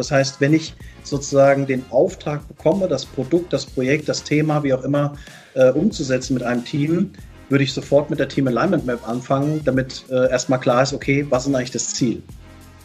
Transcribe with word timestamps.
Das 0.00 0.10
heißt, 0.10 0.40
wenn 0.40 0.54
ich 0.54 0.72
sozusagen 1.02 1.66
den 1.66 1.84
Auftrag 1.90 2.48
bekomme, 2.48 2.88
das 2.88 3.04
Produkt, 3.04 3.52
das 3.52 3.66
Projekt, 3.66 4.08
das 4.08 4.24
Thema, 4.24 4.62
wie 4.62 4.72
auch 4.72 4.82
immer, 4.82 5.12
äh, 5.52 5.70
umzusetzen 5.72 6.32
mit 6.32 6.42
einem 6.42 6.64
Team, 6.64 7.10
würde 7.50 7.64
ich 7.64 7.74
sofort 7.74 8.08
mit 8.08 8.18
der 8.18 8.26
Team 8.26 8.48
Alignment 8.48 8.86
Map 8.86 9.06
anfangen, 9.06 9.60
damit 9.62 10.04
äh, 10.08 10.30
erstmal 10.30 10.58
klar 10.58 10.82
ist, 10.82 10.94
okay, 10.94 11.26
was 11.28 11.46
ist 11.46 11.54
eigentlich 11.54 11.70
das 11.70 11.92
Ziel? 11.92 12.22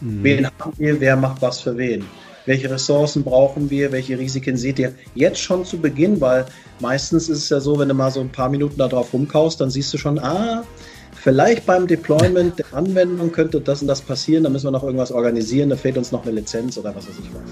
Mhm. 0.02 0.24
Wen 0.24 0.46
haben 0.46 0.72
wir, 0.76 1.00
wer 1.00 1.16
macht 1.16 1.40
was 1.40 1.60
für 1.60 1.78
wen? 1.78 2.04
Welche 2.44 2.70
Ressourcen 2.70 3.24
brauchen 3.24 3.70
wir? 3.70 3.92
Welche 3.92 4.18
Risiken 4.18 4.58
seht 4.58 4.78
ihr 4.78 4.92
jetzt 5.14 5.40
schon 5.40 5.64
zu 5.64 5.78
Beginn? 5.78 6.20
Weil 6.20 6.44
meistens 6.80 7.30
ist 7.30 7.38
es 7.44 7.48
ja 7.48 7.60
so, 7.60 7.78
wenn 7.78 7.88
du 7.88 7.94
mal 7.94 8.10
so 8.10 8.20
ein 8.20 8.28
paar 8.28 8.50
Minuten 8.50 8.76
da 8.76 8.88
drauf 8.88 9.14
rumkaust, 9.14 9.58
dann 9.58 9.70
siehst 9.70 9.94
du 9.94 9.96
schon, 9.96 10.18
ah, 10.18 10.64
vielleicht 11.26 11.66
beim 11.66 11.88
Deployment 11.88 12.56
der 12.56 12.72
Anwendung 12.72 13.32
könnte 13.32 13.60
das 13.60 13.82
und 13.82 13.88
das 13.88 14.00
passieren, 14.00 14.44
da 14.44 14.50
müssen 14.50 14.68
wir 14.68 14.70
noch 14.70 14.84
irgendwas 14.84 15.10
organisieren, 15.10 15.70
da 15.70 15.76
fehlt 15.76 15.98
uns 15.98 16.12
noch 16.12 16.22
eine 16.22 16.30
Lizenz 16.30 16.78
oder 16.78 16.94
was 16.94 17.08
weiß 17.08 17.16
ich 17.18 17.28
was. 17.34 17.42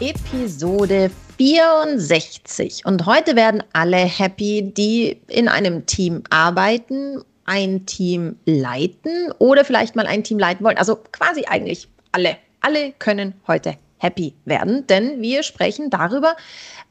Episode 0.00 1.10
64. 1.36 2.86
Und 2.86 3.04
heute 3.04 3.36
werden 3.36 3.62
alle 3.74 3.98
happy, 3.98 4.72
die 4.74 5.20
in 5.26 5.48
einem 5.48 5.84
Team 5.84 6.22
arbeiten, 6.30 7.22
ein 7.44 7.84
Team 7.84 8.36
leiten 8.46 9.30
oder 9.38 9.66
vielleicht 9.66 9.94
mal 9.94 10.06
ein 10.06 10.24
Team 10.24 10.38
leiten 10.38 10.64
wollen. 10.64 10.78
Also 10.78 10.96
quasi 11.12 11.44
eigentlich 11.44 11.86
alle. 12.12 12.38
Alle 12.62 12.92
können 12.98 13.34
heute 13.46 13.74
happy 13.98 14.34
werden, 14.44 14.86
denn 14.86 15.20
wir 15.20 15.42
sprechen 15.42 15.90
darüber, 15.90 16.36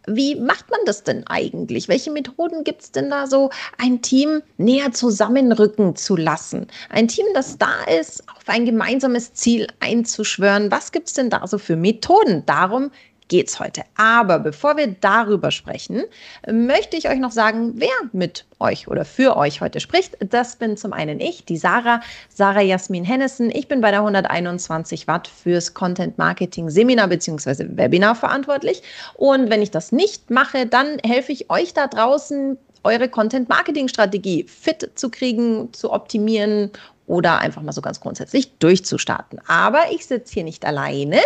wie 0.07 0.35
macht 0.35 0.71
man 0.71 0.79
das 0.85 1.03
denn 1.03 1.27
eigentlich? 1.27 1.89
Welche 1.89 2.11
Methoden 2.11 2.63
gibt 2.63 2.81
es 2.81 2.91
denn 2.91 3.09
da 3.09 3.27
so, 3.27 3.49
ein 3.77 4.01
Team 4.01 4.41
näher 4.57 4.93
zusammenrücken 4.93 5.95
zu 5.97 6.15
lassen? 6.15 6.67
Ein 6.89 7.09
Team, 7.09 7.25
das 7.33 7.57
da 7.57 7.83
ist, 7.99 8.23
auf 8.29 8.47
ein 8.47 8.65
gemeinsames 8.65 9.33
Ziel 9.33 9.67
einzuschwören. 9.81 10.71
Was 10.71 10.93
gibt 10.93 11.07
es 11.07 11.13
denn 11.13 11.29
da 11.29 11.45
so 11.45 11.57
für 11.57 11.75
Methoden? 11.75 12.43
Darum 12.45 12.91
geht's 13.27 13.59
heute. 13.59 13.83
Aber 13.95 14.39
bevor 14.39 14.77
wir 14.77 14.87
darüber 14.87 15.51
sprechen, 15.51 16.03
möchte 16.49 16.97
ich 16.97 17.09
euch 17.09 17.19
noch 17.19 17.31
sagen, 17.31 17.73
wer 17.75 17.89
mit 18.13 18.45
euch 18.59 18.87
oder 18.87 19.05
für 19.05 19.37
euch 19.37 19.61
heute 19.61 19.79
spricht. 19.79 20.17
Das 20.19 20.55
bin 20.55 20.77
zum 20.77 20.93
einen 20.93 21.19
ich, 21.19 21.45
die 21.45 21.57
Sarah, 21.57 22.01
Sarah 22.29 22.61
Jasmin 22.61 23.03
Hennessen. 23.03 23.51
Ich 23.51 23.67
bin 23.67 23.81
bei 23.81 23.91
der 23.91 23.99
121 23.99 25.07
Watt 25.07 25.27
fürs 25.27 25.73
Content 25.73 26.17
Marketing 26.17 26.69
Seminar 26.69 27.07
bzw. 27.07 27.65
Webinar 27.69 28.15
verantwortlich. 28.15 28.83
Und 29.15 29.49
wenn 29.49 29.61
ich 29.61 29.71
das 29.71 29.91
nicht 29.91 30.29
mache, 30.29 30.65
dann 30.65 30.97
helfe 31.05 31.31
ich 31.31 31.49
euch 31.49 31.73
da 31.73 31.87
draußen, 31.87 32.57
eure 32.83 33.09
Content-Marketing-Strategie 33.09 34.45
fit 34.47 34.91
zu 34.95 35.09
kriegen, 35.09 35.73
zu 35.73 35.91
optimieren 35.91 36.71
oder 37.05 37.39
einfach 37.39 37.61
mal 37.61 37.71
so 37.71 37.81
ganz 37.81 37.99
grundsätzlich 37.99 38.57
durchzustarten. 38.59 39.41
Aber 39.47 39.91
ich 39.91 40.05
sitze 40.05 40.35
hier 40.35 40.43
nicht 40.43 40.65
alleine, 40.65 41.19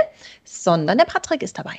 sondern 0.43 0.97
der 0.97 1.05
Patrick 1.05 1.43
ist 1.43 1.57
dabei 1.57 1.77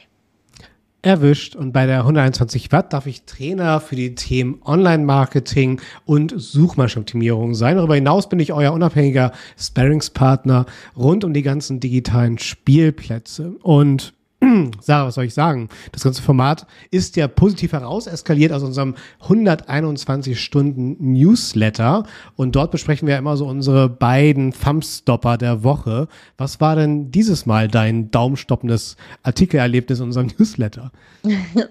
erwischt 1.02 1.56
und 1.56 1.72
bei 1.72 1.86
der 1.86 1.98
121 1.98 2.70
Watt 2.70 2.92
darf 2.92 3.06
ich 3.06 3.24
Trainer 3.24 3.80
für 3.80 3.96
die 3.96 4.14
Themen 4.14 4.60
Online-Marketing 4.64 5.80
und 6.06 6.32
Suchmaschinenoptimierung 6.36 7.54
sein. 7.54 7.76
Darüber 7.76 7.96
hinaus 7.96 8.28
bin 8.28 8.38
ich 8.38 8.52
euer 8.52 8.72
unabhängiger 8.72 9.32
Sparringspartner 9.58 10.66
rund 10.96 11.24
um 11.24 11.34
die 11.34 11.42
ganzen 11.42 11.80
digitalen 11.80 12.38
Spielplätze 12.38 13.56
und 13.62 14.14
Sarah, 14.80 15.06
was 15.06 15.14
soll 15.14 15.24
ich 15.24 15.34
sagen? 15.34 15.68
Das 15.92 16.02
ganze 16.02 16.22
Format 16.22 16.66
ist 16.90 17.16
ja 17.16 17.28
positiv 17.28 17.72
heraus 17.72 18.06
eskaliert 18.06 18.52
aus 18.52 18.62
unserem 18.62 18.94
121 19.20 20.40
Stunden 20.40 20.96
Newsletter 21.12 22.04
und 22.36 22.56
dort 22.56 22.70
besprechen 22.70 23.06
wir 23.06 23.16
immer 23.16 23.36
so 23.36 23.46
unsere 23.46 23.88
beiden 23.88 24.52
Thumbstopper 24.52 25.38
der 25.38 25.62
Woche. 25.62 26.08
Was 26.36 26.60
war 26.60 26.76
denn 26.76 27.10
dieses 27.10 27.46
Mal 27.46 27.68
dein 27.68 28.10
daumenstoppendes 28.10 28.96
Artikelerlebnis 29.22 30.00
in 30.00 30.06
unserem 30.06 30.26
Newsletter? 30.38 30.90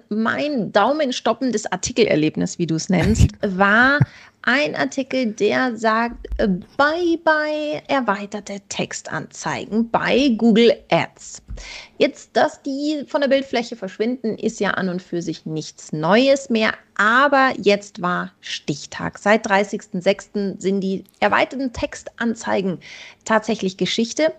mein 0.08 0.72
daumenstoppendes 0.72 1.70
Artikelerlebnis, 1.70 2.58
wie 2.58 2.66
du 2.66 2.74
es 2.76 2.88
nennst, 2.88 3.30
war 3.42 3.98
ein 4.42 4.74
Artikel, 4.74 5.32
der 5.32 5.76
sagt, 5.76 6.26
äh, 6.38 6.48
bye 6.48 7.18
bye 7.24 7.82
erweiterte 7.86 8.60
Textanzeigen 8.68 9.90
bei 9.90 10.34
Google 10.36 10.72
Ads. 10.90 11.42
Jetzt, 11.98 12.30
dass 12.36 12.62
die 12.62 13.04
von 13.06 13.20
der 13.20 13.28
Bildfläche 13.28 13.76
verschwinden, 13.76 14.36
ist 14.36 14.58
ja 14.58 14.70
an 14.70 14.88
und 14.88 15.02
für 15.02 15.22
sich 15.22 15.46
nichts 15.46 15.92
Neues 15.92 16.50
mehr, 16.50 16.74
aber 16.96 17.52
jetzt 17.58 18.02
war 18.02 18.32
Stichtag. 18.40 19.18
Seit 19.18 19.46
30.06. 19.46 20.60
sind 20.60 20.80
die 20.80 21.04
erweiterten 21.20 21.72
Textanzeigen 21.72 22.80
tatsächlich 23.24 23.76
Geschichte 23.76 24.32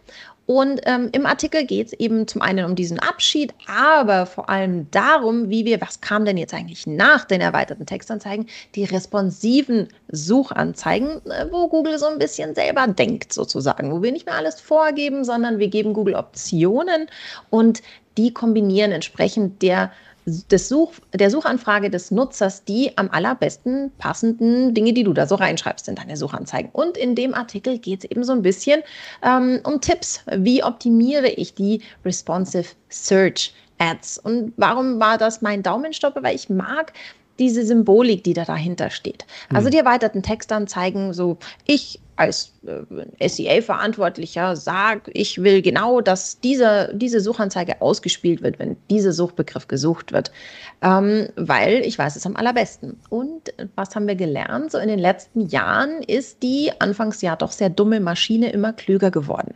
und 0.45 0.81
ähm, 0.85 1.09
im 1.13 1.25
Artikel 1.25 1.65
geht 1.65 1.87
es 1.87 1.93
eben 1.93 2.27
zum 2.27 2.41
einen 2.41 2.65
um 2.65 2.75
diesen 2.75 2.99
Abschied, 2.99 3.53
aber 3.65 4.25
vor 4.25 4.49
allem 4.49 4.91
darum, 4.91 5.49
wie 5.49 5.63
wir, 5.63 5.79
was 5.79 6.01
kam 6.01 6.25
denn 6.25 6.37
jetzt 6.37 6.53
eigentlich 6.53 6.85
nach 6.85 7.23
den 7.23 7.39
erweiterten 7.39 7.85
Textanzeigen, 7.85 8.47
die 8.75 8.83
responsiven 8.83 9.87
Suchanzeigen, 10.09 11.25
äh, 11.27 11.45
wo 11.49 11.69
Google 11.69 11.97
so 11.97 12.07
ein 12.07 12.19
bisschen 12.19 12.55
selber 12.55 12.87
denkt 12.87 13.31
sozusagen, 13.31 13.91
wo 13.91 14.03
wir 14.03 14.11
nicht 14.11 14.25
mehr 14.25 14.35
alles 14.35 14.59
vorgeben, 14.59 15.23
sondern 15.23 15.59
wir 15.59 15.69
geben 15.69 15.93
Google 15.93 16.15
Optionen 16.15 17.07
und 17.49 17.81
die 18.17 18.33
kombinieren 18.33 18.91
entsprechend 18.91 19.61
der 19.61 19.91
des 20.25 20.69
Such, 20.69 20.93
der 21.13 21.29
Suchanfrage 21.29 21.89
des 21.89 22.11
Nutzers 22.11 22.63
die 22.63 22.97
am 22.97 23.09
allerbesten 23.09 23.91
passenden 23.97 24.73
Dinge, 24.73 24.93
die 24.93 25.03
du 25.03 25.13
da 25.13 25.27
so 25.27 25.35
reinschreibst 25.35 25.87
in 25.87 25.95
deine 25.95 26.17
Suchanzeigen. 26.17 26.69
Und 26.71 26.97
in 26.97 27.15
dem 27.15 27.33
Artikel 27.33 27.77
geht 27.79 28.03
es 28.03 28.11
eben 28.11 28.23
so 28.23 28.31
ein 28.31 28.41
bisschen 28.41 28.81
ähm, 29.21 29.59
um 29.63 29.81
Tipps. 29.81 30.21
Wie 30.37 30.63
optimiere 30.63 31.29
ich 31.29 31.53
die 31.53 31.81
Responsive 32.05 32.69
Search 32.89 33.53
Ads? 33.79 34.19
Und 34.19 34.53
warum 34.57 34.99
war 34.99 35.17
das 35.17 35.41
mein 35.41 35.63
Daumenstopper? 35.63 36.23
Weil 36.23 36.35
ich 36.35 36.49
mag 36.49 36.93
diese 37.39 37.65
Symbolik, 37.65 38.23
die 38.23 38.33
da 38.33 38.45
dahinter 38.45 38.89
steht. 38.89 39.25
Also 39.53 39.67
mhm. 39.67 39.71
die 39.71 39.77
erweiterten 39.77 40.23
Textanzeigen, 40.23 41.13
so 41.13 41.37
ich 41.65 41.99
als 42.15 42.53
äh, 42.67 43.27
SEA-Verantwortlicher 43.27 44.55
sage, 44.55 45.09
ich 45.13 45.41
will 45.41 45.61
genau, 45.61 45.99
dass 46.01 46.39
diese, 46.39 46.91
diese 46.93 47.19
Suchanzeige 47.19 47.81
ausgespielt 47.81 48.43
wird, 48.43 48.59
wenn 48.59 48.77
dieser 48.89 49.13
Suchbegriff 49.13 49.67
gesucht 49.67 50.11
wird, 50.11 50.31
ähm, 50.81 51.29
weil 51.35 51.81
ich 51.85 51.97
weiß 51.97 52.15
es 52.15 52.25
am 52.25 52.35
allerbesten. 52.35 52.99
Und 53.09 53.53
was 53.75 53.95
haben 53.95 54.07
wir 54.07 54.15
gelernt? 54.15 54.71
So 54.71 54.77
in 54.77 54.89
den 54.89 54.99
letzten 54.99 55.47
Jahren 55.47 56.03
ist 56.03 56.43
die 56.43 56.71
anfangs 56.79 57.21
ja 57.21 57.35
doch 57.35 57.51
sehr 57.51 57.69
dumme 57.69 57.99
Maschine 57.99 58.51
immer 58.51 58.73
klüger 58.73 59.09
geworden. 59.09 59.55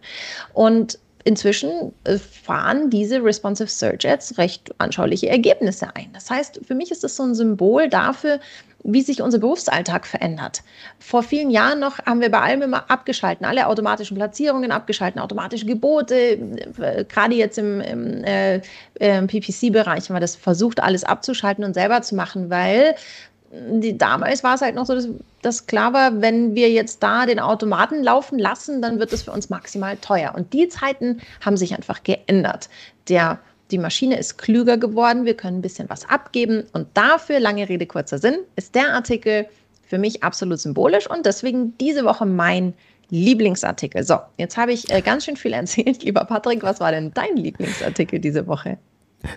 Und 0.53 0.99
inzwischen 1.27 1.93
äh, 2.05 2.17
fahren 2.17 2.89
diese 2.89 3.21
Responsive 3.21 3.69
Search 3.69 4.07
Ads 4.07 4.37
recht 4.37 4.73
anschauliche 4.77 5.27
Ergebnisse 5.27 5.93
ein. 5.93 6.07
Das 6.13 6.29
heißt, 6.29 6.61
für 6.65 6.73
mich 6.73 6.89
ist 6.89 7.03
das 7.03 7.17
so 7.17 7.23
ein 7.23 7.35
Symbol 7.35 7.89
dafür, 7.89 8.39
wie 8.83 9.01
sich 9.01 9.21
unser 9.21 9.37
Berufsalltag 9.37 10.07
verändert. 10.07 10.63
Vor 10.99 11.21
vielen 11.23 11.51
Jahren 11.51 11.81
noch 11.81 11.99
haben 12.05 12.21
wir 12.21 12.31
bei 12.31 12.39
allem 12.39 12.61
immer 12.61 12.89
abgeschalten, 12.89 13.45
alle 13.45 13.67
automatischen 13.67 14.15
Platzierungen 14.15 14.71
abgeschalten, 14.71 15.19
automatische 15.19 15.65
Gebote. 15.65 16.15
Äh, 16.15 17.03
gerade 17.03 17.35
jetzt 17.35 17.57
im, 17.57 17.81
im 17.81 18.23
äh, 18.23 18.61
äh 18.99 19.21
PPC-Bereich 19.21 20.07
haben 20.07 20.15
wir 20.15 20.21
das 20.21 20.37
versucht, 20.37 20.81
alles 20.81 21.03
abzuschalten 21.03 21.65
und 21.65 21.73
selber 21.73 22.01
zu 22.01 22.15
machen, 22.15 22.49
weil 22.49 22.95
die, 23.51 23.97
damals 23.97 24.43
war 24.43 24.55
es 24.55 24.61
halt 24.61 24.75
noch 24.75 24.85
so, 24.85 24.95
dass, 24.95 25.07
dass, 25.41 25.67
klar 25.67 25.93
war, 25.93 26.21
wenn 26.21 26.55
wir 26.55 26.69
jetzt 26.69 27.01
da 27.01 27.25
den 27.25 27.39
Automaten 27.39 28.03
laufen 28.03 28.39
lassen, 28.39 28.81
dann 28.81 28.99
wird 28.99 29.13
es 29.13 29.23
für 29.23 29.31
uns 29.31 29.49
maximal 29.49 29.97
teuer. 29.97 30.33
Und 30.35 30.53
die 30.53 30.67
Zeiten 30.67 31.21
haben 31.41 31.57
sich 31.57 31.73
einfach 31.73 32.03
geändert. 32.03 32.69
Der, 33.07 33.39
die 33.71 33.77
Maschine 33.77 34.17
ist 34.17 34.37
klüger 34.37 34.77
geworden, 34.77 35.25
wir 35.25 35.35
können 35.35 35.59
ein 35.59 35.61
bisschen 35.61 35.89
was 35.89 36.07
abgeben. 36.09 36.63
Und 36.73 36.87
dafür, 36.93 37.39
lange 37.39 37.67
Rede, 37.69 37.85
kurzer 37.85 38.17
Sinn, 38.17 38.39
ist 38.55 38.75
der 38.75 38.93
Artikel 38.93 39.47
für 39.87 39.97
mich 39.97 40.23
absolut 40.23 40.59
symbolisch 40.59 41.09
und 41.09 41.25
deswegen 41.25 41.77
diese 41.77 42.03
Woche 42.03 42.25
mein 42.25 42.73
Lieblingsartikel. 43.09 44.03
So, 44.03 44.17
jetzt 44.37 44.57
habe 44.57 44.73
ich 44.73 44.91
äh, 44.91 45.01
ganz 45.01 45.23
schön 45.23 45.37
viel 45.37 45.53
erzählt. 45.53 46.03
Lieber 46.03 46.25
Patrick, 46.25 46.63
was 46.63 46.81
war 46.81 46.91
denn 46.91 47.13
dein 47.13 47.37
Lieblingsartikel 47.37 48.19
diese 48.19 48.47
Woche? 48.47 48.77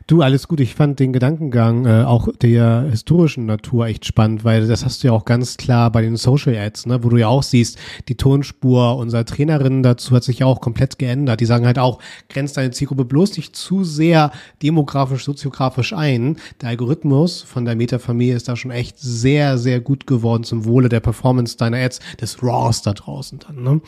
Du, 0.06 0.20
alles 0.20 0.46
gut. 0.46 0.60
Ich 0.60 0.74
fand 0.74 1.00
den 1.00 1.12
Gedankengang 1.12 1.86
äh, 1.86 2.04
auch 2.04 2.28
der 2.42 2.86
historischen 2.90 3.46
Natur 3.46 3.86
echt 3.86 4.04
spannend, 4.04 4.44
weil 4.44 4.66
das 4.66 4.84
hast 4.84 5.02
du 5.02 5.08
ja 5.08 5.14
auch 5.14 5.24
ganz 5.24 5.56
klar 5.56 5.90
bei 5.90 6.02
den 6.02 6.16
Social 6.16 6.54
Ads, 6.54 6.86
ne, 6.86 7.02
wo 7.02 7.08
du 7.08 7.16
ja 7.16 7.28
auch 7.28 7.42
siehst, 7.42 7.78
die 8.08 8.14
Tonspur 8.14 8.96
unserer 8.98 9.24
Trainerinnen 9.24 9.82
dazu 9.82 10.14
hat 10.14 10.22
sich 10.22 10.40
ja 10.40 10.46
auch 10.46 10.60
komplett 10.60 10.98
geändert. 10.98 11.40
Die 11.40 11.46
sagen 11.46 11.64
halt 11.64 11.78
auch, 11.78 11.98
grenzt 12.28 12.58
deine 12.58 12.72
Zielgruppe 12.72 13.06
bloß 13.06 13.38
nicht 13.38 13.56
zu 13.56 13.82
sehr 13.82 14.32
demografisch, 14.62 15.24
soziografisch 15.24 15.94
ein. 15.94 16.36
Der 16.60 16.68
Algorithmus 16.68 17.40
von 17.40 17.64
der 17.64 17.74
Meta-Familie 17.74 18.36
ist 18.36 18.48
da 18.48 18.56
schon 18.56 18.70
echt 18.70 18.98
sehr, 18.98 19.56
sehr 19.56 19.80
gut 19.80 20.06
geworden 20.06 20.44
zum 20.44 20.66
Wohle 20.66 20.90
der 20.90 21.00
Performance 21.00 21.56
deiner 21.56 21.78
Ads, 21.78 22.00
des 22.20 22.42
Raws 22.42 22.82
da 22.82 22.92
draußen 22.92 23.38
dann. 23.38 23.62
Ne? 23.62 23.80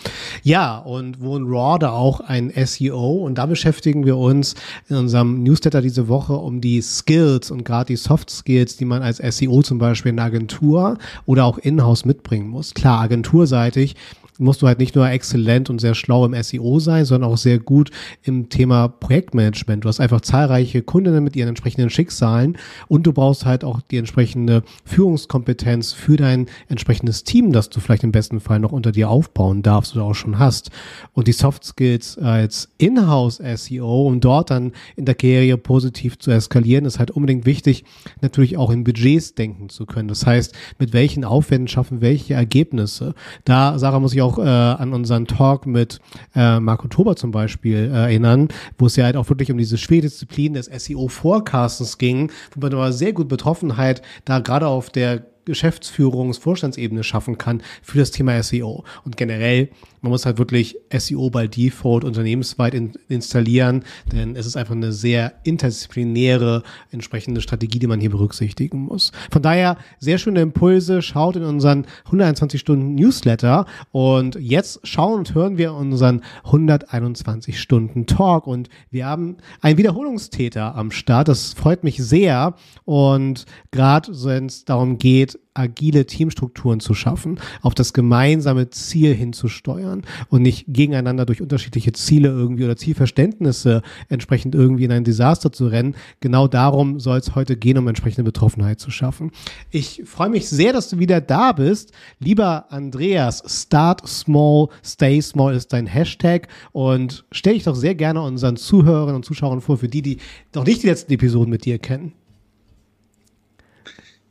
Ja, 0.43 0.79
und 0.79 1.21
wo 1.21 1.37
ein 1.37 1.45
Raw 1.45 1.79
da 1.79 1.91
auch 1.91 2.21
ein 2.21 2.51
SEO 2.65 3.25
und 3.25 3.37
da 3.37 3.45
beschäftigen 3.45 4.07
wir 4.07 4.17
uns 4.17 4.55
in 4.89 4.97
unserem 4.97 5.43
Newsletter 5.43 5.82
diese 5.83 6.09
Woche 6.09 6.35
um 6.35 6.61
die 6.61 6.81
Skills 6.81 7.51
und 7.51 7.65
gerade 7.65 7.89
die 7.89 7.97
Soft 7.97 8.31
Skills, 8.31 8.77
die 8.77 8.85
man 8.85 9.03
als 9.03 9.19
SEO 9.19 9.63
zum 9.63 9.79
Beispiel 9.79 10.11
in 10.11 10.19
einer 10.19 10.27
Agentur 10.27 10.99
oder 11.27 11.45
auch 11.45 11.59
in-house 11.59 12.05
mitbringen 12.05 12.49
muss. 12.49 12.75
Klar, 12.75 13.01
agenturseitig 13.01 13.97
musst 14.39 14.63
du 14.63 14.67
halt 14.67 14.79
nicht 14.79 14.95
nur 14.95 15.09
exzellent 15.09 15.71
und 15.71 15.81
sehr 15.81 15.95
schlau 15.95 16.25
im 16.25 16.41
SEO 16.43 16.81
sein, 16.81 17.05
sondern 17.05 17.31
auch 17.31 17.37
sehr 17.37 17.59
gut 17.59 17.91
im 18.23 18.49
Thema 18.49 18.89
Projektmanagement. 18.89 19.85
Du 19.85 19.89
hast 19.89 20.01
einfach 20.01 20.21
zahlreiche 20.21 20.83
Kundinnen 20.83 21.23
mit 21.23 21.37
ihren 21.37 21.49
entsprechenden 21.49 21.91
Schicksalen 21.91 22.57
und 22.89 23.07
du 23.07 23.13
brauchst 23.13 23.45
halt 23.45 23.65
auch 23.65 23.81
die 23.81 23.99
entsprechende 23.99 24.63
Führungskompetenz 24.85 25.93
für 25.93 26.17
dein 26.17 26.47
entsprechendes 26.69 27.25
Team, 27.25 27.53
das 27.53 27.71
du 27.71 27.81
vielleicht 27.81 28.05
im 28.05 28.13
besten 28.13 28.41
Fall 28.41 28.59
noch 28.59 28.73
unter 28.73 28.93
dir 28.93 29.11
aufbauen 29.11 29.63
darfst 29.63 29.95
oder 29.95 30.05
auch 30.05 30.15
schon 30.15 30.39
hast. 30.39 30.71
Und 31.13 31.29
die 31.29 31.33
Soft 31.33 31.65
Skills 31.65 32.19
als 32.19 32.69
Inhouse 32.79 33.41
SEO, 33.55 34.07
um 34.07 34.21
dort 34.21 34.51
dann 34.51 34.73
in 34.97 35.05
der 35.05 35.15
Karriere 35.15 35.59
positiv 35.59 36.19
zu 36.19 36.31
eskalieren, 36.31 36.85
ist 36.85 36.99
halt 36.99 37.11
unbedingt 37.11 37.47
wichtig, 37.47 37.85
natürlich 38.21 38.57
auch 38.57 38.71
in 38.71 38.85
Budgets 38.85 39.35
denken 39.35 39.69
zu 39.69 39.87
können. 39.87 40.09
Das 40.09 40.27
heißt, 40.27 40.55
mit 40.79 40.93
welchen 40.93 41.25
Aufwänden 41.25 41.69
schaffen 41.69 42.01
welche 42.01 42.35
Ergebnisse. 42.35 43.15
Da, 43.45 43.79
Sarah, 43.79 44.01
muss 44.01 44.15
ich 44.15 44.22
auch 44.23 44.39
äh, 44.39 44.43
an 44.43 44.93
unseren 44.93 45.27
Talk 45.27 45.67
mit 45.67 46.01
äh, 46.35 46.61
Marco 46.61 46.89
Tober 46.89 47.17
zum 47.17 47.31
Beispiel 47.31 47.91
äh, 47.93 47.97
erinnern, 47.97 48.49
wo 48.79 48.87
es 48.87 48.97
ja 48.97 49.05
halt 49.05 49.17
auch 49.17 49.29
wirklich 49.29 49.51
um 49.51 49.59
diese 49.59 49.79
schwere 49.79 50.03
Disziplin 50.03 50.55
des 50.55 50.67
SEO-Forecastens 50.67 51.99
ging, 51.99 52.31
wo 52.55 52.61
man 52.61 52.73
aber 52.73 52.93
sehr 52.93 53.13
gut 53.13 53.29
Betroffenheit 53.29 54.03
da 54.25 54.39
gerade 54.39 54.67
auf 54.67 54.91
der 54.91 55.32
Geschäftsführungs-, 55.47 56.41
Vorstandsebene 56.41 57.05
schaffen 57.05 57.39
kann 57.39 57.63
für 57.83 57.99
das 57.99 58.11
Thema 58.11 58.43
SEO. 58.43 58.85
Und 59.05 59.17
generell, 59.17 59.71
man 60.01 60.11
muss 60.11 60.27
halt 60.27 60.39
wirklich 60.39 60.77
SEO 60.97 61.31
bei 61.31 61.47
Default 61.47 62.05
unternehmensweit 62.05 62.75
in, 62.75 62.93
installieren, 63.09 63.85
denn 64.11 64.37
es 64.37 64.47
ist 64.47 64.57
einfach 64.57 64.75
eine 64.75 64.93
sehr 64.93 65.35
interdisziplinäre 65.45 66.63
entsprechende 66.91 67.41
Strategie, 67.41 67.79
die 67.79 67.87
man 67.87 68.01
hier 68.01 68.11
berücksichtigen 68.11 68.81
muss. 68.81 69.13
Von 69.31 69.43
daher 69.43 69.77
sehr 69.99 70.19
schöne 70.19 70.41
Impulse. 70.41 71.03
Schaut 71.03 71.37
in 71.37 71.45
unseren 71.45 71.87
121 72.07 72.61
Stunden 72.61 72.95
Newsletter 72.95 73.67
und 73.91 74.37
jetzt 74.37 74.81
schauen 74.85 75.19
und 75.19 75.35
hören 75.35 75.59
wir 75.59 75.75
unseren 75.75 76.23
121 76.45 77.61
Stunden 77.61 78.07
Talk 78.07 78.47
und 78.47 78.69
wir 78.91 79.07
haben 79.07 79.37
einen 79.61 79.79
Wiederholungstäter 79.79 80.75
am 80.75 80.91
Start. 80.91 81.29
Das 81.29 81.53
freut 81.53 81.85
mich 81.85 81.99
sehr 81.99 82.55
und 82.85 83.47
gerade 83.71 84.13
wenn 84.25 84.47
es 84.47 84.65
darum 84.65 84.99
geht, 84.99 85.32
agile 85.55 86.07
Teamstrukturen 86.07 86.81
zu 86.81 86.95
schaffen, 86.95 87.39
auf 87.61 87.75
das 87.75 87.93
gemeinsame 87.93 88.71
Ziel 88.71 89.15
hinzusteuern 89.15 90.03
und 90.29 90.43
nicht 90.43 90.67
gegeneinander 90.69 91.27
durch 91.27 91.43
unterschiedliche 91.43 91.93
Ziele 91.93 92.29
irgendwie 92.29 92.65
oder 92.65 92.77
Zielverständnisse 92.77 93.83
entsprechend 94.09 94.55
irgendwie 94.55 94.85
in 94.85 94.93
ein 94.93 95.05
Desaster 95.05 95.53
zu 95.53 95.67
rennen. 95.67 95.95
Genau 96.21 96.49
darum 96.49 97.01
soll 97.01 97.19
es 97.19 97.35
heute 97.35 97.57
gehen, 97.57 97.79
um 97.79 97.89
entsprechende 97.89 98.25
Betroffenheit 98.25 98.81
zu 98.81 98.91
schaffen. 98.91 99.31
Ich 99.71 100.03
freue 100.05 100.31
mich 100.31 100.49
sehr, 100.49 100.73
dass 100.73 100.89
du 100.89 100.99
wieder 100.99 101.21
da 101.21 101.53
bist. 101.53 101.93
Lieber 102.19 102.73
Andreas, 102.73 103.43
Start 103.47 104.07
Small, 104.09 104.69
Stay 104.85 105.21
Small 105.21 105.55
ist 105.55 105.73
dein 105.73 105.87
Hashtag 105.87 106.49
und 106.73 107.25
stell 107.31 107.55
dich 107.55 107.65
doch 107.65 107.77
sehr 107.77 107.95
gerne 107.95 108.23
unseren 108.23 108.57
Zuhörern 108.57 109.15
und 109.15 109.25
Zuschauern 109.25 109.61
vor, 109.61 109.77
für 109.77 109.89
die, 109.89 110.03
die 110.03 110.19
noch 110.55 110.65
nicht 110.65 110.83
die 110.83 110.89
letzten 110.89 111.13
Episoden 111.13 111.51
mit 111.51 111.65
dir 111.65 111.79
kennen. 111.79 112.13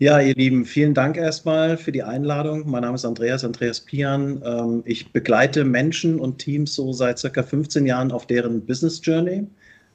Ja, 0.02 0.20
ihr 0.20 0.34
Lieben, 0.34 0.66
vielen 0.66 0.96
Dank 0.96 1.16
erstmal 1.16 1.78
für 1.78 1.92
die 1.92 2.02
Einladung. 2.02 2.68
Mein 2.68 2.82
Name 2.82 2.96
ist 2.96 3.06
Andreas, 3.06 3.46
Andreas 3.46 3.82
Pian. 3.82 4.42
Ähm, 4.44 4.82
ich 4.84 5.14
begleite 5.14 5.64
Menschen 5.64 6.20
und 6.20 6.40
Teams 6.40 6.74
so 6.74 6.92
seit 6.92 7.20
circa 7.20 7.44
15 7.44 7.86
Jahren 7.86 8.12
auf 8.12 8.26
deren 8.26 8.66
Business 8.66 9.00
Journey. 9.04 9.46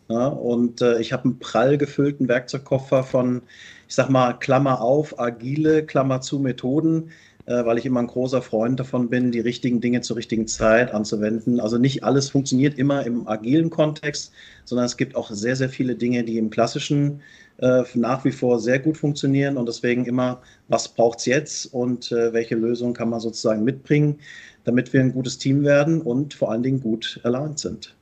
und 0.06 0.80
äh, 0.80 1.00
ich 1.00 1.12
habe 1.12 1.24
einen 1.24 1.40
prall 1.40 1.76
gefüllten 1.76 2.28
Werkzeugkoffer 2.28 3.02
von, 3.02 3.42
ich 3.88 3.96
sag 3.96 4.08
mal, 4.08 4.34
Klammer 4.34 4.80
auf, 4.80 5.18
agile, 5.18 5.84
Klammer 5.84 6.20
zu 6.20 6.38
Methoden, 6.38 7.10
weil 7.46 7.78
ich 7.78 7.87
immer 7.87 8.00
ein 8.00 8.08
großer 8.08 8.43
Freund 8.43 8.81
davon 8.81 9.08
bin, 9.08 9.31
die 9.31 9.40
richtigen 9.40 9.81
Dinge 9.81 10.00
zur 10.00 10.16
richtigen 10.16 10.46
Zeit 10.46 10.93
anzuwenden. 10.93 11.60
Also 11.60 11.78
nicht 11.78 12.02
alles 12.02 12.31
funktioniert 12.31 12.78
immer 12.78 13.06
im 13.06 13.28
agilen 13.28 13.70
Kontext, 13.70 14.32
sondern 14.64 14.87
es 14.87 14.96
gibt 14.96 15.14
auch 15.14 15.31
sehr, 15.31 15.56
sehr 15.56 15.69
viele 15.69 15.94
Dinge, 15.94 16.25
die 16.25 16.38
im 16.38 16.50
klassischen 16.50 17.20
äh, 17.58 17.84
nach 17.94 18.25
wie 18.25 18.32
vor 18.32 18.60
sehr 18.60 18.78
gut 18.78 18.98
funktionieren 18.98 19.56
und 19.56 19.66
deswegen 19.66 20.04
immer, 20.04 20.43
was 20.69 20.88
braucht 20.88 21.20
es 21.20 21.26
jetzt 21.26 21.72
und 21.72 22.12
äh, 22.12 22.32
welche 22.32 22.54
Lösung 22.54 22.93
kann 22.93 23.08
man 23.08 23.20
sozusagen 23.20 23.64
mitbringen, 23.64 24.19
damit 24.64 24.92
wir 24.92 25.00
ein 25.00 25.12
gutes 25.12 25.38
Team 25.38 25.64
werden 25.64 26.02
und 26.02 26.34
vor 26.34 26.50
allen 26.50 26.62
Dingen 26.62 26.81
gut 26.81 27.20
aligned 27.22 27.58
sind. 27.58 27.94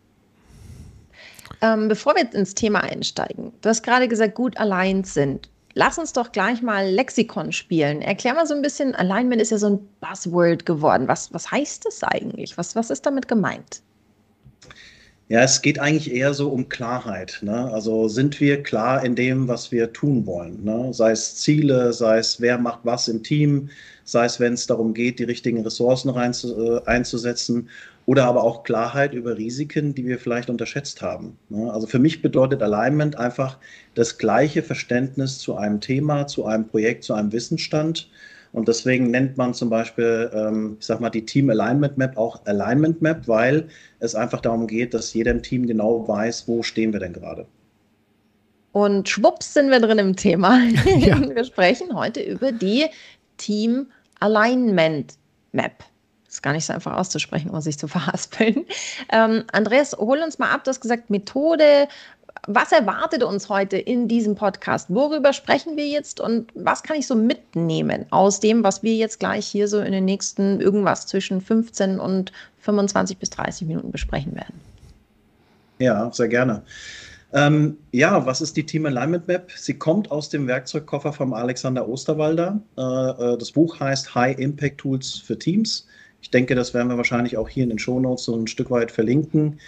Ähm, 1.61 1.89
bevor 1.89 2.17
wir 2.17 2.33
ins 2.35 2.55
Thema 2.55 2.81
einsteigen, 2.83 3.53
du 3.61 3.69
hast 3.69 3.83
gerade 3.83 4.09
gesagt, 4.09 4.35
gut 4.35 4.57
aligned 4.59 5.07
sind. 5.07 5.49
Lass 5.75 5.99
uns 5.99 6.13
doch 6.13 6.31
gleich 6.31 6.63
mal 6.63 6.89
Lexikon 6.89 7.51
spielen. 7.51 8.01
Erklär 8.01 8.35
mal 8.35 8.47
so 8.47 8.55
ein 8.55 8.63
bisschen, 8.63 8.95
Alignment 8.95 9.43
ist 9.43 9.51
ja 9.51 9.59
so 9.59 9.71
ein 9.71 9.89
Buzzword 10.01 10.65
geworden. 10.65 11.09
Was, 11.09 11.35
was 11.35 11.51
heißt 11.51 11.85
das 11.85 12.03
eigentlich? 12.05 12.57
Was, 12.57 12.77
was 12.77 12.91
ist 12.91 13.05
damit 13.05 13.27
gemeint? 13.27 13.83
Ja, 15.29 15.43
es 15.43 15.63
geht 15.63 15.81
eigentlich 15.81 16.13
eher 16.13 16.35
so 16.35 16.51
um 16.51 16.69
Klarheit. 16.69 17.39
Ne? 17.43 17.73
Also 17.73 18.09
sind 18.09 18.39
wir 18.41 18.63
klar 18.63 19.05
in 19.05 19.17
dem, 19.17 19.49
was 19.49 19.73
wir 19.73 19.93
tun 19.93 20.27
wollen? 20.27 20.63
Ne? 20.63 20.93
Sei 20.93 21.11
es 21.13 21.37
Ziele, 21.37 21.93
sei 21.93 22.19
es 22.19 22.41
wer 22.41 22.59
macht 22.59 22.81
was 22.85 23.09
im 23.09 23.23
Team, 23.23 23.71
sei 24.05 24.27
es, 24.27 24.39
wenn 24.39 24.53
es 24.53 24.67
darum 24.67 24.93
geht, 24.93 25.19
die 25.19 25.25
richtigen 25.25 25.63
Ressourcen 25.63 26.11
rein 26.11 26.33
äh, 26.45 26.81
einzusetzen 26.85 27.69
oder 28.07 28.25
aber 28.25 28.43
auch 28.43 28.65
Klarheit 28.65 29.15
über 29.15 29.37
Risiken, 29.37 29.95
die 29.95 30.07
wir 30.07 30.19
vielleicht 30.19 30.51
unterschätzt 30.51 31.01
haben. 31.03 31.39
Ne? 31.49 31.73
Also 31.73 31.87
für 31.87 31.99
mich 31.99 32.23
bedeutet 32.23 32.63
Alignment 32.63 33.17
einfach 33.17 33.59
das 33.95 34.19
gleiche 34.19 34.63
Verständnis 34.63 35.39
zu 35.39 35.57
einem 35.57 35.81
Thema, 35.81 36.27
zu 36.27 36.45
einem 36.45 36.67
Projekt, 36.67 37.05
zu 37.05 37.15
einem 37.15 37.33
Wissensstand 37.33 38.09
und 38.55 38.69
deswegen 38.69 39.11
nennt 39.11 39.37
man 39.37 39.53
zum 39.53 39.69
Beispiel, 39.69 40.31
ähm, 40.33 40.77
ich 40.79 40.87
sag 40.87 41.01
mal, 41.01 41.11
die 41.11 41.27
Team 41.27 41.51
Alignment 41.51 41.99
Map 41.99 42.17
auch 42.17 42.41
Alignment 42.47 43.03
Map, 43.03 43.27
weil 43.27 43.67
es 43.99 44.15
einfach 44.15 44.41
darum 44.41 44.69
geht, 44.69 44.95
dass 44.95 45.13
jeder 45.13 45.33
im 45.33 45.43
Team 45.43 45.67
genau 45.67 46.07
weiß, 46.07 46.47
wo 46.47 46.63
stehen 46.63 46.93
wir 46.93 47.01
denn 47.01 47.13
gerade. 47.13 47.47
Und 48.71 49.09
schwupps 49.09 49.55
sind 49.55 49.71
wir 49.71 49.81
drin 49.81 49.99
im 49.99 50.15
Thema. 50.15 50.61
Ja. 50.99 51.21
wir 51.21 51.45
sprechen 51.45 51.97
heute 51.97 52.21
über 52.21 52.53
die 52.53 52.87
Team 53.39 53.89
Alignment 54.21 55.15
Map. 55.51 55.83
Ist 56.35 56.43
gar 56.43 56.53
nicht 56.53 56.67
so 56.67 56.73
einfach 56.73 56.97
auszusprechen, 56.97 57.51
um 57.51 57.61
sich 57.61 57.79
zu 57.79 57.87
verhaspeln. 57.97 58.67
Ähm, 59.13 59.45
Andreas, 59.53 59.93
hol 59.97 60.19
uns 60.19 60.41
mal 60.41 60.51
ab. 60.51 60.65
Du 60.65 60.71
hast 60.71 60.81
gesagt, 60.81 61.09
Methode, 61.09 61.87
was 62.49 62.73
erwartet 62.73 63.23
uns 63.23 63.49
heute 63.49 63.79
in 63.79 64.09
diesem 64.09 64.35
Podcast? 64.35 64.93
Worüber 64.93 65.33
sprechen 65.33 65.77
wir 65.77 65.87
jetzt 65.87 66.19
und 66.19 66.51
was 66.57 66.83
kann 66.83 66.97
ich 66.97 67.07
so 67.07 67.15
mitnehmen 67.15 68.07
aus 68.11 68.41
dem, 68.41 68.65
was 68.65 68.83
wir 68.83 68.97
jetzt 68.97 69.21
gleich 69.21 69.47
hier 69.47 69.69
so 69.69 69.79
in 69.79 69.93
den 69.93 70.07
nächsten 70.07 70.61
irgendwas 70.61 71.07
zwischen 71.07 71.41
15 71.41 72.01
und 72.01 72.33
25 72.63 73.19
bis 73.19 73.31
30 73.31 73.69
Minuten 73.69 73.93
besprechen 73.93 74.35
werden? 74.35 74.61
Ja, 75.79 76.11
sehr 76.13 76.27
gerne. 76.27 76.65
Ähm, 77.33 77.79
ja, 77.93 78.27
was 78.27 78.41
ist 78.41 78.57
die 78.57 78.67
Team 78.67 78.87
Alignment 78.87 79.29
Map? 79.29 79.53
Sie 79.55 79.75
kommt 79.75 80.11
aus 80.11 80.31
dem 80.31 80.49
Werkzeugkoffer 80.49 81.13
vom 81.13 81.33
Alexander 81.33 81.89
Osterwalder. 81.89 82.61
Äh, 82.77 82.83
äh, 82.83 83.39
das 83.39 83.53
Buch 83.53 83.79
heißt 83.79 84.17
High 84.17 84.37
Impact 84.37 84.79
Tools 84.79 85.15
für 85.15 85.39
Teams. 85.39 85.87
Ich 86.25 86.31
denke, 86.31 86.55
das 86.55 86.73
werden 86.73 86.89
wir 86.89 86.97
wahrscheinlich 86.97 87.37
auch 87.37 87.51
hier 87.51 87.65
in 87.65 87.69
den 87.69 87.79
Shownotes 87.79 88.25
so 88.25 88.35
ein 88.35 88.47
Stück 88.47 88.71
weit 88.71 88.91
verlinken. 88.91 89.61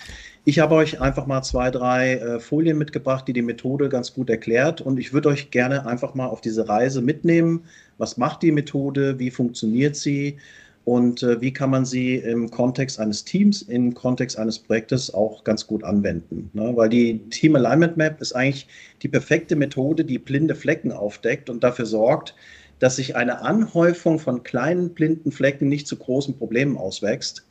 Ich 0.47 0.59
habe 0.59 0.75
euch 0.75 1.03
einfach 1.03 1.27
mal 1.27 1.43
zwei, 1.43 1.71
drei 1.71 2.15
äh, 2.15 2.41
Folien 2.41 2.79
mitgebracht, 2.79 3.29
die 3.29 3.35
die 3.35 3.43
Methode 3.43 3.91
ganz 3.91 4.15
gut 4.15 4.31
erklärt. 4.31 4.81
Und 4.81 4.99
ich 4.99 5.13
würde 5.13 5.29
euch 5.29 5.51
gerne 5.51 5.85
einfach 5.85 6.15
mal 6.15 6.29
auf 6.29 6.41
diese 6.41 6.67
Reise 6.67 7.03
mitnehmen. 7.03 7.65
Was 7.99 8.17
macht 8.17 8.43
die 8.43 8.53
Methode? 8.53 9.19
Wie 9.19 9.31
funktioniert 9.31 9.97
sie? 9.97 10.39
Und 10.87 11.23
äh, 11.23 11.43
wie 11.43 11.53
kann 11.53 11.69
man 11.69 11.85
sie 11.85 12.15
im 12.15 12.51
Kontext 12.51 12.99
eines 13.01 13.23
Teams, 13.27 13.61
im 13.61 13.93
Kontext 13.93 14.39
eines 14.39 14.59
Projektes 14.59 15.13
auch 15.13 15.45
ganz 15.45 15.67
gut 15.67 15.85
anwenden? 15.85 16.49
Ne? 16.55 16.73
Weil 16.75 16.89
die 16.89 17.19
Team 17.29 17.55
Alignment 17.55 17.99
Map 17.99 18.19
ist 18.23 18.33
eigentlich 18.33 18.67
die 19.03 19.09
perfekte 19.09 19.57
Methode, 19.57 20.07
die 20.07 20.19
blinde 20.19 20.55
Flecken 20.55 20.91
aufdeckt 20.91 21.51
und 21.51 21.63
dafür 21.63 21.85
sorgt, 21.85 22.35
dass 22.79 22.97
sich 22.97 23.17
eine 23.17 23.43
Anhäufung 23.43 24.19
von 24.19 24.43
kleinen 24.43 24.95
blinden 24.95 25.33
Flecken 25.33 25.69
nicht 25.69 25.87
zu 25.87 25.97
großen 25.97 26.37
Problemen 26.37 26.77
auswächst 26.77 27.47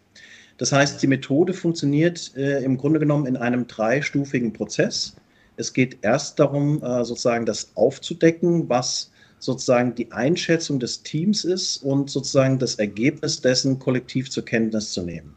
das 0.57 0.71
heißt, 0.71 1.01
die 1.01 1.07
Methode 1.07 1.53
funktioniert 1.53 2.31
äh, 2.37 2.63
im 2.63 2.77
Grunde 2.77 2.99
genommen 2.99 3.25
in 3.25 3.37
einem 3.37 3.67
dreistufigen 3.67 4.53
Prozess. 4.53 5.15
Es 5.57 5.73
geht 5.73 5.97
erst 6.01 6.39
darum, 6.39 6.81
äh, 6.81 7.03
sozusagen 7.03 7.45
das 7.45 7.71
aufzudecken, 7.75 8.69
was 8.69 9.11
sozusagen 9.39 9.95
die 9.95 10.11
Einschätzung 10.11 10.79
des 10.79 11.03
Teams 11.03 11.43
ist 11.43 11.77
und 11.83 12.09
sozusagen 12.09 12.57
das 12.57 12.75
Ergebnis 12.75 13.41
dessen 13.41 13.79
kollektiv 13.79 14.29
zur 14.31 14.45
Kenntnis 14.45 14.91
zu 14.91 15.03
nehmen. 15.03 15.35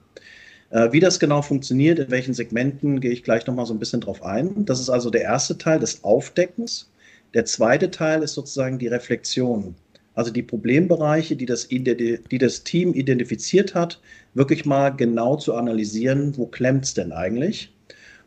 Äh, 0.71 0.93
wie 0.93 1.01
das 1.01 1.19
genau 1.19 1.43
funktioniert, 1.43 1.99
in 1.99 2.11
welchen 2.11 2.35
Segmenten, 2.35 3.01
gehe 3.01 3.11
ich 3.11 3.25
gleich 3.25 3.45
nochmal 3.47 3.67
so 3.67 3.75
ein 3.75 3.81
bisschen 3.81 4.01
drauf 4.01 4.23
ein. 4.23 4.65
Das 4.67 4.79
ist 4.79 4.89
also 4.89 5.11
der 5.11 5.23
erste 5.23 5.59
Teil 5.59 5.81
des 5.81 6.05
Aufdeckens. 6.05 6.91
Der 7.35 7.45
zweite 7.45 7.91
Teil 7.91 8.23
ist 8.23 8.35
sozusagen 8.35 8.79
die 8.79 8.89
Reflexion. 8.89 9.75
Also 10.15 10.33
die 10.33 10.43
Problembereiche, 10.43 11.37
die 11.37 11.47
das, 11.47 11.69
die 11.69 12.39
das 12.39 12.65
Team 12.65 12.93
identifiziert 12.95 13.75
hat, 13.75 14.01
wirklich 14.35 14.65
mal 14.67 14.91
genau 14.91 15.37
zu 15.37 15.55
analysieren, 15.55 16.37
wo 16.37 16.47
klemmt 16.47 16.87
es 16.87 16.95
denn 16.95 17.13
eigentlich? 17.13 17.73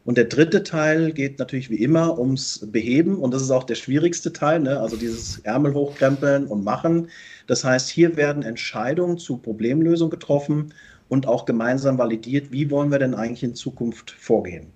Und 0.04 0.18
der 0.18 0.26
dritte 0.26 0.64
Teil 0.64 1.12
geht 1.12 1.38
natürlich 1.38 1.70
wie 1.70 1.84
immer 1.84 2.18
ums 2.18 2.68
Beheben 2.72 3.18
und 3.20 3.34
das 3.34 3.44
ist 3.44 3.52
auch 3.52 3.66
der 3.66 3.76
schwierigste 3.76 4.34
Teil, 4.34 4.62
ne? 4.62 4.80
also 4.80 4.96
dieses 4.98 5.40
Ärmel 5.40 5.74
hochkrempeln 5.74 6.48
und 6.48 6.64
machen. 6.64 7.10
Das 7.46 7.64
heißt, 7.64 7.90
hier 7.90 8.16
werden 8.16 8.42
Entscheidungen 8.42 9.18
zu 9.18 9.38
Problemlösung 9.38 10.10
getroffen 10.10 10.74
und 11.08 11.28
auch 11.28 11.46
gemeinsam 11.46 11.98
validiert, 11.98 12.52
wie 12.52 12.72
wollen 12.72 12.90
wir 12.90 13.00
denn 13.00 13.14
eigentlich 13.14 13.44
in 13.44 13.54
Zukunft 13.54 14.12
vorgehen. 14.12 14.68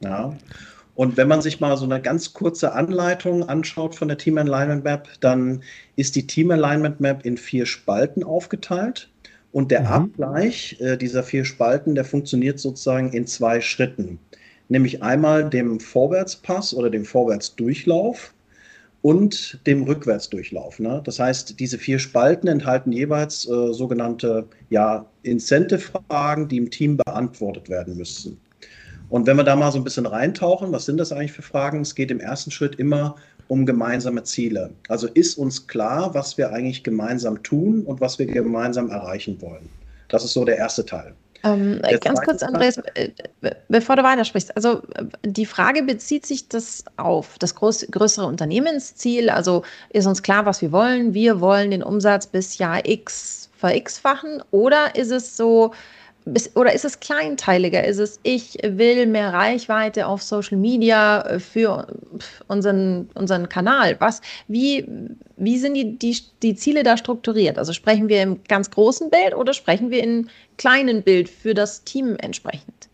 Ja. 0.00 0.36
Und 0.94 1.16
wenn 1.16 1.28
man 1.28 1.40
sich 1.40 1.60
mal 1.60 1.76
so 1.76 1.84
eine 1.84 2.00
ganz 2.02 2.34
kurze 2.34 2.72
Anleitung 2.72 3.48
anschaut 3.48 3.94
von 3.94 4.08
der 4.08 4.18
Team 4.18 4.36
Alignment 4.36 4.84
Map, 4.84 5.08
dann 5.20 5.62
ist 5.96 6.16
die 6.16 6.26
Team 6.26 6.50
Alignment 6.50 7.00
Map 7.00 7.24
in 7.24 7.36
vier 7.36 7.64
Spalten 7.64 8.22
aufgeteilt. 8.22 9.08
Und 9.52 9.70
der 9.70 9.80
mhm. 9.80 9.86
Abgleich 9.86 10.76
äh, 10.80 10.96
dieser 10.96 11.22
vier 11.22 11.44
Spalten, 11.44 11.94
der 11.94 12.04
funktioniert 12.04 12.58
sozusagen 12.58 13.12
in 13.12 13.26
zwei 13.26 13.60
Schritten. 13.60 14.18
Nämlich 14.68 15.02
einmal 15.02 15.48
dem 15.48 15.80
Vorwärtspass 15.80 16.74
oder 16.74 16.88
dem 16.90 17.04
Vorwärtsdurchlauf 17.04 18.32
und 19.02 19.60
dem 19.66 19.82
Rückwärtsdurchlauf. 19.82 20.78
Ne? 20.78 21.02
Das 21.04 21.18
heißt, 21.18 21.58
diese 21.58 21.76
vier 21.76 21.98
Spalten 21.98 22.48
enthalten 22.48 22.92
jeweils 22.92 23.46
äh, 23.46 23.72
sogenannte 23.72 24.46
ja, 24.70 25.04
Incentive-Fragen, 25.22 26.48
die 26.48 26.56
im 26.56 26.70
Team 26.70 26.96
beantwortet 26.96 27.68
werden 27.68 27.96
müssen. 27.96 28.40
Und 29.12 29.26
wenn 29.26 29.36
wir 29.36 29.44
da 29.44 29.54
mal 29.56 29.70
so 29.70 29.76
ein 29.76 29.84
bisschen 29.84 30.06
reintauchen, 30.06 30.72
was 30.72 30.86
sind 30.86 30.96
das 30.96 31.12
eigentlich 31.12 31.32
für 31.32 31.42
Fragen? 31.42 31.82
Es 31.82 31.94
geht 31.94 32.10
im 32.10 32.18
ersten 32.18 32.50
Schritt 32.50 32.76
immer 32.76 33.16
um 33.46 33.66
gemeinsame 33.66 34.22
Ziele. 34.22 34.70
Also 34.88 35.06
ist 35.06 35.36
uns 35.36 35.66
klar, 35.66 36.14
was 36.14 36.38
wir 36.38 36.50
eigentlich 36.50 36.82
gemeinsam 36.82 37.42
tun 37.42 37.82
und 37.82 38.00
was 38.00 38.18
wir 38.18 38.24
gemeinsam 38.24 38.88
erreichen 38.88 39.38
wollen. 39.42 39.68
Das 40.08 40.24
ist 40.24 40.32
so 40.32 40.46
der 40.46 40.56
erste 40.56 40.86
Teil. 40.86 41.12
Ähm, 41.44 41.82
ganz 42.00 42.22
kurz, 42.22 42.42
Andreas, 42.42 42.78
äh, 42.94 43.10
bevor 43.68 43.96
du 43.96 44.02
weitersprichst. 44.02 44.56
Also 44.56 44.80
die 45.22 45.44
Frage 45.44 45.82
bezieht 45.82 46.24
sich 46.24 46.48
das 46.48 46.82
auf 46.96 47.36
das 47.38 47.54
groß, 47.54 47.88
größere 47.90 48.24
Unternehmensziel. 48.24 49.28
Also 49.28 49.62
ist 49.90 50.06
uns 50.06 50.22
klar, 50.22 50.46
was 50.46 50.62
wir 50.62 50.72
wollen. 50.72 51.12
Wir 51.12 51.38
wollen 51.42 51.70
den 51.70 51.82
Umsatz 51.82 52.26
bis 52.26 52.56
Jahr 52.56 52.88
X 52.88 53.50
ver-X-fachen. 53.58 54.42
Oder 54.52 54.96
ist 54.96 55.10
es 55.10 55.36
so, 55.36 55.74
oder 56.54 56.72
ist 56.72 56.84
es 56.84 57.00
kleinteiliger? 57.00 57.84
Ist 57.84 57.98
es, 57.98 58.20
ich 58.22 58.56
will 58.62 59.06
mehr 59.06 59.32
Reichweite 59.32 60.06
auf 60.06 60.22
Social 60.22 60.56
Media 60.56 61.22
äh, 61.22 61.40
für 61.40 61.86
unseren, 62.48 63.08
unseren 63.14 63.48
Kanal? 63.48 63.96
Was, 63.98 64.20
wie, 64.46 64.86
wie 65.36 65.58
sind 65.58 65.74
die, 65.74 65.98
die, 65.98 66.16
die 66.42 66.54
Ziele 66.54 66.82
da 66.82 66.96
strukturiert? 66.96 67.58
Also 67.58 67.72
sprechen 67.72 68.08
wir 68.08 68.22
im 68.22 68.42
ganz 68.44 68.70
großen 68.70 69.10
Bild 69.10 69.34
oder 69.34 69.52
sprechen 69.52 69.90
wir 69.90 70.02
im 70.02 70.28
kleinen 70.58 71.02
Bild 71.02 71.28
für 71.28 71.54
das 71.54 71.84
Team 71.84 72.16
entsprechend? 72.20 72.88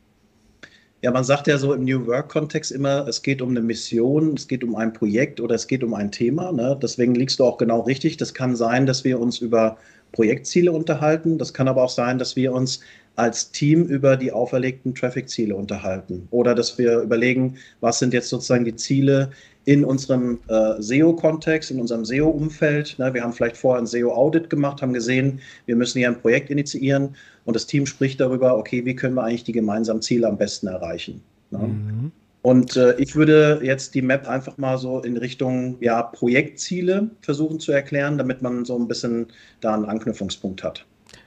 Ja, 1.00 1.12
man 1.12 1.22
sagt 1.22 1.46
ja 1.46 1.58
so 1.58 1.72
im 1.74 1.84
New 1.84 2.06
Work-Kontext 2.06 2.72
immer, 2.72 3.06
es 3.06 3.22
geht 3.22 3.40
um 3.40 3.50
eine 3.50 3.60
Mission, 3.60 4.34
es 4.34 4.48
geht 4.48 4.64
um 4.64 4.74
ein 4.74 4.92
Projekt 4.92 5.40
oder 5.40 5.54
es 5.54 5.68
geht 5.68 5.84
um 5.84 5.94
ein 5.94 6.10
Thema. 6.10 6.50
Ne? 6.50 6.76
Deswegen 6.82 7.14
liegst 7.14 7.38
du 7.38 7.44
auch 7.44 7.56
genau 7.56 7.82
richtig. 7.82 8.16
Das 8.16 8.34
kann 8.34 8.56
sein, 8.56 8.84
dass 8.84 9.04
wir 9.04 9.20
uns 9.20 9.38
über 9.38 9.76
Projektziele 10.10 10.72
unterhalten. 10.72 11.38
Das 11.38 11.54
kann 11.54 11.68
aber 11.68 11.84
auch 11.84 11.90
sein, 11.90 12.18
dass 12.18 12.34
wir 12.34 12.52
uns 12.52 12.80
als 13.18 13.50
Team 13.50 13.84
über 13.84 14.16
die 14.16 14.30
auferlegten 14.30 14.94
Traffic-Ziele 14.94 15.54
unterhalten 15.54 16.28
oder 16.30 16.54
dass 16.54 16.78
wir 16.78 17.00
überlegen, 17.00 17.56
was 17.80 17.98
sind 17.98 18.14
jetzt 18.14 18.28
sozusagen 18.28 18.64
die 18.64 18.76
Ziele 18.76 19.30
in 19.64 19.84
unserem 19.84 20.38
äh, 20.48 20.80
SEO-Kontext, 20.80 21.70
in 21.70 21.80
unserem 21.80 22.04
SEO-Umfeld. 22.04 22.98
Ne, 22.98 23.12
wir 23.12 23.22
haben 23.22 23.32
vielleicht 23.32 23.56
vorher 23.56 23.82
ein 23.82 23.86
SEO-Audit 23.86 24.48
gemacht, 24.48 24.80
haben 24.80 24.92
gesehen, 24.92 25.40
wir 25.66 25.74
müssen 25.74 25.98
hier 25.98 26.08
ein 26.08 26.20
Projekt 26.20 26.48
initiieren 26.48 27.16
und 27.44 27.54
das 27.54 27.66
Team 27.66 27.86
spricht 27.86 28.20
darüber, 28.20 28.56
okay, 28.56 28.84
wie 28.84 28.94
können 28.94 29.14
wir 29.14 29.24
eigentlich 29.24 29.44
die 29.44 29.52
gemeinsamen 29.52 30.00
Ziele 30.00 30.28
am 30.28 30.38
besten 30.38 30.68
erreichen. 30.68 31.20
Ne? 31.50 31.58
Mhm. 31.58 32.12
Und 32.42 32.76
äh, 32.76 32.94
ich 32.98 33.16
würde 33.16 33.60
jetzt 33.62 33.94
die 33.96 34.00
Map 34.00 34.28
einfach 34.28 34.56
mal 34.58 34.78
so 34.78 35.00
in 35.00 35.16
Richtung 35.16 35.76
ja, 35.80 36.02
Projektziele 36.02 37.10
versuchen 37.20 37.58
zu 37.58 37.72
erklären, 37.72 38.16
damit 38.16 38.42
man 38.42 38.64
so 38.64 38.78
ein 38.78 38.86
bisschen 38.86 39.26
da 39.60 39.74
einen 39.74 39.86
Anknüpfungspunkt 39.86 40.62
hat. 40.62 40.86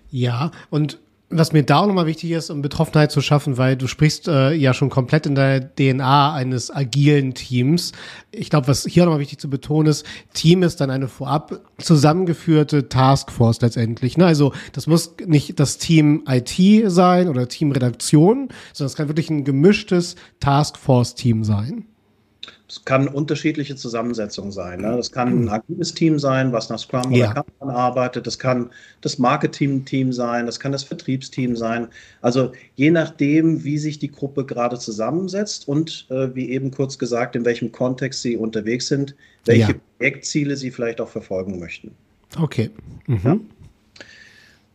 Ja, 0.09 0.51
und 0.69 0.99
was 1.31 1.53
mir 1.53 1.63
da 1.63 1.79
auch 1.79 1.87
nochmal 1.87 2.05
wichtig 2.05 2.31
ist, 2.31 2.49
um 2.49 2.61
Betroffenheit 2.61 3.11
zu 3.11 3.21
schaffen, 3.21 3.57
weil 3.57 3.75
du 3.77 3.87
sprichst 3.87 4.27
äh, 4.27 4.51
ja 4.53 4.73
schon 4.73 4.89
komplett 4.89 5.25
in 5.25 5.35
der 5.35 5.75
DNA 5.75 6.33
eines 6.33 6.69
agilen 6.71 7.33
Teams. 7.33 7.93
Ich 8.31 8.49
glaube, 8.49 8.67
was 8.67 8.85
hier 8.85 9.05
nochmal 9.05 9.19
wichtig 9.19 9.39
zu 9.39 9.49
betonen 9.49 9.89
ist, 9.89 10.05
Team 10.33 10.63
ist 10.63 10.81
dann 10.81 10.89
eine 10.89 11.07
vorab 11.07 11.61
zusammengeführte 11.77 12.89
Taskforce 12.89 13.61
letztendlich. 13.61 14.17
Ne? 14.17 14.25
Also 14.25 14.53
das 14.73 14.87
muss 14.87 15.15
nicht 15.25 15.59
das 15.59 15.77
Team 15.77 16.23
IT 16.27 16.91
sein 16.91 17.29
oder 17.29 17.47
Team 17.47 17.71
Redaktion, 17.71 18.49
sondern 18.73 18.91
es 18.91 18.95
kann 18.95 19.07
wirklich 19.07 19.29
ein 19.29 19.43
gemischtes 19.43 20.15
Taskforce-Team 20.39 21.43
sein. 21.43 21.85
Es 22.71 22.85
kann 22.85 23.09
unterschiedliche 23.09 23.75
Zusammensetzungen 23.75 24.53
sein. 24.53 24.79
Ne? 24.79 24.95
Das 24.95 25.11
kann 25.11 25.43
ein 25.43 25.49
agiles 25.49 25.93
Team 25.93 26.17
sein, 26.19 26.53
was 26.53 26.69
nach 26.69 26.79
Scrum 26.79 27.11
ja. 27.11 27.25
oder 27.25 27.43
Kanban 27.43 27.75
arbeitet. 27.75 28.25
Das 28.25 28.39
kann 28.39 28.69
das 29.01 29.19
Marketing-Team 29.19 30.13
sein. 30.13 30.45
Das 30.45 30.57
kann 30.57 30.71
das 30.71 30.83
Vertriebsteam 30.83 31.57
sein. 31.57 31.89
Also 32.21 32.53
je 32.75 32.89
nachdem, 32.89 33.65
wie 33.65 33.77
sich 33.77 33.99
die 33.99 34.09
Gruppe 34.09 34.45
gerade 34.45 34.79
zusammensetzt 34.79 35.67
und 35.67 36.07
äh, 36.11 36.33
wie 36.33 36.49
eben 36.49 36.71
kurz 36.71 36.97
gesagt, 36.97 37.35
in 37.35 37.43
welchem 37.43 37.73
Kontext 37.73 38.21
sie 38.21 38.37
unterwegs 38.37 38.87
sind, 38.87 39.15
welche 39.43 39.73
ja. 39.73 39.79
Projektziele 39.97 40.55
sie 40.55 40.71
vielleicht 40.71 41.01
auch 41.01 41.09
verfolgen 41.09 41.59
möchten. 41.59 41.91
Okay. 42.39 42.69
Mhm. 43.07 43.19
Ja? 43.21 43.37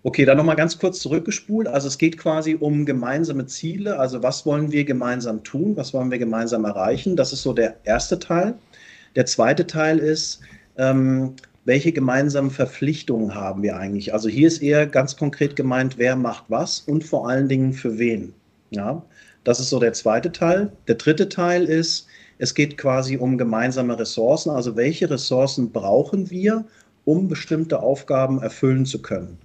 Okay, 0.06 0.24
dann 0.24 0.36
nochmal 0.36 0.54
ganz 0.54 0.78
kurz 0.78 1.00
zurückgespult. 1.00 1.66
Also 1.66 1.88
es 1.88 1.98
geht 1.98 2.16
quasi 2.16 2.54
um 2.54 2.86
gemeinsame 2.86 3.46
Ziele. 3.46 3.98
Also 3.98 4.22
was 4.22 4.46
wollen 4.46 4.70
wir 4.70 4.84
gemeinsam 4.84 5.42
tun? 5.42 5.76
Was 5.76 5.92
wollen 5.92 6.12
wir 6.12 6.18
gemeinsam 6.18 6.64
erreichen? 6.64 7.16
Das 7.16 7.32
ist 7.32 7.42
so 7.42 7.52
der 7.52 7.74
erste 7.82 8.20
Teil. 8.20 8.54
Der 9.16 9.26
zweite 9.26 9.66
Teil 9.66 9.98
ist, 9.98 10.42
ähm, 10.78 11.34
welche 11.64 11.90
gemeinsamen 11.90 12.52
Verpflichtungen 12.52 13.34
haben 13.34 13.64
wir 13.64 13.78
eigentlich? 13.78 14.14
Also 14.14 14.28
hier 14.28 14.46
ist 14.46 14.62
eher 14.62 14.86
ganz 14.86 15.16
konkret 15.16 15.56
gemeint, 15.56 15.98
wer 15.98 16.14
macht 16.14 16.44
was 16.46 16.78
und 16.78 17.02
vor 17.02 17.28
allen 17.28 17.48
Dingen 17.48 17.72
für 17.72 17.98
wen. 17.98 18.32
Ja, 18.70 19.02
das 19.42 19.58
ist 19.58 19.70
so 19.70 19.80
der 19.80 19.92
zweite 19.92 20.30
Teil. 20.30 20.70
Der 20.86 20.94
dritte 20.94 21.28
Teil 21.28 21.64
ist, 21.64 22.06
es 22.38 22.54
geht 22.54 22.78
quasi 22.78 23.16
um 23.16 23.38
gemeinsame 23.38 23.98
Ressourcen. 23.98 24.50
Also 24.50 24.76
welche 24.76 25.10
Ressourcen 25.10 25.72
brauchen 25.72 26.30
wir, 26.30 26.64
um 27.04 27.26
bestimmte 27.26 27.80
Aufgaben 27.80 28.40
erfüllen 28.40 28.86
zu 28.86 29.02
können? 29.02 29.38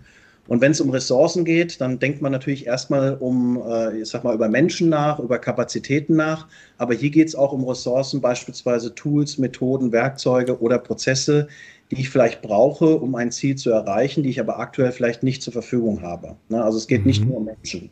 Und 0.48 0.60
wenn 0.60 0.72
es 0.72 0.82
um 0.82 0.90
Ressourcen 0.90 1.46
geht, 1.46 1.80
dann 1.80 2.00
denkt 2.00 2.22
man 2.22 2.32
natürlich 2.32 2.66
erstmal 2.66 3.16
um, 3.16 3.62
äh, 3.66 4.02
ich 4.02 4.10
sag 4.10 4.24
mal, 4.24 4.34
über 4.34 4.50
Menschen 4.50 4.90
nach, 4.90 5.20
über 5.20 5.40
Kapazitäten 5.40 6.16
nach. 6.16 6.48
Aber 6.78 6.94
hier 6.94 7.10
geht 7.10 7.28
es 7.28 7.36
auch 7.36 7.54
um 7.54 7.64
Ressourcen, 7.68 8.22
beispielsweise 8.22 8.94
Tools, 8.96 9.38
Methoden, 9.38 9.92
Werkzeuge 9.92 10.60
oder 10.60 10.80
Prozesse, 10.80 11.48
die 11.92 12.02
ich 12.02 12.10
vielleicht 12.10 12.42
brauche, 12.42 12.98
um 12.98 13.16
ein 13.16 13.32
Ziel 13.32 13.56
zu 13.56 13.70
erreichen, 13.70 14.24
die 14.24 14.30
ich 14.30 14.40
aber 14.40 14.60
aktuell 14.60 14.92
vielleicht 14.92 15.24
nicht 15.24 15.44
zur 15.44 15.54
Verfügung 15.54 16.02
habe. 16.02 16.36
Ne? 16.50 16.64
Also 16.64 16.78
es 16.78 16.88
geht 16.88 17.02
mhm. 17.02 17.08
nicht 17.08 17.26
nur 17.26 17.38
um 17.38 17.46
Menschen. 17.46 17.90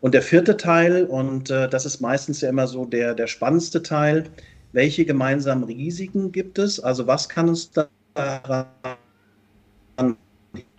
Und 0.00 0.14
der 0.14 0.22
vierte 0.22 0.56
Teil, 0.56 1.04
und 1.04 1.50
äh, 1.50 1.68
das 1.68 1.86
ist 1.86 2.00
meistens 2.00 2.40
ja 2.40 2.50
immer 2.50 2.66
so 2.66 2.84
der, 2.84 3.14
der 3.14 3.26
spannendste 3.26 3.82
Teil, 3.82 4.24
welche 4.72 5.04
gemeinsamen 5.04 5.64
Risiken 5.64 6.32
gibt 6.32 6.58
es? 6.58 6.78
Also 6.80 7.06
was 7.06 7.28
kann 7.28 7.48
uns 7.48 7.70
daran 8.14 8.66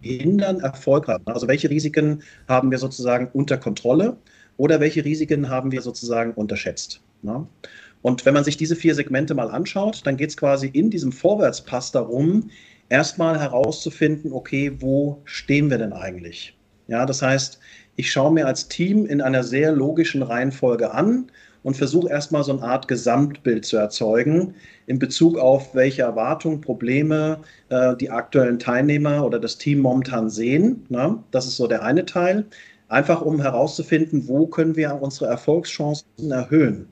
hindern, 0.06 0.60
Erfolg 0.60 1.08
haben? 1.08 1.26
Also 1.28 1.48
welche 1.48 1.70
Risiken 1.70 2.24
haben 2.48 2.72
wir 2.72 2.78
sozusagen 2.78 3.30
unter 3.34 3.58
Kontrolle 3.58 4.18
oder 4.58 4.80
welche 4.80 5.04
Risiken 5.04 5.50
haben 5.50 5.72
wir 5.72 5.82
sozusagen 5.82 6.34
unterschätzt? 6.34 7.02
Ne? 7.22 7.46
Und 8.02 8.26
wenn 8.26 8.34
man 8.34 8.44
sich 8.44 8.58
diese 8.58 8.76
vier 8.76 8.94
Segmente 8.94 9.34
mal 9.34 9.50
anschaut, 9.50 10.02
dann 10.06 10.18
geht 10.18 10.30
es 10.30 10.38
quasi 10.38 10.68
in 10.68 10.92
diesem 10.92 11.12
Vorwärtspass 11.12 11.92
darum, 11.92 12.52
erstmal 12.90 13.40
herauszufinden, 13.40 14.32
okay, 14.32 14.78
wo 14.80 15.22
stehen 15.26 15.70
wir 15.70 15.80
denn 15.80 15.94
eigentlich? 15.94 16.56
Ja, 16.88 17.06
das 17.06 17.22
heißt, 17.22 17.60
ich 17.96 18.12
schaue 18.12 18.32
mir 18.32 18.46
als 18.46 18.68
Team 18.68 19.06
in 19.06 19.22
einer 19.22 19.44
sehr 19.44 19.72
logischen 19.72 20.22
Reihenfolge 20.22 20.92
an, 20.92 21.32
und 21.66 21.76
versuche 21.76 22.10
erstmal 22.10 22.44
so 22.44 22.52
eine 22.52 22.62
Art 22.62 22.88
Gesamtbild 22.88 23.66
zu 23.66 23.78
erzeugen 23.78 24.54
in 24.86 25.00
Bezug 25.00 25.40
auf 25.40 25.74
welche 25.74 26.04
Erwartungen, 26.04 26.62
Probleme 26.62 27.40
äh, 27.70 27.96
die 27.96 28.12
aktuellen 28.12 28.60
Teilnehmer 28.60 29.26
oder 29.26 29.40
das 29.40 29.58
Team 29.58 29.80
momentan 29.80 30.30
sehen. 30.30 30.86
Ne? 30.90 31.18
Das 31.32 31.48
ist 31.48 31.58
so 31.58 31.66
der 31.66 31.82
eine 31.82 32.06
Teil. 32.06 32.46
Einfach 32.88 33.24
um 33.24 33.42
herauszufinden, 33.42 34.28
wo 34.28 34.46
können 34.46 34.76
wir 34.76 35.02
unsere 35.02 35.26
Erfolgschancen 35.26 36.30
erhöhen. 36.30 36.88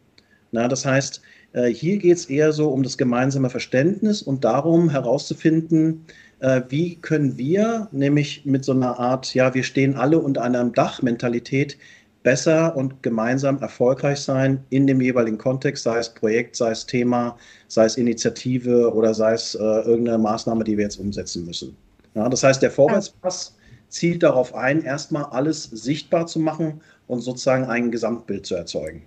Na, 0.52 0.68
das 0.68 0.88
heißt, 0.88 1.22
äh, 1.54 1.68
hier 1.68 1.98
geht 1.98 2.18
es 2.18 2.26
eher 2.26 2.52
so 2.52 2.70
um 2.70 2.82
das 2.82 2.98
gemeinsame 2.98 3.52
Verständnis 3.52 4.24
und 4.24 4.44
darum 4.44 4.90
herauszufinden, 4.90 6.04
äh, 6.40 6.62
wie 6.70 6.96
können 6.96 7.38
wir 7.38 7.90
nämlich 7.92 8.44
mit 8.46 8.66
so 8.66 8.72
einer 8.72 9.00
Art, 9.00 9.36
ja, 9.36 9.54
wir 9.54 9.64
stehen 9.64 9.96
alle 9.96 10.18
unter 10.18 10.42
einem 10.42 10.74
Dach-Mentalität, 10.74 11.78
besser 12.24 12.76
und 12.76 13.04
gemeinsam 13.04 13.60
erfolgreich 13.60 14.20
sein 14.20 14.64
in 14.70 14.88
dem 14.88 15.02
jeweiligen 15.02 15.38
Kontext, 15.38 15.84
sei 15.84 16.00
es 16.00 16.10
Projekt, 16.10 16.56
sei 16.56 16.72
es 16.72 16.86
Thema, 16.86 17.38
sei 17.68 17.86
es 17.86 17.98
Initiative 17.98 18.94
oder 18.94 19.14
sei 19.14 19.34
es 19.34 19.56
äh, 19.56 19.60
irgendeine 19.60 20.18
Maßnahme, 20.18 20.64
die 20.64 20.78
wir 20.78 20.86
jetzt 20.86 21.00
umsetzen 21.00 21.46
müssen. 21.46 21.76
Ja, 22.16 22.30
das 22.30 22.44
heißt, 22.44 22.62
der 22.62 22.72
Vorwärtspass 22.72 23.56
zielt 23.90 24.24
darauf 24.24 24.56
ein, 24.56 24.84
erstmal 24.84 25.26
alles 25.26 25.64
sichtbar 25.66 26.26
zu 26.26 26.40
machen 26.40 26.82
und 27.08 27.22
sozusagen 27.22 27.66
ein 27.66 27.92
Gesamtbild 27.92 28.46
zu 28.46 28.56
erzeugen. 28.56 29.04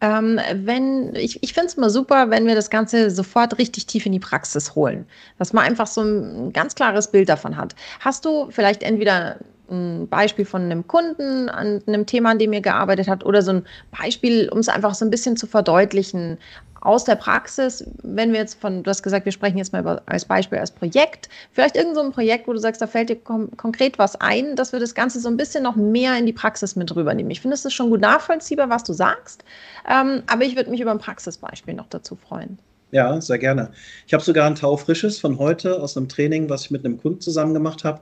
Ähm, 0.00 0.38
wenn, 0.52 1.14
ich 1.14 1.42
ich 1.42 1.54
finde 1.54 1.68
es 1.68 1.74
immer 1.74 1.88
super, 1.88 2.28
wenn 2.28 2.46
wir 2.46 2.54
das 2.54 2.68
Ganze 2.68 3.10
sofort 3.10 3.58
richtig 3.58 3.86
tief 3.86 4.04
in 4.04 4.12
die 4.12 4.20
Praxis 4.20 4.74
holen, 4.74 5.06
dass 5.38 5.52
man 5.52 5.64
einfach 5.64 5.86
so 5.86 6.02
ein 6.02 6.52
ganz 6.52 6.74
klares 6.74 7.10
Bild 7.10 7.28
davon 7.28 7.56
hat. 7.56 7.74
Hast 8.00 8.24
du 8.24 8.50
vielleicht 8.50 8.82
entweder 8.82 9.38
ein 9.70 10.08
Beispiel 10.08 10.44
von 10.44 10.62
einem 10.62 10.86
Kunden 10.86 11.48
an 11.48 11.82
einem 11.86 12.06
Thema, 12.06 12.30
an 12.30 12.38
dem 12.38 12.52
ihr 12.52 12.60
gearbeitet 12.60 13.08
habt, 13.08 13.24
oder 13.24 13.42
so 13.42 13.52
ein 13.52 13.66
Beispiel, 13.98 14.48
um 14.50 14.58
es 14.58 14.68
einfach 14.68 14.94
so 14.94 15.04
ein 15.04 15.10
bisschen 15.10 15.36
zu 15.36 15.46
verdeutlichen 15.46 16.38
aus 16.84 17.04
der 17.04 17.14
Praxis, 17.14 17.82
wenn 18.02 18.32
wir 18.32 18.40
jetzt 18.40 18.60
von, 18.60 18.82
du 18.82 18.90
hast 18.90 19.02
gesagt, 19.02 19.24
wir 19.24 19.32
sprechen 19.32 19.56
jetzt 19.56 19.72
mal 19.72 19.80
über, 19.80 20.02
als 20.04 20.26
Beispiel 20.26 20.58
als 20.58 20.70
Projekt, 20.70 21.30
vielleicht 21.50 21.76
irgend 21.76 21.94
so 21.94 22.02
ein 22.02 22.12
Projekt, 22.12 22.46
wo 22.46 22.52
du 22.52 22.58
sagst, 22.58 22.82
da 22.82 22.86
fällt 22.86 23.08
dir 23.08 23.16
konkret 23.16 23.98
was 23.98 24.16
ein, 24.20 24.54
dass 24.54 24.72
wir 24.72 24.80
das 24.80 24.94
Ganze 24.94 25.18
so 25.18 25.28
ein 25.28 25.38
bisschen 25.38 25.62
noch 25.62 25.76
mehr 25.76 26.16
in 26.18 26.26
die 26.26 26.34
Praxis 26.34 26.76
mit 26.76 26.94
rübernehmen. 26.94 27.30
Ich 27.30 27.40
finde, 27.40 27.54
es 27.54 27.64
ist 27.64 27.72
schon 27.72 27.88
gut 27.88 28.02
nachvollziehbar, 28.02 28.68
was 28.68 28.84
du 28.84 28.92
sagst, 28.92 29.44
ähm, 29.90 30.22
aber 30.26 30.44
ich 30.44 30.56
würde 30.56 30.70
mich 30.70 30.80
über 30.80 30.90
ein 30.90 30.98
Praxisbeispiel 30.98 31.72
noch 31.72 31.88
dazu 31.88 32.16
freuen. 32.16 32.58
Ja, 32.90 33.18
sehr 33.20 33.38
gerne. 33.38 33.70
Ich 34.06 34.12
habe 34.12 34.22
sogar 34.22 34.46
ein 34.46 34.54
Taufrisches 34.54 35.18
von 35.18 35.38
heute 35.38 35.82
aus 35.82 35.96
einem 35.96 36.08
Training, 36.08 36.50
was 36.50 36.66
ich 36.66 36.70
mit 36.70 36.84
einem 36.84 37.00
Kunden 37.00 37.20
zusammen 37.20 37.54
gemacht 37.54 37.82
habe. 37.82 38.00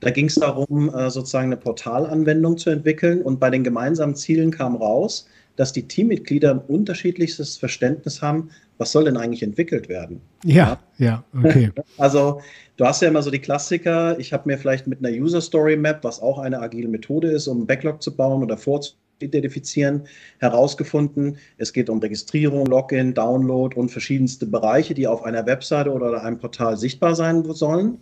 Da 0.00 0.10
ging 0.10 0.26
es 0.26 0.34
darum, 0.34 0.92
äh, 0.94 1.10
sozusagen 1.10 1.46
eine 1.46 1.56
Portalanwendung 1.56 2.56
zu 2.56 2.70
entwickeln 2.70 3.22
und 3.22 3.38
bei 3.38 3.50
den 3.50 3.64
gemeinsamen 3.64 4.16
Zielen 4.16 4.50
kam 4.50 4.76
raus, 4.76 5.26
dass 5.56 5.72
die 5.74 5.86
Teammitglieder 5.86 6.52
ein 6.52 6.58
unterschiedliches 6.58 7.58
Verständnis 7.58 8.22
haben, 8.22 8.50
was 8.78 8.92
soll 8.92 9.04
denn 9.04 9.18
eigentlich 9.18 9.42
entwickelt 9.42 9.90
werden. 9.90 10.22
Ja, 10.44 10.80
ja, 10.96 11.22
okay. 11.36 11.70
Also 11.98 12.40
du 12.78 12.86
hast 12.86 13.02
ja 13.02 13.08
immer 13.08 13.20
so 13.20 13.30
die 13.30 13.40
Klassiker, 13.40 14.18
ich 14.18 14.32
habe 14.32 14.48
mir 14.48 14.56
vielleicht 14.56 14.86
mit 14.86 15.04
einer 15.04 15.14
User 15.14 15.42
Story 15.42 15.76
Map, 15.76 16.02
was 16.02 16.20
auch 16.22 16.38
eine 16.38 16.60
agile 16.60 16.88
Methode 16.88 17.30
ist, 17.30 17.46
um 17.46 17.58
einen 17.58 17.66
Backlog 17.66 18.02
zu 18.02 18.16
bauen 18.16 18.42
oder 18.42 18.56
vorzuidentifizieren, 18.56 20.04
herausgefunden, 20.38 21.36
es 21.58 21.74
geht 21.74 21.90
um 21.90 21.98
Registrierung, 21.98 22.64
Login, 22.64 23.12
Download 23.12 23.78
und 23.78 23.90
verschiedenste 23.90 24.46
Bereiche, 24.46 24.94
die 24.94 25.06
auf 25.06 25.24
einer 25.24 25.44
Webseite 25.44 25.92
oder 25.92 26.24
einem 26.24 26.38
Portal 26.38 26.78
sichtbar 26.78 27.14
sein 27.14 27.44
sollen. 27.52 27.98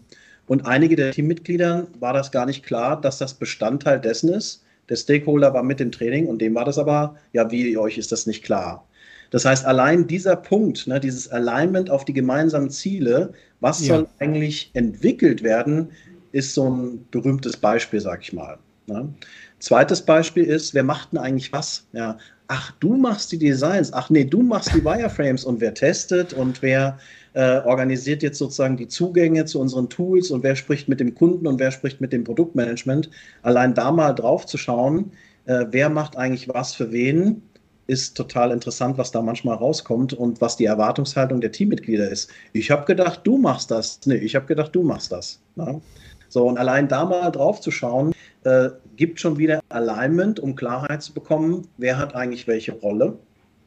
Und 0.48 0.66
einige 0.66 0.96
der 0.96 1.12
Teammitglieder 1.12 1.86
war 2.00 2.12
das 2.12 2.32
gar 2.32 2.46
nicht 2.46 2.64
klar, 2.64 3.00
dass 3.00 3.18
das 3.18 3.34
Bestandteil 3.34 4.00
dessen 4.00 4.30
ist, 4.30 4.64
der 4.88 4.96
Stakeholder 4.96 5.52
war 5.52 5.62
mit 5.62 5.80
im 5.80 5.92
Training 5.92 6.26
und 6.26 6.40
dem 6.40 6.54
war 6.54 6.64
das 6.64 6.78
aber, 6.78 7.16
ja, 7.32 7.50
wie 7.50 7.76
euch 7.76 7.98
ist 7.98 8.10
das 8.10 8.26
nicht 8.26 8.42
klar. 8.42 8.86
Das 9.30 9.44
heißt, 9.44 9.66
allein 9.66 10.06
dieser 10.06 10.36
Punkt, 10.36 10.86
ne, 10.86 10.98
dieses 10.98 11.28
Alignment 11.28 11.90
auf 11.90 12.06
die 12.06 12.14
gemeinsamen 12.14 12.70
Ziele, 12.70 13.34
was 13.60 13.86
ja. 13.86 13.96
soll 13.96 14.08
eigentlich 14.18 14.70
entwickelt 14.72 15.42
werden, 15.42 15.90
ist 16.32 16.54
so 16.54 16.70
ein 16.70 17.06
berühmtes 17.10 17.56
Beispiel, 17.56 18.00
sag 18.00 18.22
ich 18.22 18.32
mal. 18.32 18.58
Ne? 18.86 19.12
Zweites 19.58 20.00
Beispiel 20.00 20.44
ist, 20.44 20.72
wer 20.72 20.82
macht 20.82 21.12
denn 21.12 21.18
eigentlich 21.18 21.52
was? 21.52 21.86
Ja, 21.92 22.16
ach, 22.46 22.72
du 22.80 22.96
machst 22.96 23.32
die 23.32 23.38
Designs, 23.38 23.92
ach 23.92 24.08
nee, 24.08 24.24
du 24.24 24.42
machst 24.42 24.72
die 24.74 24.84
Wireframes 24.84 25.44
und 25.44 25.60
wer 25.60 25.74
testet 25.74 26.32
und 26.32 26.62
wer 26.62 26.98
äh, 27.38 27.62
organisiert 27.64 28.24
jetzt 28.24 28.38
sozusagen 28.38 28.76
die 28.76 28.88
Zugänge 28.88 29.44
zu 29.44 29.60
unseren 29.60 29.88
Tools 29.88 30.32
und 30.32 30.42
wer 30.42 30.56
spricht 30.56 30.88
mit 30.88 30.98
dem 30.98 31.14
Kunden 31.14 31.46
und 31.46 31.60
wer 31.60 31.70
spricht 31.70 32.00
mit 32.00 32.12
dem 32.12 32.24
Produktmanagement. 32.24 33.10
Allein 33.42 33.74
da 33.74 33.92
mal 33.92 34.12
drauf 34.12 34.44
zu 34.44 34.58
schauen, 34.58 35.12
äh, 35.44 35.66
wer 35.70 35.88
macht 35.88 36.16
eigentlich 36.16 36.48
was 36.48 36.74
für 36.74 36.90
wen, 36.90 37.40
ist 37.86 38.16
total 38.16 38.50
interessant, 38.50 38.98
was 38.98 39.12
da 39.12 39.22
manchmal 39.22 39.54
rauskommt 39.54 40.14
und 40.14 40.40
was 40.40 40.56
die 40.56 40.64
Erwartungshaltung 40.64 41.40
der 41.40 41.52
Teammitglieder 41.52 42.08
ist. 42.10 42.28
Ich 42.54 42.72
habe 42.72 42.84
gedacht, 42.86 43.20
du 43.22 43.38
machst 43.38 43.70
das. 43.70 44.00
Nee, 44.04 44.16
ich 44.16 44.34
habe 44.34 44.46
gedacht, 44.46 44.74
du 44.74 44.82
machst 44.82 45.12
das. 45.12 45.40
Na? 45.54 45.80
So, 46.28 46.44
und 46.44 46.58
allein 46.58 46.88
da 46.88 47.04
mal 47.04 47.30
drauf 47.30 47.60
zu 47.60 47.70
schauen, 47.70 48.14
äh, 48.42 48.70
gibt 48.96 49.20
schon 49.20 49.38
wieder 49.38 49.60
Alignment, 49.68 50.40
um 50.40 50.56
Klarheit 50.56 51.04
zu 51.04 51.14
bekommen, 51.14 51.68
wer 51.76 51.98
hat 51.98 52.16
eigentlich 52.16 52.48
welche 52.48 52.72
Rolle 52.72 53.16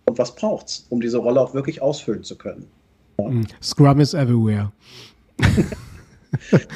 und 0.08 0.20
was 0.20 0.36
braucht 0.36 0.68
es, 0.68 0.88
um 0.90 1.00
diese 1.00 1.20
Rolle 1.20 1.40
auch 1.40 1.54
wirklich 1.54 1.82
ausfüllen 1.82 2.26
zu 2.26 2.38
können. 2.38 2.68
Mm, 3.30 3.46
Scrum 3.62 4.00
is 4.00 4.14
everywhere. 4.14 4.72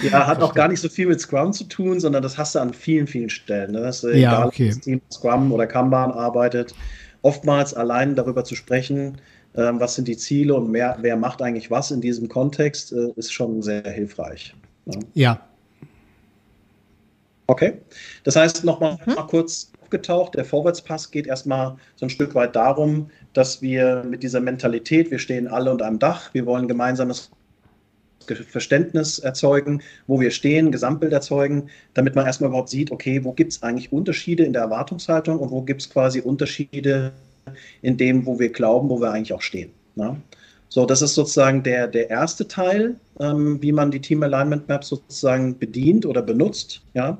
ja, 0.03 0.27
hat 0.27 0.41
auch 0.41 0.53
gar 0.53 0.67
nicht 0.67 0.79
so 0.79 0.89
viel 0.89 1.07
mit 1.07 1.19
Scrum 1.19 1.53
zu 1.53 1.63
tun, 1.65 1.99
sondern 1.99 2.23
das 2.23 2.37
hast 2.37 2.55
du 2.55 2.59
an 2.59 2.73
vielen, 2.73 3.07
vielen 3.07 3.29
Stellen. 3.29 3.71
Ne? 3.71 3.81
Das 3.81 4.01
ja, 4.01 4.09
egal, 4.09 4.47
okay. 4.47 4.67
ob 4.67 4.75
das 4.75 4.79
Team 4.79 5.01
Scrum 5.11 5.51
oder 5.51 5.67
Kanban 5.67 6.11
arbeitet. 6.11 6.75
Oftmals 7.21 7.73
allein 7.73 8.15
darüber 8.15 8.43
zu 8.43 8.55
sprechen, 8.55 9.17
ähm, 9.55 9.79
was 9.79 9.95
sind 9.95 10.07
die 10.07 10.17
Ziele 10.17 10.53
und 10.53 10.69
mehr, 10.69 10.97
wer 11.01 11.15
macht 11.15 11.41
eigentlich 11.41 11.71
was 11.71 11.91
in 11.91 12.01
diesem 12.01 12.27
Kontext, 12.27 12.91
äh, 12.91 13.11
ist 13.15 13.31
schon 13.31 13.61
sehr 13.61 13.83
hilfreich. 13.89 14.53
Ne? 14.85 14.99
Ja. 15.13 15.39
Okay. 17.47 17.73
Das 18.23 18.35
heißt, 18.35 18.63
nochmal 18.63 18.97
mal 19.05 19.27
kurz 19.27 19.71
aufgetaucht. 19.95 20.35
Der 20.35 20.45
Vorwärtspass 20.45 21.11
geht 21.11 21.27
erstmal 21.27 21.77
so 21.95 22.05
ein 22.05 22.09
Stück 22.09 22.35
weit 22.35 22.55
darum, 22.55 23.09
dass 23.33 23.61
wir 23.61 24.03
mit 24.03 24.23
dieser 24.23 24.41
Mentalität, 24.41 25.11
wir 25.11 25.19
stehen 25.19 25.47
alle 25.47 25.71
unter 25.71 25.85
einem 25.85 25.99
Dach, 25.99 26.33
wir 26.33 26.45
wollen 26.45 26.67
gemeinsames 26.67 27.31
Verständnis 28.49 29.19
erzeugen, 29.19 29.81
wo 30.07 30.19
wir 30.19 30.31
stehen, 30.31 30.71
Gesamtbild 30.71 31.13
erzeugen, 31.13 31.69
damit 31.93 32.15
man 32.15 32.25
erstmal 32.25 32.49
überhaupt 32.49 32.69
sieht, 32.69 32.91
okay, 32.91 33.23
wo 33.23 33.33
gibt 33.33 33.53
es 33.53 33.63
eigentlich 33.63 33.91
Unterschiede 33.91 34.43
in 34.43 34.53
der 34.53 34.63
Erwartungshaltung 34.63 35.39
und 35.39 35.51
wo 35.51 35.61
gibt 35.61 35.81
es 35.81 35.89
quasi 35.89 36.21
Unterschiede 36.21 37.13
in 37.83 37.97
dem, 37.97 38.25
wo 38.25 38.39
wir 38.39 38.49
glauben, 38.49 38.89
wo 38.89 38.99
wir 38.99 39.11
eigentlich 39.11 39.33
auch 39.33 39.43
stehen. 39.43 39.69
Ne? 39.95 40.19
So, 40.69 40.87
das 40.87 41.03
ist 41.03 41.13
sozusagen 41.13 41.61
der, 41.61 41.87
der 41.87 42.09
erste 42.09 42.47
Teil, 42.47 42.95
ähm, 43.19 43.61
wie 43.61 43.71
man 43.71 43.91
die 43.91 44.01
Team 44.01 44.23
Alignment 44.23 44.67
Maps 44.67 44.87
sozusagen 44.87 45.59
bedient 45.59 46.07
oder 46.07 46.23
benutzt. 46.23 46.81
Ja? 46.95 47.19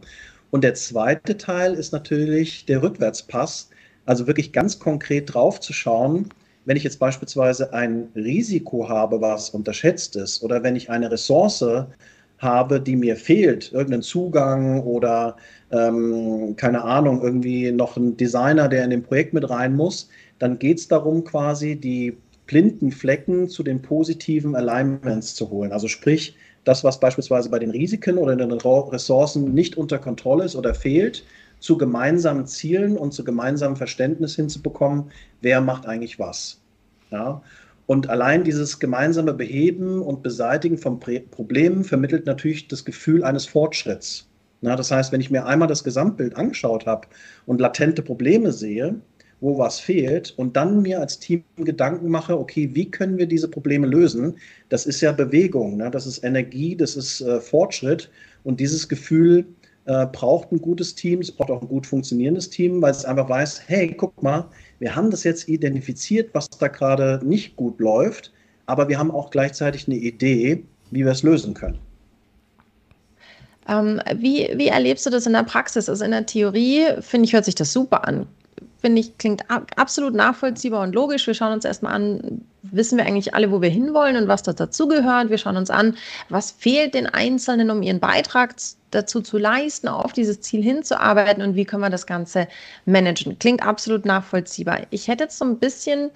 Und 0.55 0.63
der 0.63 0.73
zweite 0.73 1.35
Teil 1.35 1.73
ist 1.73 1.91
natürlich 1.91 2.65
der 2.65 2.81
Rückwärtspass, 2.81 3.71
also 4.05 4.25
wirklich 4.25 4.53
ganz 4.53 4.79
konkret 4.79 5.33
drauf 5.33 5.59
zu 5.59 5.73
schauen, 5.73 6.29
wenn 6.63 6.77
ich 6.77 6.85
jetzt 6.85 6.97
beispielsweise 6.97 7.73
ein 7.73 8.07
Risiko 8.15 8.87
habe, 8.87 9.19
was 9.19 9.49
unterschätzt 9.49 10.15
ist, 10.15 10.41
oder 10.41 10.63
wenn 10.63 10.77
ich 10.77 10.89
eine 10.89 11.11
Ressource 11.11 11.65
habe, 12.37 12.79
die 12.79 12.95
mir 12.95 13.17
fehlt, 13.17 13.73
irgendeinen 13.73 14.01
Zugang 14.01 14.81
oder 14.83 15.35
ähm, 15.71 16.55
keine 16.55 16.85
Ahnung, 16.85 17.21
irgendwie 17.21 17.73
noch 17.73 17.97
ein 17.97 18.15
Designer, 18.15 18.69
der 18.69 18.85
in 18.85 18.91
dem 18.91 19.03
Projekt 19.03 19.33
mit 19.33 19.49
rein 19.49 19.75
muss, 19.75 20.07
dann 20.39 20.57
geht 20.57 20.77
es 20.77 20.87
darum, 20.87 21.25
quasi 21.25 21.75
die 21.75 22.15
blinden 22.45 22.93
Flecken 22.93 23.49
zu 23.49 23.61
den 23.61 23.81
positiven 23.81 24.55
Alignments 24.55 25.35
zu 25.35 25.49
holen. 25.49 25.73
Also 25.73 25.89
sprich, 25.89 26.37
das, 26.65 26.84
was 26.84 26.99
beispielsweise 26.99 27.49
bei 27.49 27.60
den 27.60 27.71
Risiken 27.71 28.17
oder 28.17 28.36
den 28.36 28.51
Ressourcen 28.51 29.54
nicht 29.54 29.78
unter 29.78 29.99
Kontrolle 29.99 30.43
ist 30.43 30.56
oder 30.56 30.73
fehlt, 30.73 31.23
zu 31.60 31.78
gemeinsamen 31.78 32.45
Zielen 32.45 32.97
und 32.97 33.13
zu 33.13 33.23
gemeinsamem 33.23 33.78
Verständnis 33.78 34.36
hinzubekommen, 34.36 35.12
wer 35.41 35.62
macht 35.62 35.86
eigentlich 35.86 36.19
was. 36.19 36.60
Ja? 37.12 37.41
Und 37.88 38.10
allein 38.10 38.43
dieses 38.43 38.80
gemeinsame 38.80 39.34
Beheben 39.34 40.01
und 40.01 40.23
Beseitigen 40.23 40.78
von 40.78 40.99
Problemen 40.99 41.84
vermittelt 41.84 42.25
natürlich 42.25 42.67
das 42.67 42.84
Gefühl 42.84 43.23
eines 43.23 43.45
Fortschritts. 43.45 44.28
Na, 44.62 44.75
das 44.75 44.89
heißt, 44.89 45.12
wenn 45.12 45.21
ich 45.21 45.30
mir 45.30 45.45
einmal 45.45 45.67
das 45.67 45.84
Gesamtbild 45.84 46.36
angeschaut 46.36 46.88
habe 46.88 47.08
und 47.45 47.62
latente 47.62 48.01
Probleme 48.01 48.51
sehe, 48.51 48.95
wo 49.45 49.60
was 49.60 49.79
fehlt 49.79 50.34
und 50.38 50.55
dann 50.55 50.81
mir 50.81 50.99
als 50.99 51.19
Team 51.19 51.43
Gedanken 51.58 52.10
mache, 52.10 52.38
okay, 52.38 52.67
wie 52.73 52.89
können 52.89 53.19
wir 53.19 53.27
diese 53.27 53.47
Probleme 53.47 53.86
lösen? 53.86 54.34
Das 54.69 54.88
ist 54.88 55.01
ja 55.01 55.12
Bewegung, 55.12 55.77
ne? 55.77 55.91
das 55.91 56.08
ist 56.08 56.23
Energie, 56.23 56.75
das 56.75 56.95
ist 56.95 57.21
äh, 57.21 57.39
Fortschritt 57.39 58.10
und 58.43 58.60
dieses 58.60 58.89
Gefühl 58.89 59.45
äh, 59.86 60.08
braucht 60.08 60.51
ein 60.51 60.60
gutes 60.60 60.95
Team, 60.95 61.19
es 61.19 61.31
braucht 61.31 61.51
auch 61.51 61.62
ein 61.62 61.67
gut 61.67 61.86
funktionierendes 61.86 62.49
Team, 62.49 62.81
weil 62.81 62.89
es 62.89 63.05
einfach 63.05 63.29
weiß, 63.29 63.62
hey, 63.67 63.93
guck 63.95 64.23
mal, 64.23 64.49
wir 64.79 64.95
haben 64.95 65.12
das 65.12 65.23
jetzt 65.23 65.47
identifiziert, 65.47 66.31
was 66.34 66.49
da 66.49 66.67
gerade 66.67 67.21
nicht 67.23 67.55
gut 67.55 67.79
läuft, 67.79 68.34
aber 68.65 68.89
wir 68.89 68.97
haben 68.97 69.12
auch 69.12 69.29
gleichzeitig 69.29 69.88
eine 69.88 69.97
Idee, 69.97 70.63
wie 70.89 71.05
wir 71.05 71.12
es 71.12 71.21
lösen 71.21 71.53
können. 71.53 71.77
Ähm, 73.69 74.01
wie, 74.15 74.49
wie 74.55 74.69
erlebst 74.69 75.05
du 75.05 75.12
das 75.12 75.27
in 75.27 75.34
der 75.34 75.43
Praxis? 75.43 75.88
Also 75.88 76.03
in 76.03 76.12
der 76.12 76.25
Theorie, 76.25 76.88
finde 77.01 77.25
ich, 77.25 77.34
hört 77.34 77.45
sich 77.45 77.55
das 77.55 77.71
super 77.71 78.08
an 78.08 78.25
finde 78.86 79.02
ich, 79.02 79.17
klingt 79.17 79.50
absolut 79.50 80.13
nachvollziehbar 80.13 80.84
und 80.84 80.93
logisch. 80.93 81.26
Wir 81.26 81.34
schauen 81.34 81.54
uns 81.54 81.65
erstmal 81.65 81.93
an, 81.93 82.45
wissen 82.62 83.00
wir 83.00 83.06
eigentlich 83.08 83.34
alle, 83.34 83.52
wo 83.52 83.60
wir 83.60 83.69
hinwollen 83.69 84.15
und 84.15 84.28
was 84.28 84.43
da 84.43 84.54
dazugehört. 84.54 85.32
Wir 85.32 85.39
schauen 85.39 85.58
uns 85.58 85.71
an, 85.71 85.98
was 86.30 86.52
fehlt 86.52 86.93
den 86.93 87.08
Einzelnen, 87.08 87.71
um 87.71 87.82
ihren 87.82 88.00
Beitrag 88.00 88.54
dazu 88.91 89.21
zu 89.21 89.39
leisten, 89.39 89.88
auf 89.88 90.13
dieses 90.13 90.39
Ziel 90.41 90.62
hinzuarbeiten 90.62 91.41
und 91.41 91.56
wie 91.56 91.65
können 91.65 91.82
wir 91.82 91.89
das 91.89 92.06
Ganze 92.06 92.48
managen. 92.86 93.39
Klingt 93.39 93.63
absolut 93.63 94.06
nachvollziehbar. 94.06 94.82
Ich 94.91 95.08
hätte 95.08 95.24
jetzt 95.24 95.39
so 95.39 95.45
ein 95.45 95.58
bisschen 95.58 96.12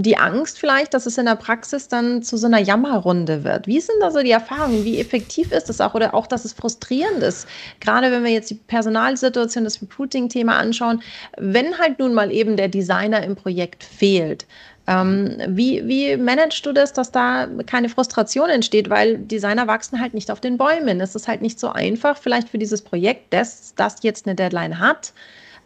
die 0.00 0.16
Angst 0.16 0.58
vielleicht, 0.58 0.92
dass 0.92 1.06
es 1.06 1.18
in 1.18 1.26
der 1.26 1.36
Praxis 1.36 1.86
dann 1.86 2.22
zu 2.22 2.36
so 2.36 2.46
einer 2.46 2.58
Jammerrunde 2.58 3.44
wird. 3.44 3.66
Wie 3.68 3.80
sind 3.80 3.96
da 4.00 4.10
so 4.10 4.20
die 4.22 4.32
Erfahrungen? 4.32 4.84
Wie 4.84 4.98
effektiv 4.98 5.52
ist 5.52 5.68
das 5.68 5.80
auch? 5.80 5.94
Oder 5.94 6.14
auch, 6.14 6.26
dass 6.26 6.44
es 6.44 6.52
frustrierend 6.52 7.22
ist? 7.22 7.46
Gerade 7.80 8.10
wenn 8.10 8.24
wir 8.24 8.32
jetzt 8.32 8.50
die 8.50 8.56
Personalsituation, 8.56 9.62
das 9.62 9.80
Recruiting-Thema 9.80 10.56
anschauen, 10.56 11.00
wenn 11.38 11.78
halt 11.78 12.00
nun 12.00 12.12
mal 12.12 12.32
eben 12.32 12.56
der 12.56 12.68
Designer 12.68 13.22
im 13.22 13.36
Projekt 13.36 13.84
fehlt. 13.84 14.46
Ähm, 14.86 15.36
wie, 15.48 15.86
wie 15.86 16.16
managst 16.16 16.66
du 16.66 16.72
das, 16.72 16.92
dass 16.92 17.10
da 17.12 17.48
keine 17.66 17.88
Frustration 17.88 18.50
entsteht? 18.50 18.90
Weil 18.90 19.18
Designer 19.18 19.66
wachsen 19.68 20.00
halt 20.00 20.12
nicht 20.12 20.30
auf 20.30 20.40
den 20.40 20.58
Bäumen. 20.58 21.00
Es 21.00 21.14
ist 21.14 21.28
halt 21.28 21.40
nicht 21.40 21.60
so 21.60 21.68
einfach, 21.68 22.18
vielleicht 22.18 22.48
für 22.48 22.58
dieses 22.58 22.82
Projekt, 22.82 23.32
das, 23.32 23.74
das 23.76 24.02
jetzt 24.02 24.26
eine 24.26 24.34
Deadline 24.34 24.80
hat, 24.80 25.12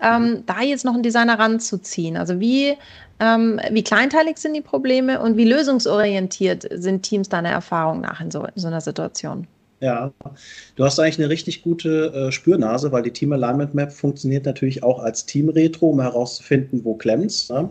ähm, 0.00 0.44
da 0.46 0.60
jetzt 0.60 0.84
noch 0.84 0.94
einen 0.94 1.02
Designer 1.02 1.38
ranzuziehen. 1.38 2.16
Also 2.16 2.38
wie 2.38 2.76
ähm, 3.20 3.60
wie 3.70 3.82
kleinteilig 3.82 4.38
sind 4.38 4.54
die 4.54 4.60
Probleme 4.60 5.20
und 5.20 5.36
wie 5.36 5.44
lösungsorientiert 5.44 6.66
sind 6.70 7.02
Teams 7.02 7.28
deiner 7.28 7.50
Erfahrung 7.50 8.00
nach 8.00 8.20
in 8.20 8.30
so, 8.30 8.44
in 8.44 8.52
so 8.60 8.68
einer 8.68 8.80
Situation? 8.80 9.46
Ja, 9.80 10.12
du 10.74 10.84
hast 10.84 10.98
eigentlich 10.98 11.18
eine 11.18 11.28
richtig 11.28 11.62
gute 11.62 12.12
äh, 12.12 12.32
Spürnase, 12.32 12.90
weil 12.90 13.02
die 13.02 13.12
Team 13.12 13.32
Alignment 13.32 13.74
Map 13.74 13.92
funktioniert 13.92 14.44
natürlich 14.44 14.82
auch 14.82 14.98
als 14.98 15.24
Team-Retro, 15.26 15.90
um 15.90 16.00
herauszufinden, 16.00 16.84
wo 16.84 16.94
klemmt's. 16.94 17.48
Ne? 17.48 17.68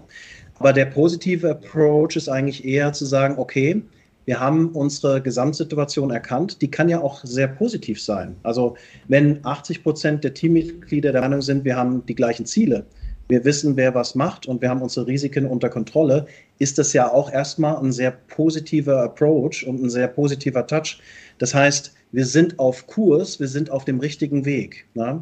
Aber 0.60 0.72
der 0.72 0.86
positive 0.86 1.50
Approach 1.50 2.16
ist 2.16 2.30
eigentlich 2.30 2.64
eher 2.64 2.94
zu 2.94 3.06
sagen, 3.06 3.38
okay, 3.38 3.84
wir 4.24 4.40
haben 4.40 4.70
unsere 4.70 5.22
Gesamtsituation 5.22 6.12
erkannt. 6.12 6.62
Die 6.62 6.70
kann 6.70 6.90
ja 6.90 7.02
auch 7.02 7.24
sehr 7.24 7.48
positiv 7.48 8.02
sein. 8.02 8.36
Also 8.44 8.76
wenn 9.08 9.46
80 9.46 9.84
Prozent 9.84 10.24
der 10.24 10.34
Teammitglieder 10.34 11.14
der 11.14 11.22
Meinung 11.22 11.42
sind, 11.42 11.64
wir 11.64 11.78
haben 11.78 12.06
die 12.06 12.16
gleichen 12.16 12.46
Ziele, 12.46 12.86
wir 13.28 13.44
wissen, 13.44 13.76
wer 13.76 13.94
was 13.94 14.16
macht 14.16 14.46
und 14.48 14.62
wir 14.62 14.70
haben 14.70 14.82
unsere 14.82 15.08
Risiken 15.08 15.46
unter 15.46 15.70
Kontrolle, 15.70 16.28
ist 16.60 16.78
das 16.78 16.94
ja 16.94 17.12
auch 17.12 17.32
erstmal 17.32 17.78
ein 17.78 17.92
sehr 17.92 18.12
positiver 18.12 19.04
Approach 19.04 19.66
und 19.68 19.84
ein 19.84 19.90
sehr 19.90 20.08
positiver 20.08 20.66
Touch. 20.66 21.00
Das 21.38 21.54
heißt, 21.54 21.94
wir 22.12 22.26
sind 22.26 22.58
auf 22.58 22.88
Kurs, 22.88 23.40
wir 23.40 23.48
sind 23.48 23.70
auf 23.70 23.86
dem 23.86 24.00
richtigen 24.00 24.46
Weg. 24.46 24.86
Ne? 24.94 25.22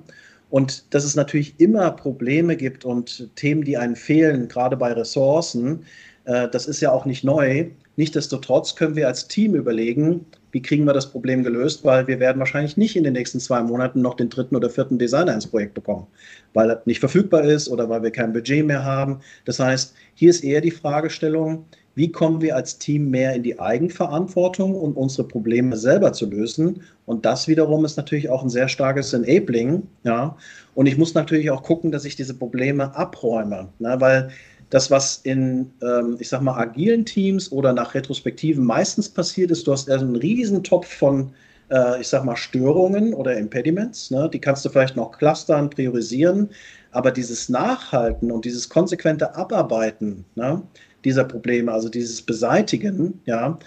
Und 0.49 0.93
dass 0.93 1.03
es 1.03 1.15
natürlich 1.15 1.59
immer 1.59 1.91
Probleme 1.91 2.55
gibt 2.55 2.85
und 2.85 3.29
Themen, 3.35 3.63
die 3.63 3.77
einen 3.77 3.95
fehlen, 3.95 4.47
gerade 4.47 4.77
bei 4.77 4.93
Ressourcen, 4.93 5.83
äh, 6.25 6.47
das 6.49 6.67
ist 6.67 6.81
ja 6.81 6.91
auch 6.91 7.05
nicht 7.05 7.23
neu. 7.23 7.67
Nichtsdestotrotz 7.95 8.75
können 8.75 8.95
wir 8.95 9.07
als 9.07 9.27
Team 9.27 9.55
überlegen, 9.55 10.25
wie 10.55 10.61
kriegen 10.61 10.85
wir 10.85 10.93
das 10.93 11.11
Problem 11.11 11.43
gelöst, 11.43 11.83
weil 11.83 12.07
wir 12.07 12.21
werden 12.21 12.39
wahrscheinlich 12.39 12.77
nicht 12.77 12.95
in 12.95 13.03
den 13.03 13.11
nächsten 13.11 13.41
zwei 13.41 13.61
Monaten 13.61 14.01
noch 14.01 14.13
den 14.13 14.29
dritten 14.29 14.55
oder 14.55 14.69
vierten 14.69 14.97
Designer 14.97 15.33
ins 15.33 15.47
Projekt 15.47 15.73
bekommen, 15.73 16.07
weil 16.53 16.69
er 16.69 16.81
nicht 16.85 17.01
verfügbar 17.01 17.43
ist 17.43 17.67
oder 17.67 17.89
weil 17.89 18.03
wir 18.03 18.11
kein 18.11 18.31
Budget 18.31 18.65
mehr 18.65 18.85
haben. 18.85 19.19
Das 19.43 19.59
heißt, 19.59 19.93
hier 20.13 20.29
ist 20.29 20.45
eher 20.45 20.61
die 20.61 20.71
Fragestellung, 20.71 21.65
wie 21.95 22.09
kommen 22.09 22.39
wir 22.39 22.55
als 22.55 22.77
Team 22.77 23.09
mehr 23.09 23.33
in 23.33 23.43
die 23.43 23.59
Eigenverantwortung 23.59 24.75
und 24.75 24.91
um 24.91 25.03
unsere 25.03 25.27
Probleme 25.27 25.75
selber 25.75 26.13
zu 26.13 26.25
lösen. 26.29 26.83
Und 27.05 27.25
das 27.25 27.49
wiederum 27.49 27.83
ist 27.83 27.97
natürlich 27.97 28.29
auch 28.29 28.41
ein 28.41 28.49
sehr 28.49 28.69
starkes 28.69 29.11
Enabling. 29.11 29.83
Ja. 30.05 30.37
Und 30.73 30.85
ich 30.85 30.97
muss 30.97 31.13
natürlich 31.13 31.51
auch 31.51 31.63
gucken, 31.63 31.91
dass 31.91 32.05
ich 32.05 32.15
diese 32.15 32.33
Probleme 32.33 32.95
abräume, 32.95 33.67
ne, 33.79 33.97
weil 33.99 34.29
das, 34.75 34.91
was 34.91 35.21
in, 35.23 35.71
ähm, 35.81 36.17
ich 36.19 36.27
sag 36.27 36.41
mal, 36.41 36.57
agilen 36.57 37.05
Teams 37.05 37.49
oder 37.49 37.71
nach 37.71 37.95
Retrospektiven 37.95 38.65
meistens 38.65 39.07
passiert 39.07 39.49
ist, 39.49 39.65
du 39.65 39.71
hast 39.71 39.89
einen 39.89 40.17
riesen 40.17 40.65
Topf 40.65 40.87
von, 40.93 41.31
äh, 41.71 42.01
ich 42.01 42.09
sag 42.09 42.25
mal, 42.25 42.35
Störungen 42.35 43.13
oder 43.13 43.37
Impediments. 43.37 44.11
Ne? 44.11 44.29
Die 44.33 44.39
kannst 44.39 44.65
du 44.65 44.69
vielleicht 44.69 44.97
noch 44.97 45.17
clustern, 45.17 45.69
priorisieren. 45.69 46.49
Aber 46.91 47.11
dieses 47.11 47.47
Nachhalten 47.47 48.29
und 48.33 48.43
dieses 48.43 48.67
konsequente 48.67 49.33
Abarbeiten, 49.33 50.25
ne? 50.35 50.61
dieser 51.05 51.23
Probleme, 51.23 51.71
also 51.71 51.87
dieses 51.87 52.21
Beseitigen, 52.21 53.21
ja, 53.25 53.57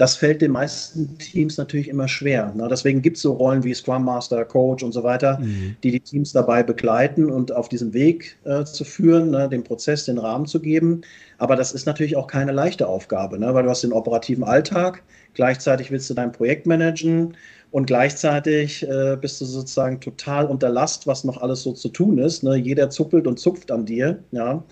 das 0.00 0.16
fällt 0.16 0.40
den 0.40 0.52
meisten 0.52 1.18
Teams 1.18 1.58
natürlich 1.58 1.88
immer 1.88 2.08
schwer. 2.08 2.54
Ne? 2.56 2.68
Deswegen 2.70 3.02
gibt 3.02 3.18
es 3.18 3.22
so 3.22 3.34
Rollen 3.34 3.64
wie 3.64 3.74
Scrum 3.74 4.06
Master, 4.06 4.46
Coach 4.46 4.82
und 4.82 4.92
so 4.92 5.02
weiter, 5.02 5.38
mhm. 5.38 5.76
die 5.82 5.90
die 5.90 6.00
Teams 6.00 6.32
dabei 6.32 6.62
begleiten 6.62 7.30
und 7.30 7.52
auf 7.52 7.68
diesem 7.68 7.92
Weg 7.92 8.38
äh, 8.44 8.64
zu 8.64 8.84
führen, 8.84 9.30
ne? 9.30 9.46
dem 9.50 9.62
Prozess 9.62 10.06
den 10.06 10.16
Rahmen 10.16 10.46
zu 10.46 10.58
geben. 10.58 11.02
Aber 11.36 11.54
das 11.54 11.72
ist 11.72 11.84
natürlich 11.84 12.16
auch 12.16 12.28
keine 12.28 12.52
leichte 12.52 12.88
Aufgabe, 12.88 13.38
ne? 13.38 13.52
weil 13.52 13.64
du 13.64 13.68
hast 13.68 13.82
den 13.82 13.92
operativen 13.92 14.42
Alltag, 14.42 15.02
gleichzeitig 15.34 15.90
willst 15.90 16.08
du 16.08 16.14
dein 16.14 16.32
Projekt 16.32 16.66
managen 16.66 17.36
und 17.70 17.84
gleichzeitig 17.84 18.88
äh, 18.88 19.18
bist 19.20 19.38
du 19.42 19.44
sozusagen 19.44 20.00
total 20.00 20.46
unter 20.46 20.70
Last, 20.70 21.06
was 21.06 21.24
noch 21.24 21.42
alles 21.42 21.62
so 21.62 21.72
zu 21.72 21.90
tun 21.90 22.16
ist. 22.16 22.42
Ne? 22.42 22.56
Jeder 22.56 22.88
zuppelt 22.88 23.26
und 23.26 23.38
zupft 23.38 23.70
an 23.70 23.84
dir. 23.84 24.24
Ja? 24.30 24.64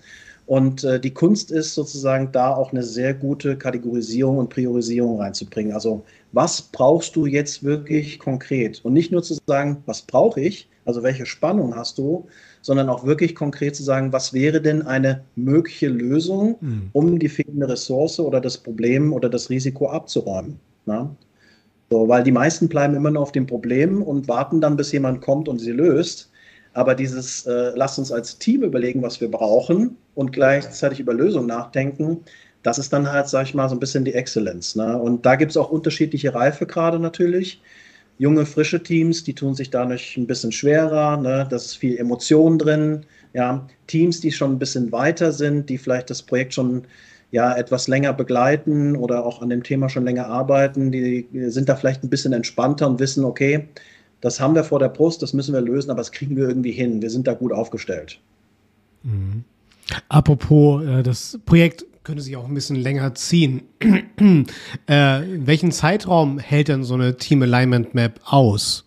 Und 0.49 0.83
äh, 0.83 0.99
die 0.99 1.13
Kunst 1.13 1.51
ist 1.51 1.75
sozusagen 1.75 2.31
da 2.31 2.55
auch 2.55 2.71
eine 2.71 2.81
sehr 2.81 3.13
gute 3.13 3.55
Kategorisierung 3.55 4.39
und 4.39 4.49
Priorisierung 4.49 5.21
reinzubringen. 5.21 5.73
Also 5.73 6.03
was 6.31 6.59
brauchst 6.59 7.15
du 7.15 7.27
jetzt 7.27 7.63
wirklich 7.63 8.17
konkret? 8.17 8.83
Und 8.83 8.93
nicht 8.93 9.11
nur 9.11 9.21
zu 9.21 9.37
sagen, 9.45 9.83
was 9.85 10.01
brauche 10.01 10.41
ich, 10.41 10.67
also 10.85 11.03
welche 11.03 11.27
Spannung 11.27 11.75
hast 11.75 11.99
du, 11.99 12.25
sondern 12.63 12.89
auch 12.89 13.05
wirklich 13.05 13.35
konkret 13.35 13.75
zu 13.75 13.83
sagen, 13.83 14.11
was 14.11 14.33
wäre 14.33 14.59
denn 14.59 14.81
eine 14.81 15.23
mögliche 15.35 15.87
Lösung, 15.87 16.55
mhm. 16.61 16.89
um 16.93 17.19
die 17.19 17.29
fehlende 17.29 17.69
Ressource 17.69 18.19
oder 18.19 18.41
das 18.41 18.57
Problem 18.57 19.13
oder 19.13 19.29
das 19.29 19.51
Risiko 19.51 19.89
abzuräumen. 19.89 20.59
Na? 20.87 21.15
So, 21.91 22.07
weil 22.07 22.23
die 22.23 22.31
meisten 22.31 22.67
bleiben 22.67 22.95
immer 22.95 23.11
nur 23.11 23.21
auf 23.21 23.33
dem 23.33 23.45
Problem 23.45 24.01
und 24.01 24.27
warten 24.27 24.61
dann, 24.61 24.77
bis 24.77 24.91
jemand 24.93 25.21
kommt 25.21 25.47
und 25.47 25.59
sie 25.59 25.73
löst. 25.73 26.31
Aber 26.73 26.95
dieses, 26.95 27.45
äh, 27.45 27.71
lasst 27.75 27.99
uns 27.99 28.11
als 28.11 28.39
Team 28.39 28.63
überlegen, 28.63 29.03
was 29.03 29.21
wir 29.21 29.29
brauchen 29.29 29.95
und 30.19 30.33
gleichzeitig 30.33 30.99
über 30.99 31.13
Lösungen 31.13 31.47
nachdenken, 31.47 32.25
das 32.61 32.77
ist 32.77 32.91
dann 32.91 33.09
halt, 33.09 33.29
sag 33.29 33.43
ich 33.45 33.53
mal, 33.53 33.69
so 33.69 33.75
ein 33.75 33.79
bisschen 33.79 34.03
die 34.03 34.13
Exzellenz. 34.13 34.75
Ne? 34.75 34.97
Und 34.97 35.25
da 35.25 35.37
gibt 35.37 35.51
es 35.51 35.57
auch 35.57 35.69
unterschiedliche 35.69 36.35
Reifegrade 36.35 36.99
natürlich. 36.99 37.61
Junge, 38.17 38.45
frische 38.45 38.83
Teams, 38.83 39.23
die 39.23 39.33
tun 39.33 39.55
sich 39.55 39.69
dadurch 39.69 40.17
ein 40.17 40.27
bisschen 40.27 40.51
schwerer. 40.51 41.15
Ne? 41.15 41.47
Da 41.49 41.55
ist 41.55 41.77
viel 41.77 41.97
Emotion 41.97 42.59
drin. 42.59 43.05
Ja? 43.33 43.65
Teams, 43.87 44.19
die 44.19 44.33
schon 44.33 44.51
ein 44.51 44.59
bisschen 44.59 44.91
weiter 44.91 45.31
sind, 45.31 45.69
die 45.69 45.77
vielleicht 45.77 46.09
das 46.09 46.21
Projekt 46.21 46.53
schon 46.53 46.83
ja, 47.31 47.55
etwas 47.55 47.87
länger 47.87 48.11
begleiten 48.11 48.97
oder 48.97 49.25
auch 49.25 49.41
an 49.41 49.49
dem 49.49 49.63
Thema 49.63 49.87
schon 49.87 50.03
länger 50.03 50.27
arbeiten, 50.27 50.91
die 50.91 51.29
sind 51.47 51.69
da 51.69 51.77
vielleicht 51.77 52.03
ein 52.03 52.09
bisschen 52.09 52.33
entspannter 52.33 52.87
und 52.89 52.99
wissen, 52.99 53.23
okay, 53.23 53.69
das 54.19 54.41
haben 54.41 54.53
wir 54.53 54.65
vor 54.65 54.79
der 54.79 54.89
Brust, 54.89 55.21
das 55.21 55.31
müssen 55.31 55.53
wir 55.53 55.61
lösen, 55.61 55.91
aber 55.91 55.99
das 55.99 56.11
kriegen 56.11 56.35
wir 56.35 56.49
irgendwie 56.49 56.71
hin. 56.71 57.01
Wir 57.01 57.09
sind 57.09 57.25
da 57.25 57.35
gut 57.35 57.53
aufgestellt. 57.53 58.19
Mhm. 59.03 59.45
Apropos, 60.07 60.83
äh, 60.83 61.03
das 61.03 61.39
Projekt 61.45 61.85
könnte 62.03 62.21
sich 62.23 62.35
auch 62.37 62.47
ein 62.47 62.53
bisschen 62.53 62.75
länger 62.75 63.13
ziehen. 63.15 63.63
äh, 64.87 65.21
welchen 65.27 65.71
Zeitraum 65.71 66.39
hält 66.39 66.67
denn 66.67 66.83
so 66.83 66.95
eine 66.95 67.17
Team 67.17 67.41
Alignment 67.43 67.93
Map 67.93 68.19
aus? 68.23 68.85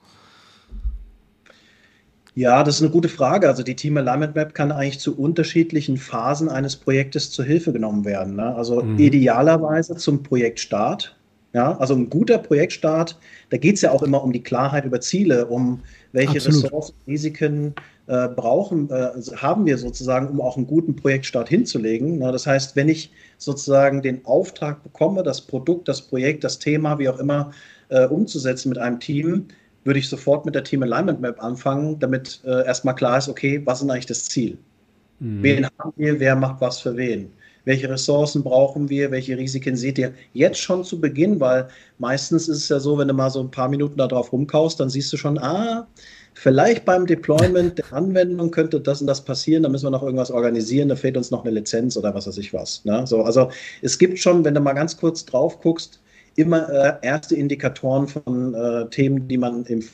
Ja, 2.35 2.65
das 2.65 2.77
ist 2.77 2.83
eine 2.83 2.91
gute 2.91 3.09
Frage. 3.09 3.49
Also 3.49 3.63
die 3.63 3.77
Team 3.77 3.97
Alignment 3.97 4.35
Map 4.35 4.55
kann 4.55 4.73
eigentlich 4.73 5.01
zu 5.01 5.17
unterschiedlichen 5.17 5.99
Phasen 5.99 6.49
eines 6.49 6.77
Projektes 6.77 7.31
zur 7.31 7.45
Hilfe 7.45 7.73
genommen 7.73 8.05
werden. 8.05 8.37
Ne? 8.37 8.55
Also 8.55 8.83
mhm. 8.83 8.99
idealerweise 8.99 9.97
zum 9.97 10.23
Projektstart. 10.23 11.15
Ja, 11.55 11.77
also 11.79 11.95
ein 11.95 12.09
guter 12.09 12.39
Projektstart, 12.39 13.19
da 13.51 13.59
geht 13.59 13.77
es 13.77 13.83
ja 13.83 13.91
auch 13.91 14.03
immer 14.03 14.25
um 14.25 14.33
die 14.33 14.43
Klarheit 14.43 14.87
über 14.87 15.01
Ziele, 15.01 15.47
um 15.47 15.81
welche 16.13 16.37
Absolut. 16.37 16.65
Ressourcen, 16.65 16.95
Risiken 17.07 17.75
äh, 18.07 18.29
brauchen, 18.29 18.89
äh, 18.91 19.11
haben 19.37 19.67
wir 19.67 19.77
sozusagen, 19.77 20.29
um 20.29 20.41
auch 20.41 20.57
einen 20.57 20.67
guten 20.67 20.97
Projektstart 20.97 21.51
hinzulegen. 21.51 22.19
Na, 22.19 22.33
das 22.33 22.47
heißt, 22.47 22.75
wenn 22.75 22.89
ich 22.89 23.13
sozusagen 23.37 24.01
den 24.01 24.25
Auftrag 24.25 24.83
bekomme, 24.83 25.23
das 25.23 25.43
Produkt, 25.43 25.89
das 25.89 26.01
Projekt, 26.01 26.43
das 26.43 26.59
Thema, 26.59 26.99
wie 26.99 27.09
auch 27.09 27.19
immer, 27.19 27.51
äh, 27.91 28.07
umzusetzen 28.07 28.71
mit 28.71 28.79
einem 28.79 28.99
Team, 28.99 29.47
würde 29.85 29.99
ich 29.99 30.09
sofort 30.09 30.47
mit 30.47 30.55
der 30.55 30.65
Team 30.65 30.83
Alignment 30.83 31.21
Map 31.21 31.43
anfangen, 31.43 31.99
damit 31.99 32.41
äh, 32.45 32.65
erstmal 32.65 32.95
klar 32.95 33.19
ist, 33.19 33.29
okay, 33.29 33.61
was 33.65 33.83
ist 33.83 33.91
eigentlich 33.91 34.07
das 34.07 34.25
Ziel? 34.25 34.57
Mhm. 35.21 35.43
Wen 35.43 35.67
haben 35.79 35.93
wir, 35.97 36.19
wer 36.19 36.35
macht 36.35 36.61
was 36.61 36.81
für 36.81 36.97
wen? 36.97 37.31
Welche 37.65 37.89
Ressourcen 37.89 38.43
brauchen 38.43 38.89
wir, 38.89 39.11
welche 39.11 39.37
Risiken 39.37 39.77
seht 39.77 39.99
ihr 39.99 40.13
jetzt 40.33 40.59
schon 40.59 40.85
zu 40.85 41.01
Beginn, 41.01 41.41
weil 41.41 41.69
meistens 41.99 42.49
ist 42.49 42.59
es 42.59 42.69
ja 42.69 42.81
so, 42.81 42.99
wenn 42.99 43.09
du 43.09 43.15
mal 43.15 43.31
so 43.31 43.41
ein 43.41 43.51
paar 43.51 43.69
Minuten 43.69 43.97
da 43.97 44.07
drauf 44.07 44.33
rumkaust, 44.33 44.81
dann 44.81 44.91
siehst 44.91 45.13
du 45.13 45.17
schon, 45.17 45.39
ah, 45.39 45.87
vielleicht 46.35 46.85
beim 46.85 47.07
Deployment 47.07 47.79
der 47.79 47.93
Anwendung 47.93 48.51
könnte 48.51 48.81
das 48.81 49.01
und 49.01 49.07
das 49.07 49.25
passieren, 49.25 49.63
da 49.63 49.69
müssen 49.69 49.87
wir 49.87 49.91
noch 49.91 50.03
irgendwas 50.03 50.31
organisieren, 50.31 50.89
da 50.89 50.97
fehlt 50.97 51.17
uns 51.17 51.31
noch 51.31 51.45
eine 51.45 51.53
Lizenz 51.53 51.97
oder 51.97 52.15
was 52.15 52.27
weiß 52.27 52.39
ich 52.39 52.53
was. 52.53 52.85
Ne? 52.85 53.07
So, 53.07 53.23
also 53.23 53.51
es 53.83 53.99
gibt 53.99 54.19
schon, 54.19 54.45
wenn 54.45 54.55
du 54.55 54.61
mal 54.61 54.73
ganz 54.73 54.97
kurz 54.97 55.25
drauf 55.25 55.61
guckst, 55.61 56.01
immer 56.37 56.69
äh, 56.71 57.07
erste 57.07 57.37
Indikatoren 57.37 58.09
von 58.09 58.55
äh, 58.55 58.89
Themen, 58.89 59.29
die 59.29 59.37
man 59.37 59.65
im 59.67 59.85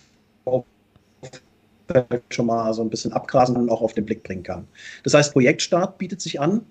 Vorfeld 0.45 2.23
schon 2.31 2.47
mal 2.47 2.73
so 2.73 2.83
ein 2.83 2.91
bisschen 2.91 3.13
abgrasen 3.13 3.57
und 3.57 3.69
auch 3.71 3.83
auf 3.83 3.95
den 3.95 4.05
Blick 4.05 4.23
bringen 4.23 4.45
kann. 4.45 4.67
Das 5.03 5.15
heißt, 5.15 5.33
Projektstart 5.33 5.99
bietet 5.99 6.21
sich 6.21 6.41
an 6.41 6.63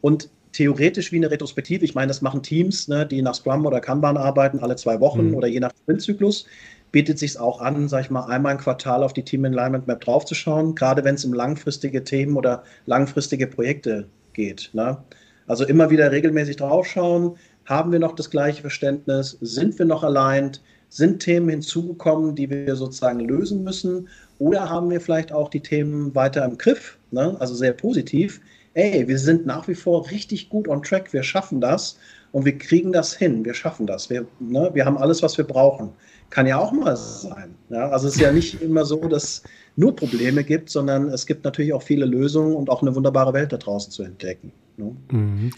und 0.00 0.30
theoretisch 0.58 1.12
wie 1.12 1.16
eine 1.18 1.30
Retrospektive. 1.30 1.84
Ich 1.84 1.94
meine, 1.94 2.08
das 2.08 2.20
machen 2.20 2.42
Teams, 2.42 2.88
ne, 2.88 3.06
die 3.06 3.22
nach 3.22 3.36
Scrum 3.36 3.64
oder 3.64 3.80
Kanban 3.80 4.16
arbeiten, 4.16 4.58
alle 4.58 4.74
zwei 4.74 4.98
Wochen 4.98 5.28
mhm. 5.28 5.34
oder 5.36 5.46
je 5.46 5.60
nach 5.60 5.70
Sprintzyklus. 5.82 6.46
Bietet 6.90 7.20
sich 7.20 7.38
auch 7.38 7.60
an, 7.60 7.88
sag 7.88 8.00
ich 8.00 8.10
mal, 8.10 8.24
einmal 8.24 8.56
im 8.56 8.58
Quartal 8.58 9.04
auf 9.04 9.12
die 9.12 9.22
Team 9.22 9.44
Alignment 9.44 9.86
Map 9.86 10.00
draufzuschauen, 10.00 10.74
gerade 10.74 11.04
wenn 11.04 11.14
es 11.14 11.24
um 11.24 11.32
langfristige 11.32 12.02
Themen 12.02 12.36
oder 12.36 12.64
langfristige 12.86 13.46
Projekte 13.46 14.08
geht. 14.32 14.70
Ne? 14.72 14.98
Also 15.46 15.64
immer 15.64 15.90
wieder 15.90 16.10
regelmäßig 16.10 16.56
draufschauen. 16.56 17.36
Haben 17.64 17.92
wir 17.92 18.00
noch 18.00 18.16
das 18.16 18.28
gleiche 18.28 18.62
Verständnis? 18.62 19.38
Sind 19.40 19.78
wir 19.78 19.86
noch 19.86 20.02
aligned? 20.02 20.60
Sind 20.88 21.20
Themen 21.20 21.50
hinzugekommen, 21.50 22.34
die 22.34 22.50
wir 22.50 22.74
sozusagen 22.74 23.20
lösen 23.20 23.62
müssen? 23.62 24.08
Oder 24.40 24.68
haben 24.68 24.90
wir 24.90 25.00
vielleicht 25.00 25.30
auch 25.30 25.50
die 25.50 25.60
Themen 25.60 26.16
weiter 26.16 26.44
im 26.44 26.58
Griff? 26.58 26.98
Ne? 27.12 27.36
Also 27.38 27.54
sehr 27.54 27.74
positiv 27.74 28.40
ey, 28.78 29.08
wir 29.08 29.18
sind 29.18 29.44
nach 29.44 29.66
wie 29.66 29.74
vor 29.74 30.08
richtig 30.10 30.48
gut 30.48 30.68
on 30.68 30.82
track, 30.82 31.12
wir 31.12 31.24
schaffen 31.24 31.60
das 31.60 31.98
und 32.30 32.44
wir 32.44 32.56
kriegen 32.56 32.92
das 32.92 33.12
hin, 33.12 33.44
wir 33.44 33.54
schaffen 33.54 33.86
das, 33.86 34.08
wir, 34.08 34.24
ne, 34.38 34.70
wir 34.72 34.84
haben 34.84 34.96
alles, 34.96 35.22
was 35.22 35.36
wir 35.36 35.44
brauchen. 35.44 35.90
Kann 36.30 36.46
ja 36.46 36.58
auch 36.58 36.72
mal 36.72 36.96
sein. 36.96 37.54
Ja? 37.70 37.88
Also 37.88 38.06
es 38.06 38.14
ist 38.14 38.20
ja 38.20 38.30
nicht 38.30 38.62
immer 38.62 38.84
so, 38.84 39.00
dass 39.08 39.24
es 39.24 39.42
nur 39.76 39.96
Probleme 39.96 40.44
gibt, 40.44 40.70
sondern 40.70 41.08
es 41.08 41.26
gibt 41.26 41.44
natürlich 41.44 41.72
auch 41.72 41.82
viele 41.82 42.04
Lösungen 42.04 42.54
und 42.54 42.70
auch 42.70 42.82
eine 42.82 42.94
wunderbare 42.94 43.32
Welt 43.32 43.52
da 43.52 43.56
draußen 43.56 43.90
zu 43.90 44.02
entdecken. 44.04 44.52
Ne? 44.76 44.94
Mhm. 45.10 45.50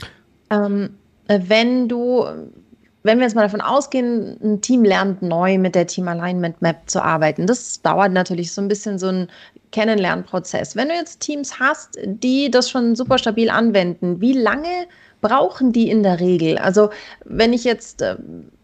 Ähm, 0.50 0.90
wenn 1.26 1.88
du 1.88 2.24
wenn 3.02 3.18
wir 3.18 3.24
jetzt 3.24 3.34
mal 3.34 3.42
davon 3.42 3.60
ausgehen, 3.60 4.38
ein 4.42 4.60
Team 4.60 4.84
lernt 4.84 5.22
neu 5.22 5.58
mit 5.58 5.74
der 5.74 5.86
Team 5.86 6.08
Alignment 6.08 6.60
Map 6.60 6.88
zu 6.88 7.02
arbeiten, 7.02 7.46
das 7.46 7.80
dauert 7.80 8.12
natürlich 8.12 8.52
so 8.52 8.60
ein 8.60 8.68
bisschen 8.68 8.98
so 8.98 9.08
ein 9.08 9.28
Kennenlernprozess. 9.72 10.76
Wenn 10.76 10.88
du 10.88 10.94
jetzt 10.94 11.20
Teams 11.20 11.58
hast, 11.58 11.98
die 12.04 12.50
das 12.50 12.68
schon 12.68 12.94
super 12.96 13.18
stabil 13.18 13.48
anwenden, 13.48 14.20
wie 14.20 14.32
lange 14.32 14.86
brauchen 15.20 15.72
die 15.72 15.90
in 15.90 16.02
der 16.02 16.20
Regel? 16.20 16.58
Also 16.58 16.90
wenn 17.24 17.52
ich 17.52 17.64
jetzt 17.64 18.02
äh, 18.02 18.16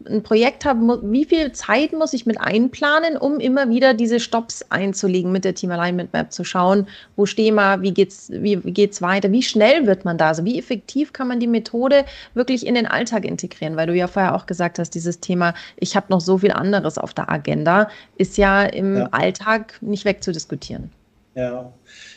ein 0.09 0.23
Projekt 0.23 0.65
habe, 0.65 1.01
wie 1.03 1.25
viel 1.25 1.53
Zeit 1.53 1.93
muss 1.93 2.13
ich 2.13 2.27
mit 2.27 2.41
einplanen, 2.41 3.17
um 3.17 3.41
immer 3.41 3.69
wieder 3.69 3.95
diese 3.95 4.21
Stops 4.21 4.65
einzulegen 4.71 5.33
mit 5.33 5.45
der 5.45 5.55
Team 5.55 5.71
Alignment 5.71 6.13
Map 6.13 6.33
zu 6.33 6.45
schauen, 6.45 6.87
wo 7.17 7.27
stehen 7.27 7.57
wir, 7.57 7.83
wie 7.83 7.93
geht's, 7.93 8.31
wie, 8.31 8.63
wie 8.65 8.73
geht's 8.73 9.03
weiter, 9.03 9.33
wie 9.33 9.43
schnell 9.43 9.87
wird 9.87 10.05
man 10.05 10.19
da, 10.19 10.29
also 10.29 10.45
wie 10.45 10.59
effektiv 10.59 11.13
kann 11.13 11.29
man 11.29 11.41
die 11.41 11.47
Methode 11.47 12.05
wirklich 12.35 12.67
in 12.67 12.75
den 12.75 12.87
Alltag 12.87 13.25
integrieren, 13.25 13.77
weil 13.77 13.87
du 13.87 13.95
ja 13.95 14.07
vorher 14.07 14.35
auch 14.35 14.47
gesagt 14.47 14.79
hast, 14.79 14.91
dieses 14.91 15.21
Thema, 15.21 15.55
ich 15.77 15.97
habe 15.97 16.07
noch 16.11 16.21
so 16.21 16.39
viel 16.39 16.53
anderes 16.53 16.99
auf 16.99 17.15
der 17.15 17.31
Agenda, 17.31 17.89
ist 18.17 18.39
ja 18.39 18.65
im 18.65 18.97
ja. 18.97 19.09
Alltag 19.11 19.75
nicht 19.81 20.05
wegzudiskutieren. 20.05 20.91
Ja. 21.37 21.71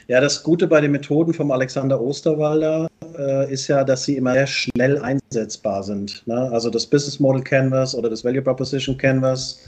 ja, 0.07 0.21
das 0.21 0.43
Gute 0.43 0.65
bei 0.65 0.79
den 0.79 0.91
Methoden 0.91 1.33
vom 1.33 1.51
Alexander 1.51 1.99
Osterwalder 1.99 2.87
äh, 3.17 3.51
ist 3.51 3.67
ja, 3.67 3.83
dass 3.83 4.05
sie 4.05 4.15
immer 4.15 4.31
sehr 4.31 4.47
schnell 4.47 4.97
einsetzbar 4.97 5.83
sind. 5.83 6.25
Ne? 6.25 6.49
Also 6.53 6.69
das 6.69 6.85
Business 6.85 7.19
Model 7.19 7.43
Canvas 7.43 7.93
oder 7.93 8.09
das 8.09 8.23
Value 8.23 8.41
Proposition 8.41 8.97
Canvas 8.97 9.59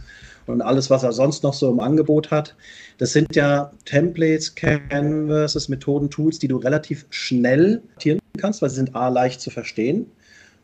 und 0.47 0.61
alles, 0.61 0.89
was 0.89 1.03
er 1.03 1.11
sonst 1.11 1.43
noch 1.43 1.53
so 1.53 1.69
im 1.69 1.81
Angebot 1.81 2.31
hat. 2.31 2.55
Das 2.97 3.11
sind 3.11 3.35
ja 3.35 3.71
Templates, 3.83 4.55
Canvases, 4.55 5.67
Methoden, 5.67 6.09
Tools, 6.09 6.39
die 6.39 6.47
du 6.47 6.55
relativ 6.55 7.05
schnell 7.09 7.81
adaptieren 7.89 8.19
kannst, 8.37 8.61
weil 8.61 8.69
sie 8.69 8.77
sind 8.77 8.95
A, 8.95 9.09
leicht 9.09 9.41
zu 9.41 9.49
verstehen. 9.49 10.09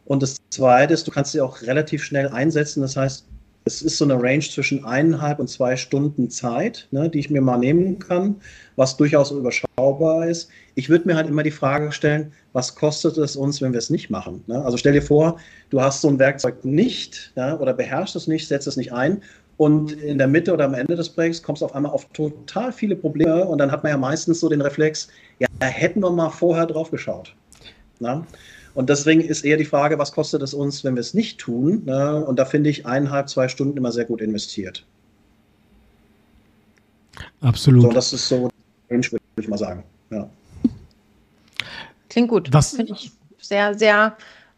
Und 0.05 0.23
das 0.23 0.37
Zweite 0.49 0.93
ist, 0.93 1.05
du 1.05 1.11
kannst 1.11 1.33
sie 1.33 1.41
auch 1.41 1.61
relativ 1.63 2.05
schnell 2.05 2.29
einsetzen. 2.29 2.81
Das 2.81 2.95
heißt, 2.95 3.25
es 3.67 3.81
ist 3.81 3.97
so 3.97 4.05
eine 4.05 4.21
Range 4.21 4.39
zwischen 4.39 4.85
eineinhalb 4.85 5.39
und 5.39 5.47
zwei 5.47 5.75
Stunden 5.75 6.29
Zeit, 6.29 6.87
ne, 6.91 7.09
die 7.09 7.19
ich 7.19 7.29
mir 7.29 7.41
mal 7.41 7.57
nehmen 7.57 7.99
kann, 7.99 8.37
was 8.77 8.97
durchaus 8.97 9.31
überschaubar 9.31 10.27
ist. 10.27 10.49
Ich 10.75 10.89
würde 10.89 11.07
mir 11.07 11.15
halt 11.15 11.27
immer 11.27 11.43
die 11.43 11.51
Frage 11.51 11.91
stellen, 11.91 12.31
was 12.53 12.75
kostet 12.75 13.17
es 13.17 13.35
uns, 13.35 13.61
wenn 13.61 13.73
wir 13.73 13.79
es 13.79 13.89
nicht 13.89 14.09
machen? 14.09 14.43
Ne? 14.47 14.63
Also 14.63 14.77
stell 14.77 14.93
dir 14.93 15.01
vor, 15.01 15.37
du 15.69 15.81
hast 15.81 16.01
so 16.01 16.07
ein 16.07 16.17
Werkzeug 16.17 16.63
nicht 16.63 17.33
ja, 17.35 17.59
oder 17.59 17.73
beherrschst 17.73 18.15
es 18.15 18.27
nicht, 18.27 18.47
setzt 18.47 18.67
es 18.67 18.77
nicht 18.77 18.93
ein 18.93 19.21
und 19.57 19.91
in 19.91 20.17
der 20.17 20.27
Mitte 20.27 20.53
oder 20.53 20.65
am 20.65 20.73
Ende 20.73 20.95
des 20.95 21.09
Projekts 21.09 21.43
kommst 21.43 21.61
du 21.61 21.65
auf 21.65 21.75
einmal 21.75 21.91
auf 21.91 22.05
total 22.13 22.71
viele 22.71 22.95
Probleme 22.95 23.45
und 23.45 23.57
dann 23.57 23.71
hat 23.71 23.83
man 23.83 23.91
ja 23.91 23.97
meistens 23.97 24.39
so 24.39 24.49
den 24.49 24.61
Reflex, 24.61 25.09
ja, 25.39 25.47
hätten 25.61 25.99
wir 26.01 26.11
mal 26.11 26.29
vorher 26.29 26.67
drauf 26.67 26.89
geschaut. 26.89 27.35
Ne? 27.99 28.23
Und 28.77 28.91
deswegen 28.91 29.21
ist 29.21 29.43
eher 29.43 29.57
die 29.57 29.65
Frage, 29.65 29.97
was 29.97 30.11
kostet 30.11 30.43
es 30.43 30.53
uns, 30.53 30.83
wenn 30.83 30.93
wir 30.93 30.99
es 30.99 31.15
nicht 31.15 31.39
tun? 31.39 31.81
Ne? 31.85 32.23
Und 32.23 32.37
da 32.37 32.45
finde 32.45 32.69
ich 32.69 32.85
eineinhalb, 32.85 33.27
zwei 33.27 33.47
Stunden 33.47 33.75
immer 33.75 33.91
sehr 33.91 34.05
gut 34.05 34.21
investiert. 34.21 34.85
Absolut. 37.41 37.81
So, 37.81 37.91
das 37.91 38.13
ist 38.13 38.27
so, 38.27 38.51
würde 38.87 39.19
ich 39.39 39.47
mal 39.47 39.57
sagen. 39.57 39.83
Ja. 40.11 40.29
Klingt 42.07 42.27
gut. 42.27 42.53
Was 42.53 42.75
finde 42.75 42.93
ich 42.93 43.11
sehr, 43.39 43.73
sehr 43.73 44.15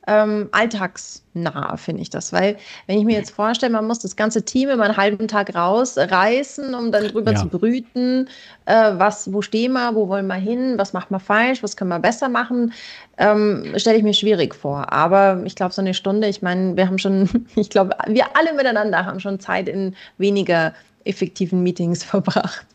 ähm, 0.10 0.50
alltagsnah, 0.52 1.78
finde 1.78 2.02
ich 2.02 2.10
das. 2.10 2.34
Weil, 2.34 2.58
wenn 2.88 2.98
ich 2.98 3.06
mir 3.06 3.16
jetzt 3.16 3.30
vorstelle, 3.30 3.72
man 3.72 3.86
muss 3.86 4.00
das 4.00 4.16
ganze 4.16 4.44
Team 4.44 4.70
immer 4.70 4.86
einen 4.86 4.98
halben 4.98 5.28
Tag 5.28 5.54
rausreißen, 5.54 6.74
um 6.74 6.92
dann 6.92 7.10
drüber 7.10 7.34
ja. 7.34 7.38
zu 7.38 7.48
brüten, 7.48 8.28
äh, 8.66 8.92
was, 8.96 9.32
wo 9.32 9.44
stehen 9.44 9.74
wir, 9.74 9.94
wo 9.94 10.08
wollen 10.08 10.26
wir 10.26 10.36
hin, 10.36 10.78
was 10.78 10.94
macht 10.94 11.12
man 11.12 11.20
falsch, 11.20 11.62
was 11.62 11.78
können 11.78 11.92
wir 11.92 12.00
besser 12.00 12.28
machen, 12.28 12.74
ähm, 13.20 13.74
stelle 13.76 13.98
ich 13.98 14.04
mir 14.04 14.16
schwierig 14.16 14.56
vor. 14.56 14.92
Aber 14.92 15.44
ich 15.46 15.56
glaube, 15.56 15.74
so 15.74 15.82
eine 15.82 15.94
Stunde, 15.94 16.28
ich 16.28 16.42
meine, 16.42 16.76
wir 16.76 16.88
haben 16.88 16.98
schon, 16.98 17.46
ich 17.56 17.70
glaube, 17.70 17.96
wir 18.08 18.36
alle 18.36 18.54
miteinander 18.54 19.06
haben 19.06 19.20
schon 19.20 19.40
Zeit 19.40 19.70
in 19.70 19.96
weniger 20.18 20.74
effektiven 21.06 21.62
Meetings 21.62 22.04
verbracht. 22.04 22.66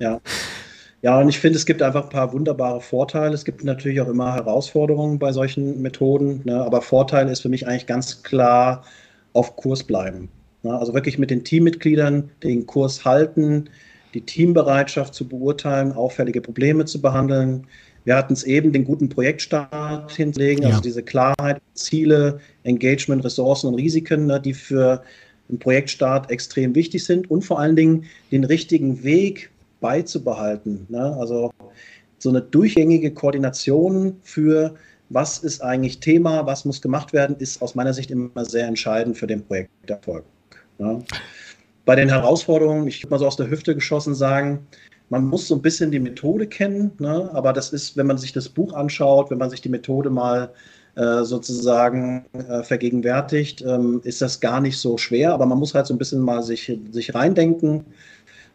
Ja. 0.00 0.20
Ja, 1.02 1.18
und 1.18 1.30
ich 1.30 1.40
finde, 1.40 1.56
es 1.56 1.64
gibt 1.64 1.80
einfach 1.80 2.04
ein 2.04 2.10
paar 2.10 2.32
wunderbare 2.32 2.80
Vorteile. 2.80 3.34
Es 3.34 3.44
gibt 3.44 3.64
natürlich 3.64 4.00
auch 4.00 4.08
immer 4.08 4.34
Herausforderungen 4.34 5.18
bei 5.18 5.32
solchen 5.32 5.80
Methoden. 5.80 6.42
Ne? 6.44 6.62
Aber 6.62 6.82
Vorteil 6.82 7.28
ist 7.28 7.40
für 7.40 7.48
mich 7.48 7.66
eigentlich 7.66 7.86
ganz 7.86 8.22
klar 8.22 8.84
auf 9.32 9.56
Kurs 9.56 9.82
bleiben. 9.82 10.28
Ne? 10.62 10.76
Also 10.78 10.92
wirklich 10.92 11.18
mit 11.18 11.30
den 11.30 11.42
Teammitgliedern 11.42 12.30
den 12.42 12.66
Kurs 12.66 13.04
halten, 13.04 13.70
die 14.12 14.20
Teambereitschaft 14.20 15.14
zu 15.14 15.26
beurteilen, 15.26 15.92
auffällige 15.92 16.42
Probleme 16.42 16.84
zu 16.84 17.00
behandeln. 17.00 17.66
Wir 18.04 18.16
hatten 18.16 18.34
es 18.34 18.44
eben, 18.44 18.72
den 18.72 18.84
guten 18.84 19.08
Projektstart 19.08 20.12
hinzulegen, 20.12 20.64
also 20.64 20.68
ja. 20.68 20.76
also 20.76 20.82
diese 20.82 21.02
Klarheit, 21.02 21.62
Ziele, 21.74 22.40
Engagement, 22.64 23.24
Ressourcen 23.24 23.68
und 23.68 23.74
Risiken, 23.76 24.26
ne, 24.26 24.40
die 24.40 24.54
für 24.54 25.02
einen 25.48 25.58
Projektstart 25.58 26.30
extrem 26.30 26.74
wichtig 26.74 27.04
sind 27.04 27.30
und 27.30 27.42
vor 27.42 27.58
allen 27.58 27.76
Dingen 27.76 28.04
den 28.32 28.44
richtigen 28.44 29.02
Weg 29.02 29.50
beizubehalten. 29.80 30.86
Ne? 30.88 31.16
Also 31.18 31.50
so 32.18 32.28
eine 32.28 32.42
durchgängige 32.42 33.12
Koordination 33.12 34.16
für 34.22 34.74
was 35.10 35.38
ist 35.38 35.60
eigentlich 35.60 35.98
Thema, 36.00 36.46
was 36.46 36.64
muss 36.64 36.80
gemacht 36.80 37.12
werden, 37.12 37.36
ist 37.38 37.60
aus 37.62 37.74
meiner 37.74 37.92
Sicht 37.92 38.10
immer 38.10 38.44
sehr 38.44 38.66
entscheidend 38.66 39.18
für 39.18 39.26
den 39.26 39.44
Projekterfolg. 39.44 40.24
Ne? 40.78 41.02
Bei 41.84 41.96
den 41.96 42.08
Herausforderungen, 42.08 42.86
ich 42.86 43.02
würde 43.02 43.10
mal 43.10 43.18
so 43.18 43.26
aus 43.26 43.36
der 43.36 43.50
Hüfte 43.50 43.74
geschossen 43.74 44.14
sagen, 44.14 44.66
man 45.08 45.24
muss 45.24 45.48
so 45.48 45.56
ein 45.56 45.62
bisschen 45.62 45.90
die 45.90 45.98
Methode 45.98 46.46
kennen, 46.46 46.92
ne? 47.00 47.28
aber 47.32 47.52
das 47.52 47.72
ist, 47.72 47.96
wenn 47.96 48.06
man 48.06 48.18
sich 48.18 48.32
das 48.32 48.48
Buch 48.48 48.72
anschaut, 48.72 49.30
wenn 49.30 49.38
man 49.38 49.50
sich 49.50 49.60
die 49.60 49.68
Methode 49.68 50.10
mal 50.10 50.52
äh, 50.94 51.24
sozusagen 51.24 52.26
äh, 52.32 52.62
vergegenwärtigt, 52.62 53.62
ähm, 53.62 54.00
ist 54.04 54.22
das 54.22 54.38
gar 54.38 54.60
nicht 54.60 54.78
so 54.78 54.96
schwer, 54.96 55.32
aber 55.32 55.46
man 55.46 55.58
muss 55.58 55.74
halt 55.74 55.86
so 55.86 55.94
ein 55.94 55.98
bisschen 55.98 56.20
mal 56.20 56.42
sich, 56.44 56.72
sich 56.92 57.14
reindenken 57.14 57.86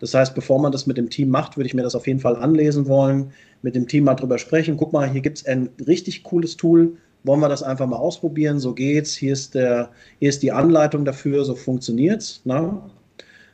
das 0.05 0.13
heißt, 0.13 0.35
bevor 0.35 0.61
man 0.61 0.71
das 0.71 0.85
mit 0.85 0.97
dem 0.97 1.09
Team 1.09 1.29
macht, 1.29 1.57
würde 1.57 1.67
ich 1.67 1.73
mir 1.73 1.81
das 1.81 1.95
auf 1.95 2.05
jeden 2.05 2.19
Fall 2.19 2.35
anlesen 2.35 2.87
wollen, 2.87 3.31
mit 3.63 3.75
dem 3.75 3.87
Team 3.87 4.03
mal 4.03 4.13
drüber 4.13 4.37
sprechen. 4.37 4.77
Guck 4.77 4.93
mal, 4.93 5.09
hier 5.09 5.21
gibt 5.21 5.39
es 5.39 5.45
ein 5.47 5.69
richtig 5.87 6.23
cooles 6.23 6.57
Tool. 6.57 6.97
Wollen 7.23 7.39
wir 7.39 7.49
das 7.49 7.63
einfach 7.63 7.87
mal 7.87 7.97
ausprobieren? 7.97 8.59
So 8.59 8.73
geht's. 8.73 9.15
Hier 9.15 9.33
ist, 9.33 9.55
der, 9.55 9.89
hier 10.19 10.29
ist 10.29 10.43
die 10.43 10.51
Anleitung 10.51 11.05
dafür, 11.05 11.43
so 11.43 11.55
funktioniert's. 11.55 12.41
Ne? 12.45 12.79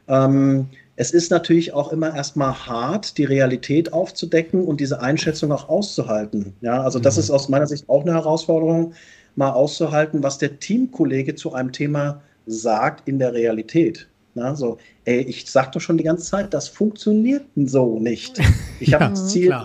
Ähm, 0.09 0.67
es 0.97 1.11
ist 1.11 1.31
natürlich 1.31 1.73
auch 1.73 1.93
immer 1.93 2.13
erstmal 2.13 2.53
hart, 2.53 3.17
die 3.17 3.23
Realität 3.23 3.93
aufzudecken 3.93 4.65
und 4.65 4.81
diese 4.81 5.01
Einschätzung 5.01 5.53
auch 5.53 5.69
auszuhalten. 5.69 6.53
Ja, 6.59 6.81
also 6.83 6.99
das 6.99 7.15
mhm. 7.15 7.21
ist 7.21 7.31
aus 7.31 7.47
meiner 7.47 7.67
Sicht 7.67 7.87
auch 7.87 8.01
eine 8.01 8.13
Herausforderung, 8.13 8.93
mal 9.37 9.51
auszuhalten, 9.51 10.21
was 10.21 10.37
der 10.37 10.59
Teamkollege 10.59 11.35
zu 11.35 11.53
einem 11.53 11.71
Thema 11.71 12.21
sagt 12.45 13.07
in 13.07 13.19
der 13.19 13.33
Realität. 13.33 14.09
Na, 14.33 14.55
so, 14.55 14.77
ey, 15.05 15.21
ich 15.21 15.49
sag 15.49 15.71
doch 15.73 15.81
schon 15.81 15.97
die 15.97 16.03
ganze 16.03 16.23
Zeit, 16.23 16.53
das 16.53 16.67
funktioniert 16.67 17.45
so 17.55 17.99
nicht. 17.99 18.39
Ich 18.79 18.93
habe 18.93 19.03
ja, 19.05 19.09
das 19.09 19.27
Ziel, 19.27 19.55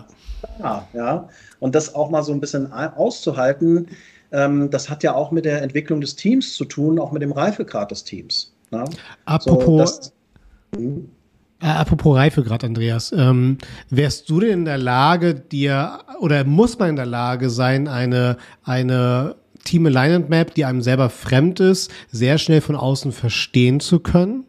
klar, 0.59 0.89
ja, 0.93 1.29
und 1.61 1.75
das 1.75 1.95
auch 1.95 2.11
mal 2.11 2.23
so 2.23 2.33
ein 2.33 2.41
bisschen 2.41 2.73
auszuhalten, 2.73 3.89
ähm, 4.33 4.71
das 4.71 4.91
hat 4.91 5.03
ja 5.03 5.15
auch 5.15 5.31
mit 5.31 5.45
der 5.45 5.63
Entwicklung 5.63 6.01
des 6.01 6.17
Teams 6.17 6.55
zu 6.55 6.65
tun, 6.65 6.99
auch 6.99 7.13
mit 7.13 7.23
dem 7.23 7.33
Reifegrad 7.33 7.91
des 7.91 8.05
Teams. 8.05 8.53
Na? 8.71 8.85
Apropos, 9.25 9.67
so, 9.67 9.79
das, 9.79 10.13
hm? 10.75 11.09
Äh, 11.61 11.67
apropos 11.67 12.17
Reifegrad, 12.17 12.65
Andreas, 12.65 13.13
ähm, 13.13 13.59
wärst 13.89 14.29
du 14.29 14.41
denn 14.41 14.51
in 14.51 14.65
der 14.65 14.79
Lage, 14.79 15.35
dir 15.35 16.01
oder 16.21 16.45
muss 16.45 16.79
man 16.79 16.91
in 16.91 16.97
der 16.97 17.07
Lage 17.07 17.49
sein, 17.49 17.89
eine 17.89 18.37
eine 18.63 19.37
Team 19.65 19.87
Alignment 19.87 20.29
Map, 20.29 20.55
die 20.55 20.65
einem 20.65 20.83
selber 20.83 21.11
fremd 21.11 21.61
ist, 21.61 21.91
sehr 22.11 22.39
schnell 22.39 22.61
von 22.61 22.77
außen 22.77 23.13
verstehen 23.13 23.81
zu 23.81 24.01
können? 24.01 24.45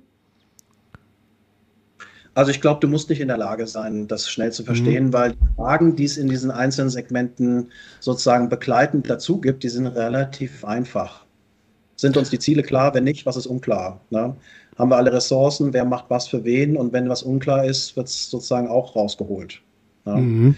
Also 2.38 2.52
ich 2.52 2.62
glaube, 2.62 2.80
du 2.82 2.88
musst 2.88 3.10
nicht 3.10 3.20
in 3.20 3.30
der 3.30 3.38
Lage 3.38 3.66
sein, 3.66 4.08
das 4.08 4.30
schnell 4.30 4.52
zu 4.52 4.64
verstehen, 4.64 5.06
mhm. 5.06 5.14
weil 5.14 5.32
die 5.32 5.56
Fragen, 5.56 5.96
die 5.96 6.04
es 6.04 6.18
in 6.18 6.28
diesen 6.28 6.52
einzelnen 6.52 6.92
Segmenten 6.92 7.72
sozusagen 8.00 8.48
begleitend 8.48 9.10
dazu 9.10 9.42
gibt, 9.42 9.64
die 9.64 9.70
sind 9.70 9.88
relativ 9.88 10.64
einfach. 10.64 11.26
Sind 11.96 12.16
uns 12.16 12.30
die 12.30 12.38
Ziele 12.38 12.62
klar? 12.62 12.94
Wenn 12.94 13.06
nicht, 13.06 13.26
was 13.26 13.38
ist 13.38 13.48
unklar? 13.48 14.02
Ne? 14.12 14.36
Haben 14.78 14.92
wir 14.92 14.98
alle 14.98 15.14
Ressourcen? 15.14 15.74
Wer 15.74 15.84
macht 15.84 16.06
was 16.10 16.28
für 16.28 16.44
wen? 16.44 16.78
Und 16.78 16.94
wenn 16.94 17.10
was 17.10 17.24
unklar 17.24 17.66
ist, 17.66 17.96
wird 17.96 18.08
es 18.08 18.30
sozusagen 18.30 18.68
auch 18.68 18.96
rausgeholt. 18.96 19.60
Ne? 20.06 20.56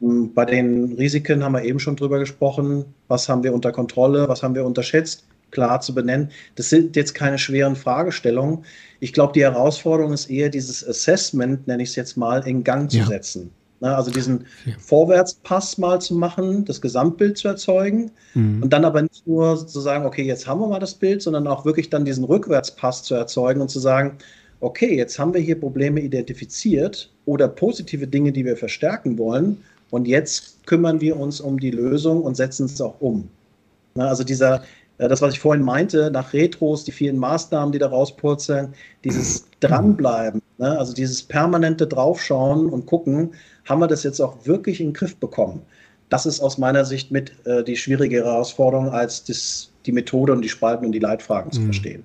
Mhm. 0.00 0.32
Bei 0.32 0.46
den 0.46 0.94
Risiken 0.94 1.44
haben 1.44 1.52
wir 1.52 1.64
eben 1.64 1.80
schon 1.80 1.96
drüber 1.96 2.18
gesprochen. 2.18 2.86
Was 3.08 3.28
haben 3.28 3.42
wir 3.42 3.52
unter 3.52 3.72
Kontrolle? 3.72 4.26
Was 4.26 4.42
haben 4.42 4.54
wir 4.54 4.64
unterschätzt? 4.64 5.26
Klar 5.50 5.80
zu 5.80 5.94
benennen. 5.94 6.30
Das 6.56 6.70
sind 6.70 6.96
jetzt 6.96 7.14
keine 7.14 7.38
schweren 7.38 7.76
Fragestellungen. 7.76 8.64
Ich 9.00 9.12
glaube, 9.12 9.32
die 9.32 9.42
Herausforderung 9.42 10.12
ist 10.12 10.30
eher, 10.30 10.48
dieses 10.48 10.86
Assessment, 10.86 11.66
nenne 11.66 11.82
ich 11.82 11.90
es 11.90 11.96
jetzt 11.96 12.16
mal, 12.16 12.46
in 12.46 12.64
Gang 12.64 12.90
zu 12.90 12.98
ja. 12.98 13.06
setzen. 13.06 13.50
Na, 13.80 13.96
also 13.96 14.10
diesen 14.10 14.44
ja. 14.66 14.74
Vorwärtspass 14.78 15.78
mal 15.78 16.00
zu 16.02 16.14
machen, 16.14 16.66
das 16.66 16.82
Gesamtbild 16.82 17.38
zu 17.38 17.48
erzeugen 17.48 18.10
mhm. 18.34 18.62
und 18.62 18.70
dann 18.74 18.84
aber 18.84 19.00
nicht 19.00 19.26
nur 19.26 19.66
zu 19.66 19.80
sagen, 19.80 20.04
okay, 20.04 20.22
jetzt 20.22 20.46
haben 20.46 20.60
wir 20.60 20.68
mal 20.68 20.80
das 20.80 20.94
Bild, 20.94 21.22
sondern 21.22 21.46
auch 21.46 21.64
wirklich 21.64 21.88
dann 21.88 22.04
diesen 22.04 22.24
Rückwärtspass 22.24 23.02
zu 23.02 23.14
erzeugen 23.14 23.62
und 23.62 23.70
zu 23.70 23.80
sagen, 23.80 24.18
okay, 24.60 24.94
jetzt 24.94 25.18
haben 25.18 25.32
wir 25.32 25.40
hier 25.40 25.58
Probleme 25.58 26.00
identifiziert 26.00 27.10
oder 27.24 27.48
positive 27.48 28.06
Dinge, 28.06 28.32
die 28.32 28.44
wir 28.44 28.58
verstärken 28.58 29.16
wollen 29.16 29.56
und 29.88 30.06
jetzt 30.06 30.66
kümmern 30.66 31.00
wir 31.00 31.18
uns 31.18 31.40
um 31.40 31.58
die 31.58 31.70
Lösung 31.70 32.22
und 32.22 32.36
setzen 32.36 32.66
es 32.66 32.80
auch 32.82 33.00
um. 33.00 33.30
Na, 33.94 34.08
also 34.08 34.24
dieser 34.24 34.62
das, 35.08 35.22
was 35.22 35.34
ich 35.34 35.40
vorhin 35.40 35.64
meinte, 35.64 36.10
nach 36.10 36.32
Retros, 36.32 36.84
die 36.84 36.92
vielen 36.92 37.18
Maßnahmen, 37.18 37.72
die 37.72 37.78
da 37.78 37.88
rauspurzeln, 37.88 38.74
dieses 39.04 39.46
Dranbleiben, 39.60 40.42
ne? 40.58 40.78
also 40.78 40.92
dieses 40.92 41.22
permanente 41.22 41.86
Draufschauen 41.86 42.68
und 42.68 42.86
gucken, 42.86 43.30
haben 43.64 43.80
wir 43.80 43.88
das 43.88 44.02
jetzt 44.02 44.20
auch 44.20 44.44
wirklich 44.44 44.80
in 44.80 44.88
den 44.88 44.94
Griff 44.94 45.16
bekommen? 45.16 45.62
Das 46.08 46.26
ist 46.26 46.40
aus 46.40 46.58
meiner 46.58 46.84
Sicht 46.84 47.10
mit 47.10 47.32
äh, 47.46 47.62
die 47.62 47.76
schwierige 47.76 48.16
Herausforderung, 48.16 48.90
als 48.90 49.24
das, 49.24 49.70
die 49.86 49.92
Methode 49.92 50.32
und 50.32 50.42
die 50.42 50.48
Spalten 50.48 50.86
und 50.86 50.92
die 50.92 50.98
Leitfragen 50.98 51.52
zu 51.52 51.60
mhm. 51.60 51.64
verstehen. 51.66 52.02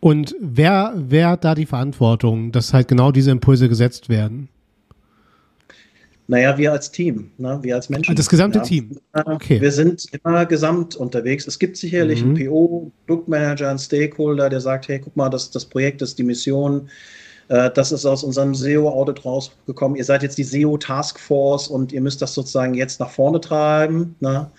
Und 0.00 0.34
wer, 0.40 0.92
wer 0.96 1.30
hat 1.30 1.44
da 1.44 1.54
die 1.54 1.66
Verantwortung, 1.66 2.52
dass 2.52 2.74
halt 2.74 2.88
genau 2.88 3.12
diese 3.12 3.30
Impulse 3.30 3.68
gesetzt 3.68 4.08
werden? 4.08 4.48
Naja, 6.28 6.58
wir 6.58 6.72
als 6.72 6.90
Team, 6.90 7.30
ne? 7.38 7.58
wir 7.62 7.76
als 7.76 7.88
Menschen. 7.88 8.16
Das 8.16 8.28
gesamte 8.28 8.58
ja. 8.58 8.64
Team. 8.64 8.98
Okay. 9.12 9.60
Wir 9.60 9.70
sind 9.70 10.06
immer 10.12 10.44
gesamt 10.44 10.96
unterwegs. 10.96 11.46
Es 11.46 11.58
gibt 11.58 11.76
sicherlich 11.76 12.24
mhm. 12.24 12.34
einen 12.36 12.46
PO, 12.48 12.92
Produktmanager, 13.06 13.70
einen 13.70 13.78
Stakeholder, 13.78 14.48
der 14.48 14.60
sagt, 14.60 14.88
hey, 14.88 14.98
guck 14.98 15.16
mal, 15.16 15.28
das, 15.28 15.50
das 15.50 15.64
Projekt 15.64 16.02
ist 16.02 16.18
die 16.18 16.24
Mission. 16.24 16.88
Äh, 17.48 17.70
das 17.70 17.92
ist 17.92 18.04
aus 18.06 18.24
unserem 18.24 18.54
SEO-Audit 18.54 19.24
rausgekommen. 19.24 19.96
Ihr 19.96 20.04
seid 20.04 20.24
jetzt 20.24 20.36
die 20.38 20.44
SEO-Taskforce 20.44 21.68
und 21.68 21.92
ihr 21.92 22.00
müsst 22.00 22.20
das 22.22 22.34
sozusagen 22.34 22.74
jetzt 22.74 22.98
nach 22.98 23.10
vorne 23.10 23.40
treiben. 23.40 24.16
Ne? 24.18 24.50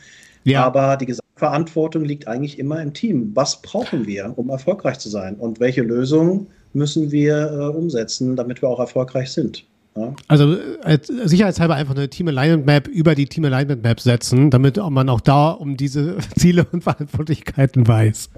Ja. 0.46 0.66
Aber 0.66 0.96
die 0.96 1.08
Gesamtverantwortung 1.08 2.06
liegt 2.06 2.28
eigentlich 2.28 2.60
immer 2.60 2.82
im 2.82 2.94
Team. 2.94 3.32
Was 3.34 3.62
brauchen 3.62 4.08
wir, 4.08 4.34
um 4.38 4.50
erfolgreich 4.50 5.00
zu 5.00 5.10
sein? 5.10 5.36
Und 5.36 5.60
welche 5.60 5.82
Lösungen 5.82 6.48
müssen 6.72 7.12
wir 7.12 7.52
äh, 7.52 7.78
umsetzen, 7.78 8.38
damit 8.38 8.62
wir 8.62 8.70
auch 8.70 8.80
erfolgreich 8.80 9.32
sind? 9.32 9.66
Also 10.28 10.56
äh, 10.84 11.00
sicherheitshalber 11.02 11.76
einfach 11.76 11.96
eine 11.96 12.10
Team 12.10 12.28
Alignment 12.28 12.66
Map 12.66 12.88
über 12.88 13.16
die 13.16 13.26
Team 13.26 13.46
Alignment 13.46 13.84
Map 13.84 14.00
setzen, 14.00 14.50
damit 14.50 14.78
man 14.78 15.10
auch 15.10 15.22
da 15.22 15.52
um 15.52 15.78
diese 15.78 16.18
Ziele 16.38 16.66
und 16.72 16.84
Verantwortlichkeiten 16.84 17.88
weiß. 17.88 18.30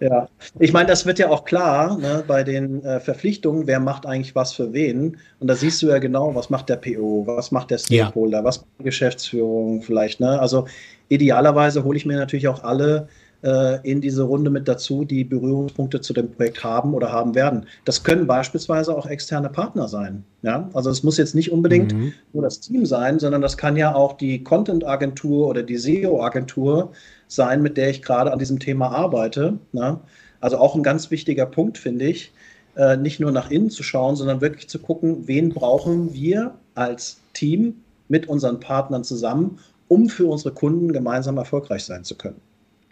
ja, 0.00 0.28
ich 0.58 0.72
meine, 0.72 0.86
das 0.88 1.04
wird 1.04 1.18
ja 1.18 1.28
auch 1.28 1.44
klar 1.44 1.98
ne, 1.98 2.24
bei 2.26 2.42
den 2.42 2.82
äh, 2.84 3.00
Verpflichtungen, 3.00 3.66
wer 3.66 3.80
macht 3.80 4.06
eigentlich 4.06 4.34
was 4.34 4.52
für 4.52 4.72
wen. 4.72 5.18
Und 5.40 5.48
da 5.48 5.54
siehst 5.54 5.82
du 5.82 5.88
ja 5.88 5.98
genau, 5.98 6.34
was 6.34 6.48
macht 6.48 6.70
der 6.70 6.76
PO, 6.76 7.26
was 7.26 7.50
macht 7.50 7.70
der 7.70 7.78
Stakeholder, 7.78 8.38
ja. 8.38 8.44
was 8.44 8.60
macht 8.60 8.70
die 8.78 8.84
Geschäftsführung 8.84 9.82
vielleicht. 9.82 10.20
Ne? 10.20 10.40
Also 10.40 10.66
idealerweise 11.08 11.84
hole 11.84 11.98
ich 11.98 12.06
mir 12.06 12.16
natürlich 12.16 12.48
auch 12.48 12.64
alle 12.64 13.08
in 13.42 14.00
diese 14.00 14.22
Runde 14.24 14.50
mit 14.50 14.66
dazu, 14.66 15.04
die 15.04 15.22
Berührungspunkte 15.22 16.00
zu 16.00 16.12
dem 16.12 16.32
Projekt 16.32 16.64
haben 16.64 16.94
oder 16.94 17.12
haben 17.12 17.34
werden. 17.34 17.66
Das 17.84 18.02
können 18.02 18.26
beispielsweise 18.26 18.96
auch 18.96 19.06
externe 19.06 19.50
Partner 19.50 19.86
sein. 19.86 20.24
Ja? 20.42 20.68
Also 20.72 20.90
es 20.90 21.02
muss 21.02 21.16
jetzt 21.18 21.34
nicht 21.34 21.52
unbedingt 21.52 21.92
mhm. 21.92 22.12
nur 22.32 22.42
das 22.42 22.60
Team 22.60 22.86
sein, 22.86 23.18
sondern 23.18 23.42
das 23.42 23.56
kann 23.56 23.76
ja 23.76 23.94
auch 23.94 24.14
die 24.14 24.42
Content-Agentur 24.42 25.46
oder 25.46 25.62
die 25.62 25.76
SEO-Agentur 25.76 26.92
sein, 27.28 27.62
mit 27.62 27.76
der 27.76 27.90
ich 27.90 28.02
gerade 28.02 28.32
an 28.32 28.38
diesem 28.38 28.58
Thema 28.58 28.88
arbeite. 28.90 29.58
Ne? 29.72 30.00
Also 30.40 30.58
auch 30.58 30.74
ein 30.74 30.82
ganz 30.82 31.10
wichtiger 31.10 31.46
Punkt, 31.46 31.78
finde 31.78 32.06
ich, 32.06 32.32
äh, 32.76 32.96
nicht 32.96 33.20
nur 33.20 33.32
nach 33.32 33.50
innen 33.50 33.70
zu 33.70 33.82
schauen, 33.82 34.16
sondern 34.16 34.40
wirklich 34.40 34.68
zu 34.68 34.78
gucken, 34.78 35.26
wen 35.26 35.50
brauchen 35.50 36.12
wir 36.14 36.54
als 36.74 37.18
Team 37.32 37.76
mit 38.08 38.28
unseren 38.28 38.60
Partnern 38.60 39.04
zusammen, 39.04 39.58
um 39.88 40.08
für 40.08 40.26
unsere 40.26 40.54
Kunden 40.54 40.92
gemeinsam 40.92 41.36
erfolgreich 41.36 41.84
sein 41.84 42.04
zu 42.04 42.16
können. 42.16 42.40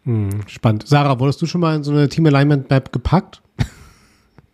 Hm, 0.04 0.42
spannend. 0.46 0.86
Sarah, 0.86 1.18
wurdest 1.18 1.40
du 1.42 1.46
schon 1.46 1.60
mal 1.60 1.76
in 1.76 1.84
so 1.84 1.92
eine 1.92 2.08
Team 2.08 2.26
Alignment 2.26 2.70
Map 2.70 2.92
gepackt? 2.92 3.40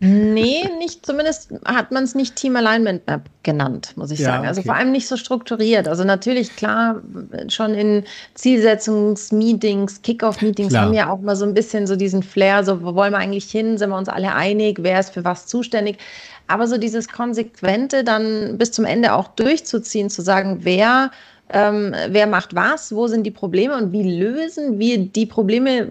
Nee, 0.03 0.65
nicht, 0.79 1.05
zumindest 1.05 1.53
hat 1.67 1.93
man 1.93 2.05
es 2.05 2.15
nicht 2.15 2.35
Team 2.35 2.57
Alignment 2.57 3.07
Map 3.07 3.29
genannt, 3.43 3.93
muss 3.97 4.11
ich 4.11 4.21
ja, 4.21 4.27
sagen. 4.27 4.47
Also 4.47 4.61
okay. 4.61 4.69
vor 4.69 4.77
allem 4.77 4.93
nicht 4.93 5.07
so 5.07 5.19
strukturiert. 5.19 5.89
Also 5.89 6.05
natürlich, 6.05 6.57
klar, 6.57 7.03
schon 7.49 7.75
in 7.75 8.05
Zielsetzungsmeetings, 8.33 10.01
Kickoff-Meetings 10.01 10.75
haben 10.75 10.95
ja 10.95 11.11
auch 11.11 11.21
mal 11.21 11.37
so 11.37 11.45
ein 11.45 11.53
bisschen 11.53 11.87
so 11.87 11.97
diesen 11.97 12.23
Flair, 12.23 12.65
so 12.65 12.83
wo 12.83 12.95
wollen 12.95 13.13
wir 13.13 13.19
eigentlich 13.19 13.51
hin, 13.51 13.77
sind 13.77 13.91
wir 13.91 13.99
uns 13.99 14.09
alle 14.09 14.35
einig, 14.35 14.79
wer 14.81 15.01
ist 15.01 15.13
für 15.13 15.25
was 15.27 15.47
zuständig. 15.47 15.99
Aber 16.47 16.67
so 16.67 16.79
dieses 16.79 17.07
Konsequente 17.07 18.03
dann 18.03 18.57
bis 18.57 18.73
zum 18.73 18.87
Ende 18.87 19.13
auch 19.13 19.29
durchzuziehen, 19.29 20.09
zu 20.09 20.23
sagen, 20.23 20.61
wer 20.63 21.11
ähm, 21.53 21.95
wer 22.09 22.27
macht 22.27 22.55
was, 22.55 22.95
wo 22.95 23.07
sind 23.07 23.25
die 23.25 23.31
Probleme 23.31 23.77
und 23.77 23.93
wie 23.93 24.19
lösen 24.19 24.79
wir 24.79 24.99
die 24.99 25.27
Probleme, 25.27 25.89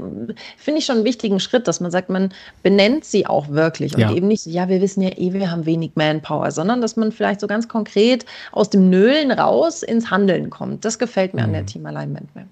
finde 0.58 0.80
ich 0.80 0.86
schon 0.86 0.98
einen 0.98 1.06
wichtigen 1.06 1.40
Schritt, 1.40 1.68
dass 1.68 1.80
man 1.80 1.92
sagt, 1.92 2.10
man 2.10 2.34
benennt 2.64 3.06
sie 3.06 3.26
auch 3.26 3.50
wirklich 3.50 3.94
und 3.94 4.02
ja. 4.02 4.14
eben 4.14 4.28
nicht 4.28 4.44
so, 4.44 4.50
ja, 4.50 4.70
wir 4.70 4.82
wissen 4.82 5.02
ja 5.02 5.10
eh, 5.10 5.34
wir 5.34 5.52
haben 5.52 5.66
wenig 5.66 5.92
Manpower, 5.96 6.52
sondern 6.52 6.82
dass 6.82 6.96
man 6.96 7.12
vielleicht 7.12 7.42
so 7.42 7.48
ganz 7.48 7.68
konkret 7.68 8.26
aus 8.52 8.70
dem 8.70 8.90
Nölen 8.90 9.32
raus 9.32 9.84
ins 9.84 10.10
Handeln 10.10 10.50
kommt. 10.50 10.86
Das 10.86 11.00
gefällt 11.00 11.34
mir 11.34 11.42
mhm. 11.42 11.48
an 11.48 11.54
der 11.54 11.62
mhm. 11.64 11.68
Team 11.68 11.86
Alignment 11.86 12.36
Map. 12.36 12.48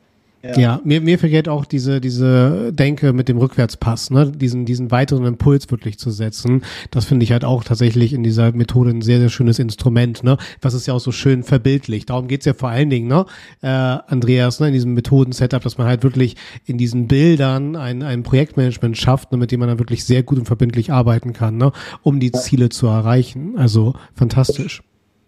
Ja, 0.55 0.59
ja 0.59 0.81
mir, 0.83 1.01
mir 1.01 1.19
vergeht 1.19 1.49
auch 1.49 1.65
diese, 1.65 2.01
diese 2.01 2.71
Denke 2.73 3.13
mit 3.13 3.27
dem 3.27 3.37
Rückwärtspass, 3.37 4.11
ne? 4.11 4.31
diesen, 4.31 4.65
diesen 4.65 4.91
weiteren 4.91 5.25
Impuls 5.25 5.69
wirklich 5.71 5.99
zu 5.99 6.11
setzen. 6.11 6.63
Das 6.91 7.05
finde 7.05 7.23
ich 7.23 7.31
halt 7.31 7.43
auch 7.45 7.63
tatsächlich 7.63 8.13
in 8.13 8.23
dieser 8.23 8.51
Methode 8.51 8.91
ein 8.91 9.01
sehr, 9.01 9.19
sehr 9.19 9.29
schönes 9.29 9.59
Instrument, 9.59 10.23
ne? 10.23 10.37
was 10.61 10.73
es 10.73 10.85
ja 10.85 10.93
auch 10.93 10.99
so 10.99 11.11
schön 11.11 11.43
verbildlicht. 11.43 12.09
Darum 12.09 12.27
geht's 12.27 12.45
ja 12.45 12.53
vor 12.53 12.69
allen 12.69 12.89
Dingen, 12.89 13.07
ne? 13.07 13.25
äh, 13.61 13.67
Andreas, 13.67 14.59
ne? 14.59 14.67
in 14.67 14.73
diesem 14.73 14.93
Methoden-Setup, 14.93 15.61
dass 15.61 15.77
man 15.77 15.87
halt 15.87 16.03
wirklich 16.03 16.35
in 16.65 16.77
diesen 16.77 17.07
Bildern 17.07 17.75
ein, 17.75 18.03
ein 18.03 18.23
Projektmanagement 18.23 18.97
schafft, 18.97 19.31
ne? 19.31 19.37
mit 19.37 19.51
dem 19.51 19.59
man 19.59 19.69
dann 19.69 19.79
wirklich 19.79 20.05
sehr 20.05 20.23
gut 20.23 20.37
und 20.37 20.45
verbindlich 20.45 20.91
arbeiten 20.91 21.33
kann, 21.33 21.57
ne? 21.57 21.71
um 22.03 22.19
die 22.19 22.31
Ziele 22.31 22.69
zu 22.69 22.87
erreichen. 22.87 23.57
Also 23.57 23.93
fantastisch. 24.13 24.81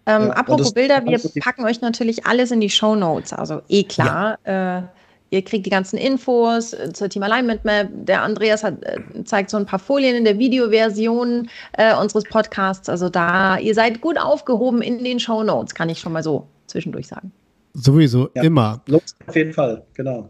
Ähm, 0.06 0.22
ja, 0.22 0.30
apropos 0.30 0.72
Bilder, 0.72 1.04
wir 1.04 1.20
packen 1.40 1.64
euch 1.64 1.80
natürlich 1.80 2.26
alles 2.26 2.50
in 2.50 2.60
die 2.60 2.70
Show 2.70 2.96
Notes, 2.96 3.32
also 3.32 3.62
eh 3.68 3.84
klar. 3.84 4.38
Ja. 4.46 4.78
Äh, 4.78 4.82
Ihr 5.30 5.42
kriegt 5.42 5.64
die 5.64 5.70
ganzen 5.70 5.96
Infos 5.96 6.72
äh, 6.72 6.92
zur 6.92 7.08
Team 7.08 7.22
Alignment 7.22 7.64
Map. 7.64 7.88
Der 7.92 8.22
Andreas 8.22 8.64
hat, 8.64 8.82
äh, 8.84 9.24
zeigt 9.24 9.50
so 9.50 9.56
ein 9.56 9.66
paar 9.66 9.78
Folien 9.78 10.16
in 10.16 10.24
der 10.24 10.38
Videoversion 10.38 11.48
äh, 11.72 11.94
unseres 11.94 12.24
Podcasts. 12.24 12.88
Also 12.88 13.08
da, 13.08 13.58
ihr 13.58 13.74
seid 13.74 14.00
gut 14.00 14.18
aufgehoben 14.18 14.82
in 14.82 15.02
den 15.04 15.20
Show 15.20 15.42
Notes, 15.42 15.74
kann 15.74 15.88
ich 15.88 16.00
schon 16.00 16.12
mal 16.12 16.22
so 16.22 16.48
zwischendurch 16.66 17.06
sagen. 17.06 17.32
Sowieso, 17.74 18.28
ja, 18.34 18.42
immer. 18.42 18.82
Auf 19.26 19.36
jeden 19.36 19.52
Fall, 19.52 19.84
genau. 19.94 20.28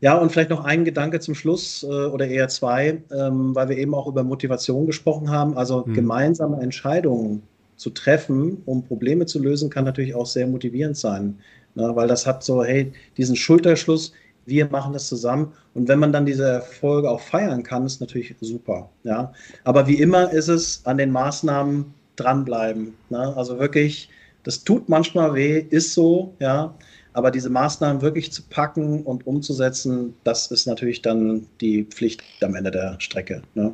Ja, 0.00 0.18
und 0.18 0.32
vielleicht 0.32 0.50
noch 0.50 0.64
ein 0.64 0.84
Gedanke 0.84 1.20
zum 1.20 1.36
Schluss 1.36 1.84
äh, 1.84 1.86
oder 1.86 2.26
eher 2.26 2.48
zwei, 2.48 3.00
ähm, 3.12 3.54
weil 3.54 3.68
wir 3.68 3.78
eben 3.78 3.94
auch 3.94 4.08
über 4.08 4.24
Motivation 4.24 4.86
gesprochen 4.86 5.30
haben. 5.30 5.56
Also 5.56 5.86
hm. 5.86 5.94
gemeinsame 5.94 6.60
Entscheidungen 6.60 7.44
zu 7.76 7.90
treffen, 7.90 8.62
um 8.66 8.82
Probleme 8.82 9.26
zu 9.26 9.40
lösen, 9.40 9.70
kann 9.70 9.84
natürlich 9.84 10.16
auch 10.16 10.26
sehr 10.26 10.48
motivierend 10.48 10.96
sein. 10.96 11.38
Ne, 11.74 11.96
weil 11.96 12.08
das 12.08 12.26
hat 12.26 12.44
so, 12.44 12.62
hey, 12.62 12.92
diesen 13.16 13.36
Schulterschluss, 13.36 14.12
wir 14.44 14.68
machen 14.68 14.92
das 14.92 15.08
zusammen. 15.08 15.52
Und 15.74 15.88
wenn 15.88 15.98
man 15.98 16.12
dann 16.12 16.26
diese 16.26 16.46
Erfolge 16.46 17.10
auch 17.10 17.20
feiern 17.20 17.62
kann, 17.62 17.86
ist 17.86 18.00
natürlich 18.00 18.34
super. 18.40 18.90
Ja? 19.04 19.32
Aber 19.64 19.86
wie 19.86 19.94
immer 19.94 20.30
ist 20.32 20.48
es 20.48 20.84
an 20.84 20.98
den 20.98 21.10
Maßnahmen 21.10 21.94
dranbleiben. 22.16 22.94
Ne? 23.08 23.34
Also 23.36 23.58
wirklich, 23.58 24.10
das 24.42 24.64
tut 24.64 24.88
manchmal 24.88 25.34
weh, 25.34 25.58
ist 25.58 25.94
so, 25.94 26.34
ja. 26.40 26.74
Aber 27.14 27.30
diese 27.30 27.50
Maßnahmen 27.50 28.00
wirklich 28.00 28.32
zu 28.32 28.42
packen 28.42 29.02
und 29.02 29.26
umzusetzen, 29.26 30.14
das 30.24 30.50
ist 30.50 30.66
natürlich 30.66 31.02
dann 31.02 31.46
die 31.60 31.84
Pflicht 31.84 32.22
am 32.40 32.54
Ende 32.54 32.70
der 32.70 32.96
Strecke. 33.00 33.42
Ne? 33.54 33.72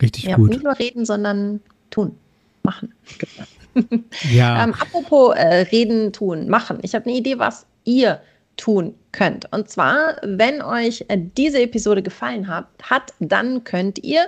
Richtig 0.00 0.24
ja, 0.24 0.36
gut. 0.36 0.50
Nicht 0.50 0.64
nur 0.64 0.78
reden, 0.78 1.06
sondern 1.06 1.60
tun, 1.90 2.14
machen. 2.64 2.94
Genau 3.18 3.46
ja. 4.30 4.64
ähm, 4.64 4.74
apropos 4.74 5.34
äh, 5.36 5.62
reden, 5.72 6.12
tun, 6.12 6.48
machen. 6.48 6.78
Ich 6.82 6.94
habe 6.94 7.06
eine 7.06 7.16
Idee, 7.16 7.38
was 7.38 7.66
ihr 7.84 8.20
tun 8.56 8.94
könnt. 9.12 9.50
Und 9.52 9.68
zwar, 9.70 10.16
wenn 10.22 10.62
euch 10.62 11.04
äh, 11.08 11.18
diese 11.18 11.60
Episode 11.60 12.02
gefallen 12.02 12.48
hat, 12.48 12.66
hat, 12.82 13.12
dann 13.20 13.64
könnt 13.64 14.02
ihr 14.04 14.26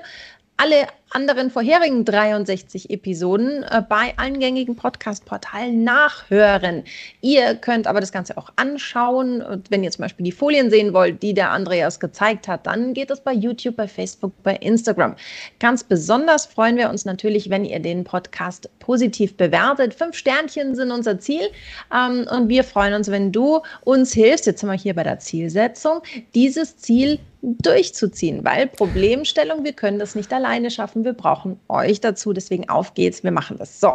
alle 0.56 0.86
anderen 1.14 1.48
vorherigen 1.50 2.04
63 2.04 2.90
Episoden 2.90 3.62
äh, 3.62 3.82
bei 3.88 4.14
allen 4.16 4.40
gängigen 4.40 4.74
Podcast-Portalen 4.74 5.84
nachhören. 5.84 6.82
Ihr 7.20 7.54
könnt 7.54 7.86
aber 7.86 8.00
das 8.00 8.10
Ganze 8.10 8.36
auch 8.36 8.50
anschauen. 8.56 9.40
Und 9.40 9.70
wenn 9.70 9.84
ihr 9.84 9.92
zum 9.92 10.02
Beispiel 10.02 10.24
die 10.24 10.32
Folien 10.32 10.70
sehen 10.70 10.92
wollt, 10.92 11.22
die 11.22 11.32
der 11.32 11.50
Andreas 11.50 12.00
gezeigt 12.00 12.48
hat, 12.48 12.66
dann 12.66 12.94
geht 12.94 13.12
es 13.12 13.20
bei 13.20 13.32
YouTube, 13.32 13.76
bei 13.76 13.86
Facebook, 13.86 14.32
bei 14.42 14.56
Instagram. 14.56 15.14
Ganz 15.60 15.84
besonders 15.84 16.46
freuen 16.46 16.76
wir 16.76 16.90
uns 16.90 17.04
natürlich, 17.04 17.48
wenn 17.48 17.64
ihr 17.64 17.78
den 17.78 18.02
Podcast 18.02 18.68
positiv 18.80 19.36
bewertet. 19.36 19.94
Fünf 19.94 20.16
Sternchen 20.16 20.74
sind 20.74 20.90
unser 20.90 21.20
Ziel. 21.20 21.48
Ähm, 21.94 22.26
und 22.28 22.48
wir 22.48 22.64
freuen 22.64 22.94
uns, 22.94 23.08
wenn 23.10 23.30
du 23.30 23.60
uns 23.84 24.12
hilfst, 24.12 24.46
jetzt 24.46 24.60
sind 24.60 24.68
wir 24.68 24.76
hier 24.76 24.94
bei 24.94 25.04
der 25.04 25.20
Zielsetzung, 25.20 26.02
dieses 26.34 26.76
Ziel 26.76 27.20
durchzuziehen, 27.44 28.44
weil 28.44 28.66
Problemstellung, 28.66 29.64
wir 29.64 29.74
können 29.74 29.98
das 29.98 30.14
nicht 30.14 30.32
alleine 30.32 30.70
schaffen 30.70 31.03
und 31.04 31.10
wir 31.10 31.12
brauchen 31.12 31.60
euch 31.68 32.00
dazu. 32.00 32.32
Deswegen 32.32 32.68
auf 32.68 32.94
geht's, 32.94 33.22
wir 33.22 33.30
machen 33.30 33.58
das. 33.58 33.80
So, 33.80 33.92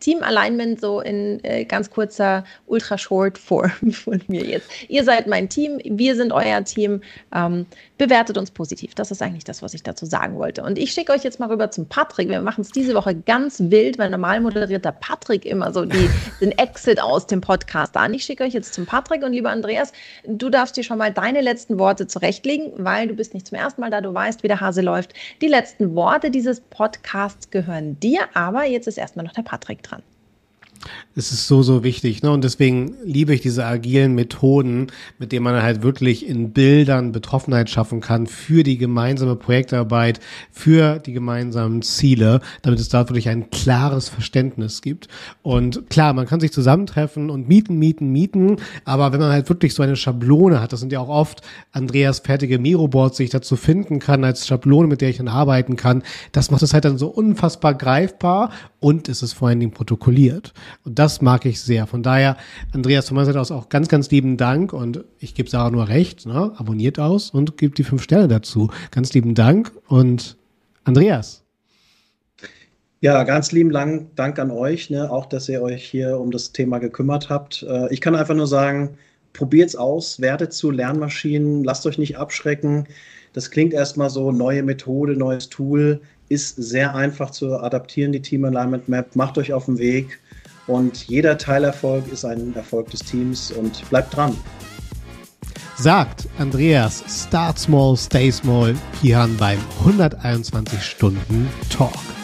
Team 0.00 0.22
Alignment 0.22 0.80
so 0.80 1.00
in 1.00 1.42
äh, 1.44 1.64
ganz 1.64 1.90
kurzer 1.90 2.44
Ultra 2.66 2.96
Short 2.98 3.38
Form 3.38 3.70
von 3.92 4.22
mir 4.28 4.44
jetzt. 4.44 4.68
Ihr 4.88 5.04
seid 5.04 5.26
mein 5.26 5.48
Team, 5.48 5.78
wir 5.84 6.16
sind 6.16 6.32
euer 6.32 6.64
Team. 6.64 7.02
Ähm, 7.34 7.66
bewertet 7.98 8.36
uns 8.36 8.50
positiv. 8.50 8.94
Das 8.94 9.10
ist 9.10 9.22
eigentlich 9.22 9.44
das, 9.44 9.62
was 9.62 9.74
ich 9.74 9.82
dazu 9.82 10.06
sagen 10.06 10.36
wollte. 10.36 10.62
Und 10.62 10.78
ich 10.78 10.92
schicke 10.92 11.12
euch 11.12 11.24
jetzt 11.24 11.40
mal 11.40 11.48
rüber 11.48 11.70
zum 11.70 11.86
Patrick. 11.86 12.28
Wir 12.28 12.42
machen 12.42 12.60
es 12.60 12.70
diese 12.70 12.94
Woche 12.94 13.14
ganz 13.14 13.58
wild, 13.58 13.98
weil 13.98 14.10
normal 14.10 14.40
moderiert 14.40 14.84
der 14.84 14.92
Patrick 14.92 15.46
immer 15.46 15.72
so 15.72 15.84
die, 15.84 16.10
den 16.40 16.52
Exit 16.52 17.00
aus 17.00 17.26
dem 17.26 17.40
Podcast 17.40 17.96
an. 17.96 18.12
Ich 18.12 18.24
schicke 18.24 18.44
euch 18.44 18.52
jetzt 18.52 18.74
zum 18.74 18.86
Patrick 18.86 19.22
und 19.22 19.32
lieber 19.32 19.50
Andreas, 19.50 19.92
du 20.26 20.50
darfst 20.50 20.76
dir 20.76 20.84
schon 20.84 20.98
mal 20.98 21.12
deine 21.12 21.40
letzten 21.40 21.78
Worte 21.78 22.06
zurechtlegen, 22.06 22.72
weil 22.76 23.08
du 23.08 23.14
bist 23.14 23.34
nicht 23.34 23.46
zum 23.46 23.56
ersten 23.56 23.80
Mal 23.80 23.90
da, 23.90 24.00
du 24.00 24.12
weißt, 24.12 24.42
wie 24.42 24.48
der 24.48 24.60
Hase 24.60 24.82
läuft. 24.82 25.14
Die 25.40 25.48
letzten 25.48 25.94
Worte 25.94 26.30
dieses 26.36 26.60
Podcasts 26.60 27.50
gehören 27.50 27.98
dir, 27.98 28.28
aber 28.34 28.64
jetzt 28.64 28.86
ist 28.86 28.98
erstmal 28.98 29.24
noch 29.24 29.32
der 29.32 29.40
Patrick 29.40 29.82
dran. 29.82 30.02
Es 31.14 31.32
ist 31.32 31.46
so, 31.46 31.62
so 31.62 31.82
wichtig. 31.82 32.22
Ne? 32.22 32.30
Und 32.30 32.44
deswegen 32.44 32.94
liebe 33.04 33.34
ich 33.34 33.40
diese 33.40 33.64
agilen 33.64 34.14
Methoden, 34.14 34.88
mit 35.18 35.32
denen 35.32 35.44
man 35.44 35.62
halt 35.62 35.82
wirklich 35.82 36.26
in 36.28 36.52
Bildern 36.52 37.12
Betroffenheit 37.12 37.70
schaffen 37.70 38.00
kann 38.00 38.26
für 38.26 38.62
die 38.62 38.78
gemeinsame 38.78 39.36
Projektarbeit, 39.36 40.20
für 40.50 40.98
die 40.98 41.12
gemeinsamen 41.12 41.82
Ziele, 41.82 42.40
damit 42.62 42.80
es 42.80 42.88
da 42.88 43.08
wirklich 43.08 43.28
ein 43.28 43.50
klares 43.50 44.08
Verständnis 44.08 44.82
gibt. 44.82 45.08
Und 45.42 45.88
klar, 45.88 46.12
man 46.12 46.26
kann 46.26 46.40
sich 46.40 46.52
zusammentreffen 46.52 47.30
und 47.30 47.48
mieten, 47.48 47.78
mieten, 47.78 48.10
mieten, 48.10 48.56
aber 48.84 49.12
wenn 49.12 49.20
man 49.20 49.32
halt 49.32 49.48
wirklich 49.48 49.74
so 49.74 49.82
eine 49.82 49.96
Schablone 49.96 50.60
hat, 50.60 50.72
das 50.72 50.80
sind 50.80 50.92
ja 50.92 51.00
auch 51.00 51.08
oft 51.08 51.42
Andreas 51.72 52.20
fertige 52.20 52.58
Miroboards, 52.58 53.16
die 53.16 53.24
ich 53.24 53.30
dazu 53.30 53.56
finden 53.56 53.98
kann, 53.98 54.24
als 54.24 54.46
Schablone, 54.46 54.88
mit 54.88 55.00
der 55.00 55.10
ich 55.10 55.18
dann 55.18 55.28
arbeiten 55.28 55.76
kann, 55.76 56.02
das 56.32 56.50
macht 56.50 56.62
es 56.62 56.74
halt 56.74 56.84
dann 56.84 56.98
so 56.98 57.08
unfassbar 57.08 57.74
greifbar 57.74 58.50
und 58.80 59.08
es 59.08 59.22
ist 59.22 59.32
vor 59.32 59.48
allen 59.48 59.60
Dingen 59.60 59.72
protokolliert. 59.72 60.52
Und 60.84 60.98
das 60.98 61.20
mag 61.20 61.44
ich 61.46 61.60
sehr. 61.60 61.86
Von 61.86 62.02
daher, 62.02 62.36
Andreas, 62.72 63.08
von 63.08 63.16
meiner 63.16 63.26
Seite 63.26 63.40
aus 63.40 63.50
auch 63.50 63.68
ganz, 63.68 63.88
ganz 63.88 64.10
lieben 64.10 64.36
Dank 64.36 64.72
und 64.72 65.04
ich 65.18 65.34
gebe 65.34 65.50
Sarah 65.50 65.70
nur 65.70 65.88
recht, 65.88 66.26
ne? 66.26 66.52
abonniert 66.56 66.98
aus 66.98 67.30
und 67.30 67.56
gebt 67.56 67.78
die 67.78 67.84
fünf 67.84 68.02
Sterne 68.02 68.28
dazu. 68.28 68.70
Ganz 68.90 69.12
lieben 69.14 69.34
Dank 69.34 69.72
und 69.88 70.36
Andreas. 70.84 71.42
Ja, 73.00 73.24
ganz 73.24 73.52
lieben 73.52 73.70
Dank 73.70 74.38
an 74.38 74.50
euch, 74.50 74.90
ne? 74.90 75.10
auch 75.10 75.26
dass 75.26 75.48
ihr 75.48 75.60
euch 75.62 75.84
hier 75.84 76.18
um 76.18 76.30
das 76.30 76.52
Thema 76.52 76.78
gekümmert 76.78 77.28
habt. 77.28 77.62
Äh, 77.62 77.92
ich 77.92 78.00
kann 78.00 78.14
einfach 78.14 78.34
nur 78.34 78.46
sagen, 78.46 78.96
probiert's 79.32 79.76
aus, 79.76 80.20
werdet 80.20 80.52
zu 80.52 80.70
Lernmaschinen, 80.70 81.62
lasst 81.62 81.86
euch 81.86 81.98
nicht 81.98 82.16
abschrecken. 82.16 82.86
Das 83.34 83.50
klingt 83.50 83.74
erstmal 83.74 84.08
so, 84.08 84.32
neue 84.32 84.62
Methode, 84.62 85.14
neues 85.14 85.50
Tool, 85.50 86.00
ist 86.28 86.56
sehr 86.56 86.94
einfach 86.94 87.30
zu 87.30 87.58
adaptieren, 87.58 88.12
die 88.12 88.22
Team 88.22 88.44
Alignment 88.44 88.88
Map. 88.88 89.14
Macht 89.14 89.36
euch 89.36 89.52
auf 89.52 89.66
den 89.66 89.78
Weg 89.78 90.18
und 90.66 91.08
jeder 91.08 91.38
Teilerfolg 91.38 92.10
ist 92.12 92.24
ein 92.24 92.54
Erfolg 92.54 92.90
des 92.90 93.00
Teams 93.00 93.52
und 93.52 93.88
bleibt 93.90 94.16
dran. 94.16 94.36
Sagt 95.76 96.26
Andreas, 96.38 97.04
Start 97.06 97.58
Small, 97.58 97.96
Stay 97.96 98.30
Small, 98.30 98.74
hier 99.02 99.28
beim 99.36 99.58
121 99.80 100.82
Stunden 100.82 101.48
Talk. 101.68 102.15